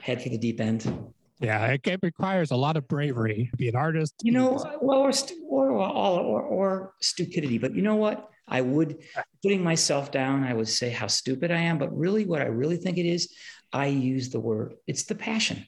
head 0.00 0.22
for 0.22 0.28
the 0.28 0.38
deep 0.38 0.60
end. 0.60 1.12
Yeah, 1.40 1.66
it, 1.66 1.86
it, 1.86 2.00
requires 2.02 2.50
a 2.50 2.56
lot 2.56 2.76
of 2.76 2.88
bravery 2.88 3.48
to 3.50 3.56
be 3.56 3.68
an 3.68 3.76
artist. 3.76 4.14
You 4.22 4.32
know, 4.32 4.52
well, 4.80 5.00
or, 5.00 5.70
or, 5.70 5.70
or, 5.70 6.42
or 6.42 6.94
stupidity. 7.00 7.58
But 7.58 7.74
you 7.74 7.82
know 7.82 7.96
what? 7.96 8.30
I 8.48 8.60
would, 8.60 8.98
putting 9.42 9.62
myself 9.62 10.10
down, 10.10 10.44
I 10.44 10.54
would 10.54 10.68
say 10.68 10.90
how 10.90 11.08
stupid 11.08 11.50
I 11.50 11.58
am. 11.58 11.78
But 11.78 11.96
really, 11.96 12.24
what 12.24 12.40
I 12.40 12.46
really 12.46 12.76
think 12.76 12.96
it 12.96 13.06
is, 13.06 13.34
I 13.72 13.86
use 13.86 14.30
the 14.30 14.40
word, 14.40 14.74
it's 14.86 15.04
the 15.04 15.14
passion. 15.14 15.66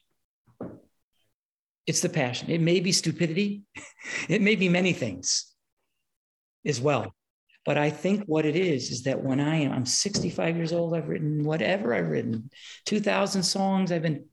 It's 1.86 2.00
the 2.00 2.08
passion. 2.08 2.50
It 2.50 2.60
may 2.60 2.80
be 2.80 2.92
stupidity, 2.92 3.64
it 4.28 4.40
may 4.40 4.54
be 4.54 4.68
many 4.68 4.92
things 4.92 5.52
as 6.64 6.80
well. 6.80 7.14
But 7.68 7.76
I 7.76 7.90
think 7.90 8.24
what 8.24 8.46
it 8.46 8.56
is 8.56 8.90
is 8.90 9.02
that 9.02 9.22
when 9.22 9.40
I 9.40 9.56
am, 9.56 9.72
I'm 9.72 9.84
65 9.84 10.56
years 10.56 10.72
old, 10.72 10.94
I've 10.94 11.10
written 11.10 11.44
whatever 11.44 11.92
I've 11.92 12.08
written, 12.08 12.48
2,000 12.86 13.42
songs, 13.42 13.92
I've 13.92 14.00
been 14.00 14.24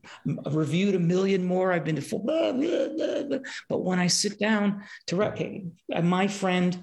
I've 0.45 0.55
reviewed 0.55 0.95
a 0.95 0.99
million 0.99 1.43
more, 1.43 1.73
I've 1.73 1.83
been 1.83 1.97
to 1.97 2.01
full, 2.01 2.19
blah, 2.19 2.53
blah, 2.53 3.23
blah, 3.25 3.39
but 3.67 3.83
when 3.83 3.99
I 3.99 4.07
sit 4.07 4.39
down 4.39 4.83
to 5.07 5.17
write, 5.17 5.65
my 6.01 6.29
friend, 6.29 6.81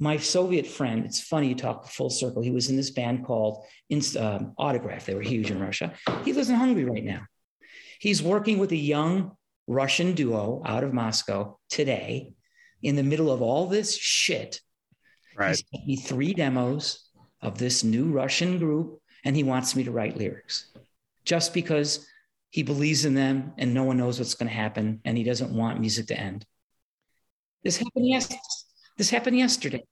my 0.00 0.16
Soviet 0.16 0.66
friend, 0.66 1.04
it's 1.04 1.20
funny 1.20 1.50
you 1.50 1.54
talk 1.54 1.86
full 1.86 2.10
circle. 2.10 2.42
He 2.42 2.50
was 2.50 2.68
in 2.68 2.74
this 2.74 2.90
band 2.90 3.24
called 3.24 3.64
um, 4.18 4.54
Autograph. 4.58 5.06
They 5.06 5.14
were 5.14 5.22
huge 5.22 5.52
in 5.52 5.60
Russia. 5.60 5.92
He 6.24 6.32
lives 6.32 6.50
in 6.50 6.56
Hungary 6.56 6.84
right 6.84 7.04
now. 7.04 7.26
He's 8.00 8.24
working 8.24 8.58
with 8.58 8.72
a 8.72 8.76
young 8.76 9.36
Russian 9.68 10.14
duo 10.14 10.64
out 10.66 10.82
of 10.82 10.92
Moscow 10.92 11.60
today 11.70 12.32
in 12.82 12.96
the 12.96 13.04
middle 13.04 13.30
of 13.30 13.40
all 13.40 13.68
this 13.68 13.96
shit 13.96 14.60
Right. 15.36 15.56
He 15.56 15.76
sent 15.76 15.86
me 15.86 15.96
three 15.96 16.34
demos 16.34 17.10
of 17.42 17.58
this 17.58 17.84
new 17.84 18.10
Russian 18.10 18.58
group, 18.58 19.00
and 19.24 19.36
he 19.36 19.42
wants 19.42 19.76
me 19.76 19.84
to 19.84 19.90
write 19.90 20.16
lyrics 20.16 20.72
just 21.24 21.52
because 21.52 22.06
he 22.50 22.62
believes 22.62 23.04
in 23.04 23.14
them 23.14 23.52
and 23.58 23.74
no 23.74 23.84
one 23.84 23.98
knows 23.98 24.18
what's 24.18 24.34
going 24.34 24.48
to 24.48 24.54
happen 24.54 25.00
and 25.04 25.18
he 25.18 25.24
doesn't 25.24 25.54
want 25.54 25.80
music 25.80 26.06
to 26.06 26.18
end. 26.18 26.46
This 27.64 27.76
happened. 27.76 28.38
This 28.96 29.10
happened 29.10 29.36
yesterday. 29.36 29.82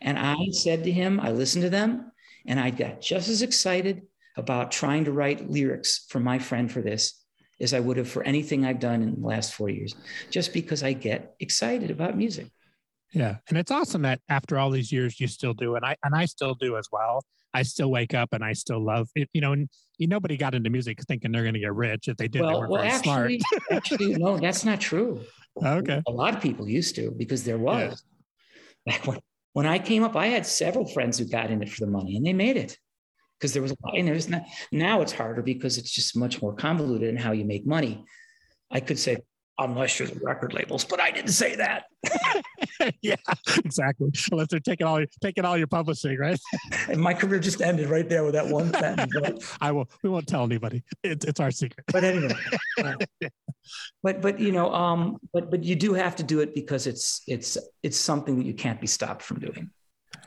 And 0.00 0.18
I 0.18 0.36
said 0.52 0.84
to 0.84 0.92
him, 0.92 1.20
I 1.20 1.32
listened 1.32 1.64
to 1.64 1.70
them, 1.70 2.10
and 2.46 2.58
I 2.58 2.70
got 2.70 3.00
just 3.00 3.28
as 3.28 3.42
excited 3.42 4.02
about 4.36 4.70
trying 4.72 5.04
to 5.04 5.12
write 5.12 5.50
lyrics 5.50 6.06
for 6.08 6.20
my 6.20 6.38
friend 6.38 6.70
for 6.70 6.80
this 6.80 7.20
as 7.60 7.74
I 7.74 7.80
would 7.80 7.96
have 7.98 8.08
for 8.08 8.22
anything 8.22 8.64
I've 8.64 8.80
done 8.80 9.02
in 9.02 9.20
the 9.20 9.26
last 9.26 9.54
four 9.54 9.68
years, 9.68 9.94
just 10.30 10.52
because 10.52 10.82
I 10.82 10.92
get 10.92 11.34
excited 11.40 11.90
about 11.90 12.16
music. 12.16 12.50
Yeah, 13.14 13.36
and 13.48 13.56
it's 13.56 13.70
awesome 13.70 14.02
that 14.02 14.20
after 14.28 14.58
all 14.58 14.70
these 14.70 14.90
years 14.90 15.20
you 15.20 15.28
still 15.28 15.54
do, 15.54 15.76
and 15.76 15.84
I 15.84 15.96
and 16.02 16.14
I 16.14 16.24
still 16.24 16.54
do 16.54 16.76
as 16.76 16.88
well. 16.92 17.24
I 17.54 17.62
still 17.62 17.90
wake 17.90 18.14
up 18.14 18.30
and 18.32 18.44
I 18.44 18.52
still 18.52 18.84
love 18.84 19.08
it. 19.14 19.28
You 19.32 19.40
know, 19.40 19.52
and 19.52 19.68
you, 19.98 20.08
nobody 20.08 20.36
got 20.36 20.56
into 20.56 20.68
music 20.68 20.98
thinking 21.06 21.30
they're 21.30 21.42
going 21.42 21.54
to 21.54 21.60
get 21.60 21.72
rich. 21.72 22.08
If 22.08 22.16
they 22.16 22.26
did, 22.26 22.42
well, 22.42 22.50
they 22.50 22.58
were 22.58 22.68
well, 22.68 22.82
very 22.82 22.92
actually, 22.92 23.40
smart. 23.40 23.62
actually, 23.70 24.14
no, 24.16 24.36
that's 24.36 24.64
not 24.64 24.80
true. 24.80 25.22
Okay, 25.64 26.02
a 26.06 26.10
lot 26.10 26.34
of 26.34 26.42
people 26.42 26.68
used 26.68 26.96
to 26.96 27.12
because 27.16 27.44
there 27.44 27.58
was. 27.58 28.02
Yeah. 28.86 28.98
When, 29.04 29.20
when 29.52 29.66
I 29.66 29.78
came 29.78 30.02
up, 30.02 30.16
I 30.16 30.26
had 30.26 30.44
several 30.44 30.86
friends 30.86 31.16
who 31.16 31.24
got 31.26 31.50
in 31.50 31.62
it 31.62 31.70
for 31.70 31.84
the 31.84 31.90
money, 31.90 32.16
and 32.16 32.26
they 32.26 32.32
made 32.32 32.56
it 32.56 32.76
because 33.38 33.52
there 33.52 33.62
was 33.62 33.70
a 33.70 33.76
lot. 33.84 33.96
And 33.96 34.08
there's 34.08 34.28
not 34.28 34.42
now 34.72 35.00
it's 35.00 35.12
harder 35.12 35.42
because 35.42 35.78
it's 35.78 35.92
just 35.92 36.16
much 36.16 36.42
more 36.42 36.54
convoluted 36.54 37.08
in 37.08 37.16
how 37.16 37.30
you 37.30 37.44
make 37.44 37.64
money. 37.64 38.04
I 38.72 38.80
could 38.80 38.98
say 38.98 39.18
unless 39.58 39.98
you're 39.98 40.08
the 40.08 40.20
record 40.20 40.52
labels. 40.52 40.84
But 40.84 41.00
I 41.00 41.10
didn't 41.10 41.30
say 41.32 41.56
that. 41.56 41.84
yeah, 43.02 43.16
exactly. 43.64 44.10
Unless 44.30 44.48
they're 44.48 44.60
taking 44.60 44.86
all 44.86 44.98
your 44.98 45.08
taking 45.22 45.44
all 45.44 45.56
your 45.56 45.66
publishing, 45.66 46.18
right? 46.18 46.38
and 46.88 47.00
my 47.00 47.14
career 47.14 47.38
just 47.38 47.60
ended 47.60 47.88
right 47.88 48.08
there 48.08 48.24
with 48.24 48.34
that 48.34 48.46
one 48.46 48.72
sentence. 48.72 49.14
Right? 49.14 49.56
I 49.60 49.72
will. 49.72 49.88
We 50.02 50.10
won't 50.10 50.26
tell 50.26 50.44
anybody. 50.44 50.82
It, 51.02 51.24
it's 51.24 51.40
our 51.40 51.50
secret. 51.50 51.84
But 51.92 52.04
anyway. 52.04 52.34
Uh, 52.82 52.94
but 54.02 54.20
but 54.20 54.38
you 54.38 54.52
know, 54.52 54.72
um, 54.72 55.18
but 55.32 55.50
but 55.50 55.64
you 55.64 55.76
do 55.76 55.94
have 55.94 56.16
to 56.16 56.22
do 56.22 56.40
it 56.40 56.54
because 56.54 56.86
it's 56.86 57.22
it's 57.26 57.56
it's 57.82 57.98
something 57.98 58.38
that 58.38 58.46
you 58.46 58.54
can't 58.54 58.80
be 58.80 58.86
stopped 58.86 59.22
from 59.22 59.40
doing. 59.40 59.70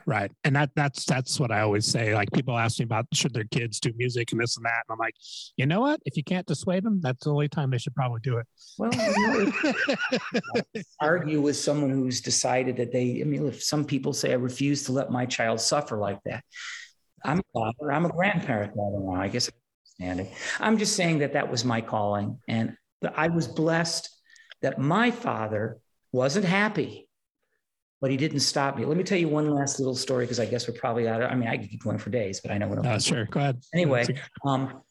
Right. 0.08 0.32
And 0.42 0.56
that 0.56 0.70
that's 0.74 1.04
that's 1.04 1.38
what 1.38 1.52
I 1.52 1.60
always 1.60 1.84
say. 1.84 2.14
Like 2.14 2.32
people 2.32 2.56
ask 2.56 2.78
me 2.78 2.84
about 2.84 3.04
should 3.12 3.34
their 3.34 3.44
kids 3.44 3.78
do 3.78 3.92
music 3.94 4.32
and 4.32 4.40
this 4.40 4.56
and 4.56 4.64
that. 4.64 4.84
And 4.88 4.94
I'm 4.94 4.98
like, 4.98 5.12
you 5.58 5.66
know 5.66 5.82
what? 5.82 6.00
If 6.06 6.16
you 6.16 6.24
can't 6.24 6.46
dissuade 6.46 6.82
them, 6.82 7.02
that's 7.02 7.24
the 7.24 7.30
only 7.30 7.46
time 7.46 7.70
they 7.70 7.76
should 7.76 7.94
probably 7.94 8.20
do 8.22 8.38
it. 8.38 8.46
Well, 8.78 8.90
argue 11.00 11.42
with 11.42 11.58
someone 11.58 11.90
who's 11.90 12.22
decided 12.22 12.78
that 12.78 12.90
they, 12.90 13.20
I 13.20 13.24
mean, 13.24 13.48
if 13.48 13.62
some 13.62 13.84
people 13.84 14.14
say 14.14 14.32
I 14.32 14.36
refuse 14.36 14.84
to 14.84 14.92
let 14.92 15.10
my 15.10 15.26
child 15.26 15.60
suffer 15.60 15.98
like 15.98 16.20
that. 16.24 16.42
I'm 17.22 17.40
a 17.40 17.42
father, 17.52 17.92
I'm 17.92 18.06
a 18.06 18.08
grandparent. 18.08 18.72
I 18.72 18.76
don't 18.76 19.04
know. 19.04 19.14
I 19.14 19.28
guess 19.28 19.50
I 19.50 20.06
understand 20.06 20.26
it. 20.26 20.32
I'm 20.58 20.78
just 20.78 20.96
saying 20.96 21.18
that 21.18 21.34
that 21.34 21.50
was 21.50 21.66
my 21.66 21.82
calling. 21.82 22.38
And 22.48 22.78
I 23.14 23.28
was 23.28 23.46
blessed 23.46 24.08
that 24.62 24.78
my 24.78 25.10
father 25.10 25.80
wasn't 26.12 26.46
happy 26.46 27.07
but 28.00 28.10
he 28.10 28.16
didn't 28.16 28.40
stop 28.40 28.76
me. 28.76 28.84
Let 28.84 28.96
me 28.96 29.04
tell 29.04 29.18
you 29.18 29.28
one 29.28 29.50
last 29.50 29.80
little 29.80 29.94
story 29.94 30.24
because 30.24 30.38
I 30.38 30.46
guess 30.46 30.68
we're 30.68 30.74
probably 30.74 31.08
out. 31.08 31.22
Of, 31.22 31.30
I 31.30 31.34
mean, 31.34 31.48
I 31.48 31.56
could 31.56 31.70
keep 31.70 31.82
going 31.82 31.98
for 31.98 32.10
days, 32.10 32.40
but 32.40 32.50
I 32.50 32.58
know 32.58 32.68
what 32.68 32.84
I'm. 32.84 33.00
Sure, 33.00 33.24
go 33.26 33.40
ahead. 33.40 33.60
Anyway, 33.74 34.06
um, 34.44 34.82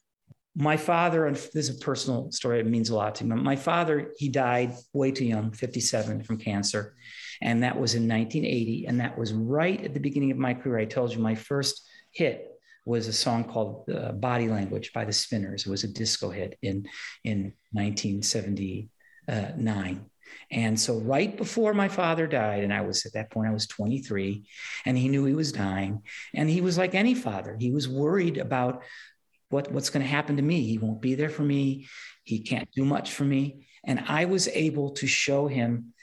my 0.55 0.75
father, 0.75 1.27
and 1.27 1.35
this 1.35 1.55
is 1.55 1.69
a 1.69 1.79
personal 1.79 2.31
story. 2.31 2.59
It 2.59 2.65
means 2.65 2.89
a 2.89 2.95
lot 2.95 3.15
to 3.15 3.25
me. 3.25 3.35
My 3.35 3.55
father, 3.55 4.11
he 4.17 4.27
died 4.27 4.73
way 4.91 5.11
too 5.11 5.25
young, 5.25 5.51
57, 5.51 6.23
from 6.23 6.37
cancer, 6.37 6.95
and 7.41 7.63
that 7.63 7.79
was 7.79 7.95
in 7.95 8.07
1980, 8.07 8.87
and 8.87 8.99
that 8.99 9.17
was 9.17 9.33
right 9.33 9.83
at 9.83 9.93
the 9.93 9.99
beginning 9.99 10.31
of 10.31 10.37
my 10.37 10.53
career. 10.53 10.79
I 10.79 10.85
told 10.85 11.13
you 11.13 11.19
my 11.19 11.35
first 11.35 11.87
hit 12.11 12.51
was 12.85 13.07
a 13.07 13.13
song 13.13 13.43
called 13.43 13.89
uh, 13.89 14.13
Body 14.13 14.47
Language 14.47 14.93
by 14.93 15.05
the 15.05 15.13
Spinners. 15.13 15.65
It 15.65 15.69
was 15.69 15.83
a 15.83 15.89
disco 15.89 16.29
hit 16.29 16.57
in, 16.61 16.87
in 17.23 17.53
1979. 17.73 20.05
And 20.49 20.79
so, 20.79 20.99
right 20.99 21.35
before 21.35 21.73
my 21.73 21.89
father 21.89 22.27
died, 22.27 22.63
and 22.63 22.73
I 22.73 22.81
was 22.81 23.05
at 23.05 23.13
that 23.13 23.31
point, 23.31 23.49
I 23.49 23.53
was 23.53 23.67
23, 23.67 24.45
and 24.85 24.97
he 24.97 25.09
knew 25.09 25.25
he 25.25 25.33
was 25.33 25.51
dying. 25.51 26.03
And 26.33 26.49
he 26.49 26.61
was 26.61 26.77
like 26.77 26.95
any 26.95 27.15
father, 27.15 27.55
he 27.59 27.71
was 27.71 27.87
worried 27.87 28.37
about 28.37 28.83
what, 29.49 29.71
what's 29.71 29.89
going 29.89 30.03
to 30.03 30.09
happen 30.09 30.37
to 30.37 30.41
me. 30.41 30.63
He 30.63 30.77
won't 30.77 31.01
be 31.01 31.15
there 31.15 31.29
for 31.29 31.43
me, 31.43 31.87
he 32.23 32.39
can't 32.39 32.69
do 32.71 32.85
much 32.85 33.11
for 33.11 33.23
me. 33.23 33.67
And 33.83 34.03
I 34.07 34.25
was 34.25 34.47
able 34.49 34.91
to 34.91 35.07
show 35.07 35.47
him 35.47 35.93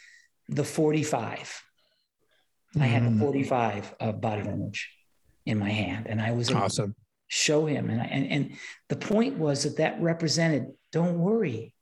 the 0.49 0.65
45. 0.65 1.63
I 2.81 2.87
had 2.87 3.05
the 3.05 3.11
mm. 3.11 3.21
45 3.21 3.95
of 4.01 4.21
body 4.21 4.43
language 4.43 4.91
in 5.47 5.59
my 5.59 5.71
hand, 5.71 6.07
and 6.09 6.21
I 6.21 6.33
was 6.33 6.51
awesome. 6.51 6.95
show 7.29 7.67
him, 7.67 7.91
and, 7.91 8.01
I, 8.01 8.05
and 8.05 8.27
and 8.31 8.57
the 8.89 8.97
point 8.97 9.37
was 9.37 9.65
that 9.65 9.77
that 9.77 10.01
represented. 10.01 10.73
Don't 10.91 11.19
worry, 11.19 11.74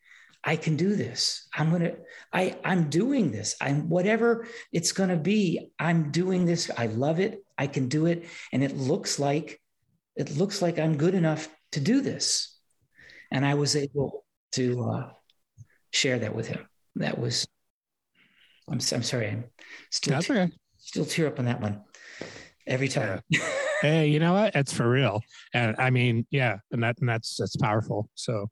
I 0.45 0.57
can 0.57 0.77
do 0.77 0.97
this. 0.97 1.47
I'm 1.55 1.71
gonna. 1.71 1.93
I 2.33 2.57
I'm 2.65 2.91
doing 2.91 3.31
this. 3.31 3.55
I'm 3.61 3.89
whatever 3.89 4.47
it's 4.73 4.93
gonna 4.93 5.17
be. 5.17 5.71
I'm 5.79 6.11
doing 6.11 6.47
this. 6.47 6.71
I 6.77 6.87
love 6.87 7.21
it. 7.21 7.45
I 7.57 7.67
can 7.69 7.89
do 7.89 8.07
it, 8.07 8.25
and 8.53 8.65
it 8.65 8.77
looks 8.77 9.19
like 9.19 9.61
it 10.17 10.37
looks 10.37 10.61
like 10.61 10.79
I'm 10.79 10.97
good 10.97 11.15
enough 11.15 11.49
to 11.73 11.81
do 11.81 12.01
this. 12.01 12.59
And 13.31 13.47
I 13.47 13.55
was 13.55 13.77
able 13.77 14.25
to 14.53 14.83
uh, 14.85 15.11
share 15.91 16.19
that 16.19 16.35
with 16.35 16.49
him. 16.49 16.67
That 16.97 17.19
was. 17.19 17.47
I'm 18.69 18.81
I'm 18.93 19.03
sorry. 19.03 19.29
I'm 19.29 19.45
still. 19.91 20.15
That's 20.15 20.31
okay. 20.31 20.51
Still 20.79 21.05
tear 21.05 21.29
up 21.29 21.39
on 21.39 21.45
that 21.45 21.61
one 21.61 21.83
every 22.67 22.89
time. 22.89 23.21
Yeah. 23.29 23.41
hey, 23.83 24.09
you 24.09 24.19
know 24.19 24.33
what? 24.33 24.55
It's 24.57 24.73
for 24.73 24.89
real. 24.89 25.23
And 25.55 25.77
I 25.79 25.91
mean, 25.91 26.27
yeah, 26.31 26.59
and 26.73 26.83
that 26.83 26.99
and 26.99 27.09
that's 27.09 27.37
that's 27.37 27.57
powerful. 27.57 28.09
So 28.15 28.49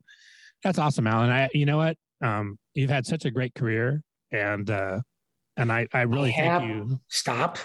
that's 0.62 0.78
awesome, 0.78 1.06
Alan. 1.06 1.30
I 1.30 1.48
you 1.52 1.66
know 1.66 1.78
what? 1.78 1.96
Um, 2.22 2.58
you've 2.74 2.90
had 2.90 3.06
such 3.06 3.24
a 3.24 3.30
great 3.30 3.54
career 3.54 4.02
and 4.32 4.70
uh 4.70 5.00
and 5.56 5.72
I 5.72 5.86
I 5.92 6.02
really 6.02 6.30
I 6.30 6.42
have, 6.42 6.62
thank 6.62 6.74
you. 6.74 7.00
Stop. 7.08 7.58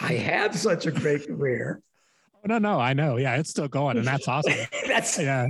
I 0.00 0.14
have 0.14 0.56
such 0.56 0.86
a 0.86 0.90
great 0.90 1.26
career. 1.26 1.82
Oh, 2.42 2.46
no, 2.48 2.56
no, 2.56 2.80
I 2.80 2.94
know. 2.94 3.18
Yeah, 3.18 3.36
it's 3.36 3.50
still 3.50 3.68
going, 3.68 3.98
and 3.98 4.06
that's 4.06 4.26
awesome. 4.26 4.54
that's 4.86 5.18
yeah. 5.18 5.46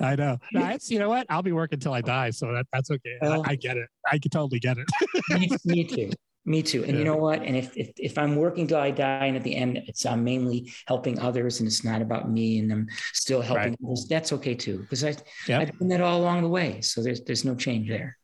I 0.00 0.16
know. 0.16 0.38
No, 0.52 0.66
it's 0.70 0.90
you 0.90 0.98
know 0.98 1.08
what? 1.08 1.24
I'll 1.30 1.40
be 1.40 1.52
working 1.52 1.76
until 1.76 1.92
I 1.92 2.00
die, 2.00 2.30
so 2.30 2.52
that, 2.52 2.66
that's 2.72 2.90
okay. 2.90 3.16
Well, 3.22 3.44
I, 3.46 3.52
I, 3.52 3.54
get 3.54 3.76
it. 3.76 3.88
I 4.10 4.18
can 4.18 4.28
totally 4.32 4.58
get 4.58 4.76
it. 4.76 4.88
me, 5.30 5.48
me 5.64 5.84
too. 5.84 6.10
Me 6.50 6.64
too. 6.64 6.82
And 6.82 6.94
yeah. 6.94 6.98
you 6.98 7.04
know 7.04 7.14
what? 7.14 7.42
And 7.42 7.56
if, 7.56 7.76
if, 7.76 7.92
if 7.96 8.18
I'm 8.18 8.34
working 8.34 8.66
till 8.66 8.78
I 8.78 8.90
die, 8.90 9.26
and 9.26 9.36
at 9.36 9.44
the 9.44 9.54
end, 9.54 9.78
it's 9.86 10.04
I'm 10.04 10.24
mainly 10.24 10.72
helping 10.86 11.16
others, 11.20 11.60
and 11.60 11.68
it's 11.68 11.84
not 11.84 12.02
about 12.02 12.28
me, 12.28 12.58
and 12.58 12.72
I'm 12.72 12.88
still 13.12 13.40
helping 13.40 13.70
right. 13.70 13.78
others. 13.86 14.08
That's 14.08 14.32
okay 14.32 14.56
too, 14.56 14.78
because 14.78 15.04
I 15.04 15.14
yep. 15.46 15.60
I've 15.60 15.78
done 15.78 15.86
that 15.90 16.00
all 16.00 16.20
along 16.20 16.42
the 16.42 16.48
way. 16.48 16.80
So 16.80 17.04
there's 17.04 17.20
there's 17.20 17.44
no 17.44 17.54
change 17.54 17.88
there. 17.88 18.18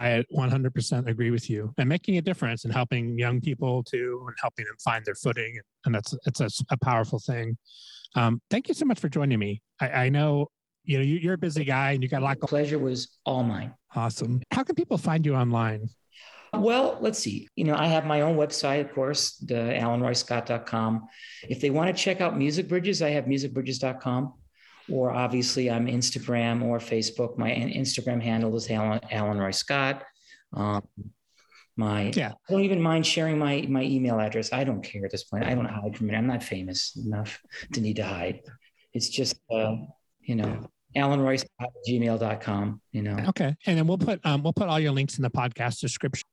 I 0.00 0.24
100% 0.34 1.06
agree 1.06 1.30
with 1.30 1.48
you. 1.48 1.72
And 1.78 1.88
making 1.88 2.16
a 2.16 2.22
difference 2.22 2.64
and 2.64 2.72
helping 2.72 3.16
young 3.16 3.40
people 3.40 3.84
too, 3.84 4.24
and 4.26 4.34
helping 4.40 4.64
them 4.64 4.74
find 4.82 5.04
their 5.04 5.14
footing, 5.14 5.56
and 5.84 5.94
that's 5.94 6.12
it's 6.26 6.40
a, 6.40 6.50
a 6.72 6.76
powerful 6.76 7.20
thing. 7.20 7.56
Um, 8.16 8.42
thank 8.50 8.66
you 8.66 8.74
so 8.74 8.84
much 8.84 8.98
for 8.98 9.08
joining 9.08 9.38
me. 9.38 9.62
I, 9.80 9.90
I 9.90 10.08
know 10.08 10.48
you 10.82 10.98
know 10.98 11.04
you're 11.04 11.34
a 11.34 11.38
busy 11.38 11.62
guy, 11.62 11.92
and 11.92 12.02
you 12.02 12.08
got 12.08 12.22
a 12.22 12.24
lot. 12.24 12.40
The 12.40 12.48
pleasure 12.48 12.80
was 12.80 13.16
all 13.24 13.44
mine. 13.44 13.74
Awesome. 13.94 14.42
How 14.50 14.64
can 14.64 14.74
people 14.74 14.98
find 14.98 15.24
you 15.24 15.36
online? 15.36 15.88
Well, 16.52 16.98
let's 17.00 17.18
see. 17.18 17.48
You 17.54 17.64
know, 17.64 17.76
I 17.76 17.86
have 17.86 18.04
my 18.04 18.22
own 18.22 18.36
website, 18.36 18.80
of 18.80 18.92
course, 18.92 19.36
the 19.36 19.54
alanroyscott.com. 19.54 21.08
If 21.48 21.60
they 21.60 21.70
want 21.70 21.94
to 21.94 22.02
check 22.02 22.20
out 22.20 22.36
Music 22.36 22.68
Bridges, 22.68 23.02
I 23.02 23.10
have 23.10 23.24
musicbridges.com. 23.24 24.34
Or 24.90 25.12
obviously, 25.12 25.70
I'm 25.70 25.86
Instagram 25.86 26.62
or 26.62 26.78
Facebook. 26.78 27.38
My 27.38 27.50
Instagram 27.50 28.20
handle 28.20 28.56
is 28.56 28.68
Alan, 28.70 29.00
Alan 29.10 29.38
Roy 29.38 29.52
Scott. 29.52 30.02
Um, 30.52 30.82
my 31.76 32.12
yeah. 32.14 32.32
I 32.48 32.52
don't 32.52 32.62
even 32.62 32.82
mind 32.82 33.06
sharing 33.06 33.38
my 33.38 33.64
my 33.68 33.82
email 33.82 34.18
address. 34.18 34.52
I 34.52 34.64
don't 34.64 34.82
care 34.82 35.04
at 35.04 35.12
this 35.12 35.24
point. 35.24 35.44
I 35.44 35.54
don't 35.54 35.64
hide 35.64 35.96
from 35.96 36.10
it. 36.10 36.16
I'm 36.16 36.26
not 36.26 36.42
famous 36.42 36.96
enough 36.96 37.40
to 37.72 37.80
need 37.80 37.96
to 37.96 38.04
hide. 38.04 38.40
It's 38.92 39.08
just 39.08 39.36
uh, 39.50 39.76
you 40.20 40.34
know 40.34 40.68
alanroyce 40.96 41.44
at 41.60 41.68
gmail.com 41.88 42.80
you 42.90 43.02
know 43.02 43.16
okay 43.28 43.54
and 43.66 43.78
then 43.78 43.86
we'll 43.86 43.98
put 43.98 44.20
um, 44.24 44.42
we'll 44.42 44.52
put 44.52 44.68
all 44.68 44.80
your 44.80 44.90
links 44.90 45.18
in 45.18 45.22
the 45.22 45.30
podcast 45.30 45.78
description 45.78 46.26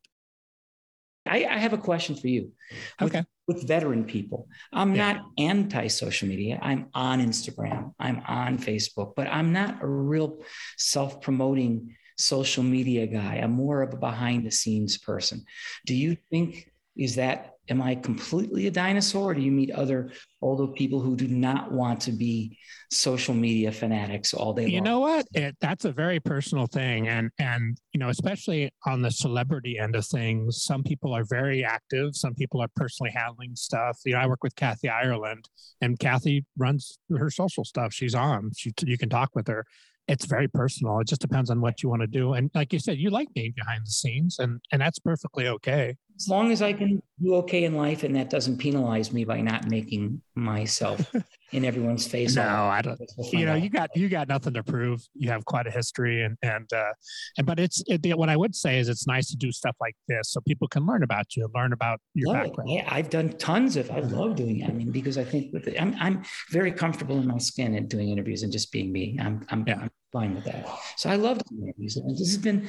I, 1.27 1.45
I 1.49 1.57
have 1.57 1.73
a 1.73 1.77
question 1.77 2.15
for 2.15 2.27
you. 2.27 2.51
With, 2.99 3.15
okay. 3.15 3.25
With 3.47 3.67
veteran 3.67 4.03
people, 4.05 4.47
I'm 4.73 4.95
yeah. 4.95 5.13
not 5.13 5.25
anti 5.37 5.87
social 5.87 6.27
media. 6.27 6.59
I'm 6.61 6.87
on 6.93 7.21
Instagram, 7.21 7.93
I'm 7.99 8.21
on 8.27 8.57
Facebook, 8.57 9.13
but 9.15 9.27
I'm 9.27 9.53
not 9.53 9.81
a 9.81 9.87
real 9.87 10.39
self 10.77 11.21
promoting 11.21 11.95
social 12.17 12.63
media 12.63 13.07
guy. 13.07 13.35
I'm 13.35 13.51
more 13.51 13.83
of 13.83 13.93
a 13.93 13.97
behind 13.97 14.45
the 14.45 14.51
scenes 14.51 14.97
person. 14.97 15.45
Do 15.85 15.95
you 15.95 16.17
think 16.29 16.69
is 16.97 17.15
that 17.15 17.57
am 17.69 17.81
I 17.81 17.95
completely 17.95 18.67
a 18.67 18.71
dinosaur? 18.71 19.31
Or 19.31 19.33
do 19.33 19.41
you 19.41 19.51
meet 19.51 19.71
other 19.71 20.11
older 20.41 20.67
people 20.71 21.01
who 21.01 21.15
do 21.15 21.27
not 21.27 21.71
want 21.71 22.01
to 22.01 22.11
be 22.11 22.57
social 22.91 23.33
media 23.33 23.71
fanatics 23.71 24.33
all 24.33 24.53
day 24.53 24.63
long? 24.63 24.71
You 24.71 24.81
know 24.81 24.99
what? 24.99 25.27
It, 25.33 25.57
that's 25.59 25.85
a 25.85 25.91
very 25.91 26.19
personal 26.19 26.67
thing, 26.67 27.07
and 27.07 27.29
and 27.39 27.77
you 27.93 27.99
know, 27.99 28.09
especially 28.09 28.71
on 28.85 29.01
the 29.01 29.11
celebrity 29.11 29.77
end 29.79 29.95
of 29.95 30.05
things, 30.05 30.63
some 30.63 30.83
people 30.83 31.13
are 31.13 31.25
very 31.25 31.63
active. 31.63 32.15
Some 32.15 32.35
people 32.35 32.61
are 32.61 32.69
personally 32.75 33.11
handling 33.11 33.55
stuff. 33.55 33.99
You 34.05 34.13
know, 34.13 34.19
I 34.19 34.27
work 34.27 34.43
with 34.43 34.55
Kathy 34.55 34.89
Ireland, 34.89 35.49
and 35.81 35.99
Kathy 35.99 36.45
runs 36.57 36.99
her 37.15 37.29
social 37.29 37.65
stuff. 37.65 37.93
She's 37.93 38.15
on. 38.15 38.51
She 38.55 38.73
you 38.83 38.97
can 38.97 39.09
talk 39.09 39.31
with 39.35 39.47
her. 39.47 39.65
It's 40.07 40.25
very 40.25 40.47
personal. 40.47 40.99
It 40.99 41.07
just 41.07 41.19
depends 41.19 41.49
on 41.49 41.59
what 41.59 41.83
you 41.83 41.89
want 41.89 42.01
to 42.01 42.07
do. 42.07 42.31
And 42.31 42.49
like 42.55 42.71
you 42.71 42.79
said, 42.79 42.97
you 42.97 43.09
like 43.09 43.27
being 43.33 43.53
behind 43.55 43.85
the 43.85 43.91
scenes, 43.91 44.39
and 44.39 44.61
and 44.71 44.81
that's 44.81 44.99
perfectly 44.99 45.47
okay 45.47 45.97
as 46.17 46.27
long 46.27 46.51
as 46.51 46.61
I 46.61 46.73
can 46.73 47.01
do 47.21 47.35
okay 47.35 47.63
in 47.63 47.75
life 47.75 48.03
and 48.03 48.15
that 48.15 48.29
doesn't 48.29 48.57
penalize 48.57 49.11
me 49.13 49.23
by 49.23 49.41
not 49.41 49.69
making 49.69 50.21
myself 50.35 50.99
in 51.51 51.63
everyone's 51.63 52.07
face. 52.07 52.35
no, 52.35 52.43
I 52.43 52.81
don't. 52.81 52.99
You 53.31 53.45
know, 53.45 53.55
you 53.55 53.69
got 53.69 53.89
you 53.95 54.09
got 54.09 54.27
nothing 54.27 54.53
to 54.53 54.63
prove. 54.63 55.01
You 55.13 55.29
have 55.29 55.45
quite 55.45 55.67
a 55.67 55.71
history, 55.71 56.23
and 56.23 56.37
and 56.41 56.71
uh, 56.73 56.93
and 57.37 57.45
but 57.45 57.59
it's 57.59 57.83
it, 57.87 58.17
what 58.17 58.29
I 58.29 58.37
would 58.37 58.55
say 58.55 58.79
is 58.79 58.89
it's 58.89 59.07
nice 59.07 59.29
to 59.29 59.37
do 59.37 59.51
stuff 59.51 59.75
like 59.79 59.95
this 60.07 60.31
so 60.31 60.41
people 60.41 60.67
can 60.67 60.85
learn 60.85 61.03
about 61.03 61.35
you, 61.35 61.47
learn 61.53 61.73
about 61.73 61.99
your 62.13 62.33
love 62.33 62.45
background. 62.45 62.69
It. 62.69 62.73
Yeah, 62.73 62.87
I've 62.89 63.09
done 63.09 63.29
tons 63.37 63.77
of. 63.77 63.89
I 63.91 63.99
love 63.99 64.35
doing 64.35 64.61
it. 64.61 64.69
I 64.69 64.73
mean, 64.73 64.91
because 64.91 65.17
I 65.17 65.23
think 65.23 65.53
with 65.53 65.67
it, 65.67 65.81
I'm 65.81 65.95
I'm 65.99 66.23
very 66.49 66.71
comfortable 66.71 67.17
in 67.19 67.27
my 67.27 67.37
skin 67.37 67.75
at 67.75 67.89
doing 67.89 68.09
interviews 68.09 68.43
and 68.43 68.51
just 68.51 68.71
being 68.71 68.91
me. 68.91 69.17
I'm 69.21 69.45
I'm, 69.49 69.63
yeah. 69.67 69.79
I'm 69.81 69.91
fine 70.17 70.31
with 70.35 70.45
that. 70.45 70.63
So 71.01 71.05
I 71.09 71.17
love 71.27 71.37
doing 71.45 71.63
interviews. 71.67 71.97
And 71.97 72.11
this 72.11 72.29
has 72.33 72.41
been 72.47 72.59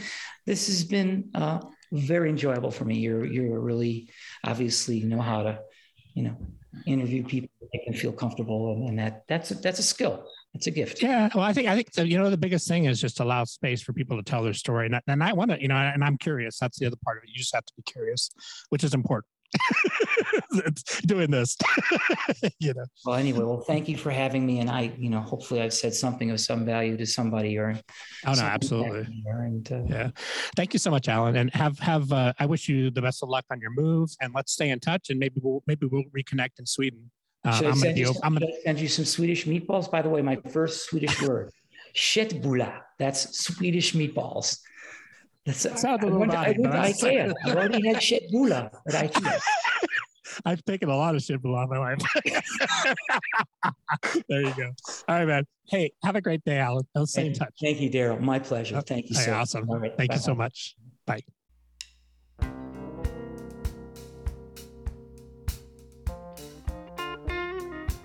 this 0.46 0.66
has 0.66 0.84
been. 0.84 1.30
Uh, 1.34 1.60
very 1.90 2.28
enjoyable 2.28 2.70
for 2.70 2.84
me. 2.84 2.96
You're 2.98 3.24
you're 3.24 3.60
really 3.70 4.10
obviously 4.44 4.96
know 5.04 5.22
how 5.22 5.42
to, 5.42 5.58
you 6.14 6.22
know, 6.24 6.36
interview 6.86 7.24
people 7.24 7.48
that 7.72 7.80
can 7.84 7.94
feel 7.94 8.12
comfortable, 8.12 8.60
and, 8.72 8.88
and 8.90 8.98
that 8.98 9.14
that's 9.26 9.50
a, 9.52 9.54
that's 9.54 9.78
a 9.78 9.82
skill. 9.82 10.26
It's 10.54 10.66
a 10.66 10.70
gift. 10.70 11.02
Yeah. 11.02 11.30
Well, 11.34 11.44
I 11.44 11.54
think 11.54 11.66
I 11.66 11.74
think 11.76 11.88
so, 11.92 12.02
you 12.02 12.18
know 12.18 12.28
the 12.28 12.36
biggest 12.36 12.68
thing 12.68 12.84
is 12.84 13.00
just 13.00 13.20
allow 13.20 13.44
space 13.44 13.80
for 13.80 13.94
people 13.94 14.16
to 14.18 14.22
tell 14.22 14.42
their 14.42 14.52
story, 14.64 14.86
and, 14.86 15.00
and 15.06 15.24
I 15.24 15.32
want 15.32 15.50
to 15.50 15.56
you 15.62 15.68
know, 15.68 15.76
and 15.76 16.04
I'm 16.04 16.18
curious. 16.18 16.58
That's 16.58 16.78
the 16.78 16.86
other 16.86 17.00
part 17.04 17.16
of 17.16 17.24
it. 17.24 17.30
You 17.30 17.38
just 17.38 17.54
have 17.54 17.64
to 17.64 17.72
be 17.74 17.82
curious, 17.84 18.30
which 18.68 18.84
is 18.84 18.92
important. 18.92 19.32
doing 21.06 21.30
this 21.30 21.56
you 22.58 22.74
know. 22.74 22.84
Well 23.04 23.16
anyway 23.16 23.44
well 23.44 23.60
thank 23.60 23.88
you 23.88 23.96
for 23.96 24.10
having 24.10 24.44
me 24.46 24.60
and 24.60 24.70
i 24.70 24.92
you 24.98 25.08
know 25.08 25.20
hopefully 25.20 25.62
i've 25.62 25.72
said 25.72 25.94
something 25.94 26.30
of 26.30 26.40
some 26.40 26.64
value 26.64 26.96
to 26.96 27.06
somebody 27.06 27.56
or 27.58 27.78
oh 28.26 28.32
no 28.32 28.42
absolutely. 28.42 29.06
and, 29.26 29.72
uh, 29.72 29.82
yeah. 29.88 30.10
Thank 30.56 30.72
you 30.72 30.78
so 30.78 30.90
much 30.90 31.08
alan 31.08 31.36
and 31.36 31.52
have 31.54 31.78
have 31.78 32.12
uh, 32.12 32.32
i 32.38 32.46
wish 32.46 32.68
you 32.68 32.90
the 32.90 33.02
best 33.02 33.22
of 33.22 33.28
luck 33.28 33.44
on 33.50 33.60
your 33.60 33.70
move 33.70 34.10
and 34.20 34.32
let's 34.34 34.52
stay 34.52 34.70
in 34.70 34.80
touch 34.80 35.10
and 35.10 35.18
maybe 35.18 35.40
we'll 35.42 35.62
maybe 35.66 35.86
we'll 35.86 36.04
reconnect 36.16 36.58
in 36.58 36.66
sweden. 36.66 37.10
Uh, 37.44 37.62
I'm, 37.64 37.80
gonna 37.80 37.94
be, 37.94 38.06
I'm 38.22 38.34
gonna 38.34 38.46
send 38.64 38.80
you 38.80 38.88
some 38.88 39.04
swedish 39.04 39.46
meatballs? 39.46 39.90
By 39.90 40.02
the 40.02 40.08
way 40.08 40.22
my 40.22 40.36
first 40.50 40.86
swedish 40.86 41.22
word 41.22 41.50
köttbullar 41.94 42.80
that's 42.98 43.38
swedish 43.38 43.92
meatballs 43.94 44.58
that's, 45.48 45.80
Sounds 45.80 46.02
a 46.02 46.06
little 46.06 46.16
I 46.16 46.18
went, 46.18 46.34
I 46.34 46.54
went 46.58 46.98
to 47.00 47.06
IKEA. 47.06 47.34
I 47.44 47.50
already 47.50 47.86
had 47.86 47.96
köttbullar 47.96 48.70
at 48.86 49.12
IKEA. 49.12 49.40
I've 50.44 50.62
taken 50.64 50.90
a 50.90 50.96
lot 50.96 51.14
of 51.14 51.22
shit 51.22 51.42
along 51.42 51.70
my 51.70 51.78
life. 51.78 51.98
there 54.28 54.42
you 54.42 54.54
go. 54.54 54.70
All 55.08 55.16
right, 55.16 55.26
man. 55.26 55.44
Hey, 55.68 55.92
have 56.04 56.16
a 56.16 56.20
great 56.20 56.44
day, 56.44 56.58
Alan. 56.58 56.86
Let's 56.94 57.12
stay 57.12 57.28
in 57.28 57.32
touch. 57.32 57.54
Thank 57.60 57.80
you, 57.80 57.90
Daryl. 57.90 58.20
My 58.20 58.38
pleasure. 58.38 58.76
Oh, 58.76 58.82
Thank 58.82 59.08
you 59.08 59.16
so 59.16 59.32
Awesome. 59.32 59.68
Right, 59.68 59.96
Thank 59.96 60.10
bye. 60.10 60.16
you 60.16 60.20
so 60.20 60.34
much. 60.34 60.76
Bye. 61.06 61.22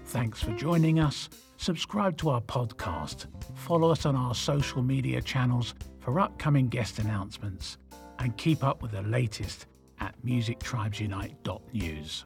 Thanks 0.06 0.42
for 0.42 0.52
joining 0.54 1.00
us. 1.00 1.30
Subscribe 1.58 2.18
to 2.18 2.30
our 2.30 2.42
podcast. 2.42 3.26
Follow 3.56 3.92
us 3.92 4.06
on 4.06 4.16
our 4.16 4.34
social 4.34 4.82
media 4.82 5.22
channels 5.22 5.76
for 6.04 6.20
upcoming 6.20 6.68
guest 6.68 7.00
announcements 7.00 7.78
and 8.20 8.38
keep 8.38 8.64
up 8.64 8.82
with 8.82 8.92
the 8.92 9.02
latest 9.04 9.68
at 10.00 10.16
musictribesunite.news. 10.26 12.26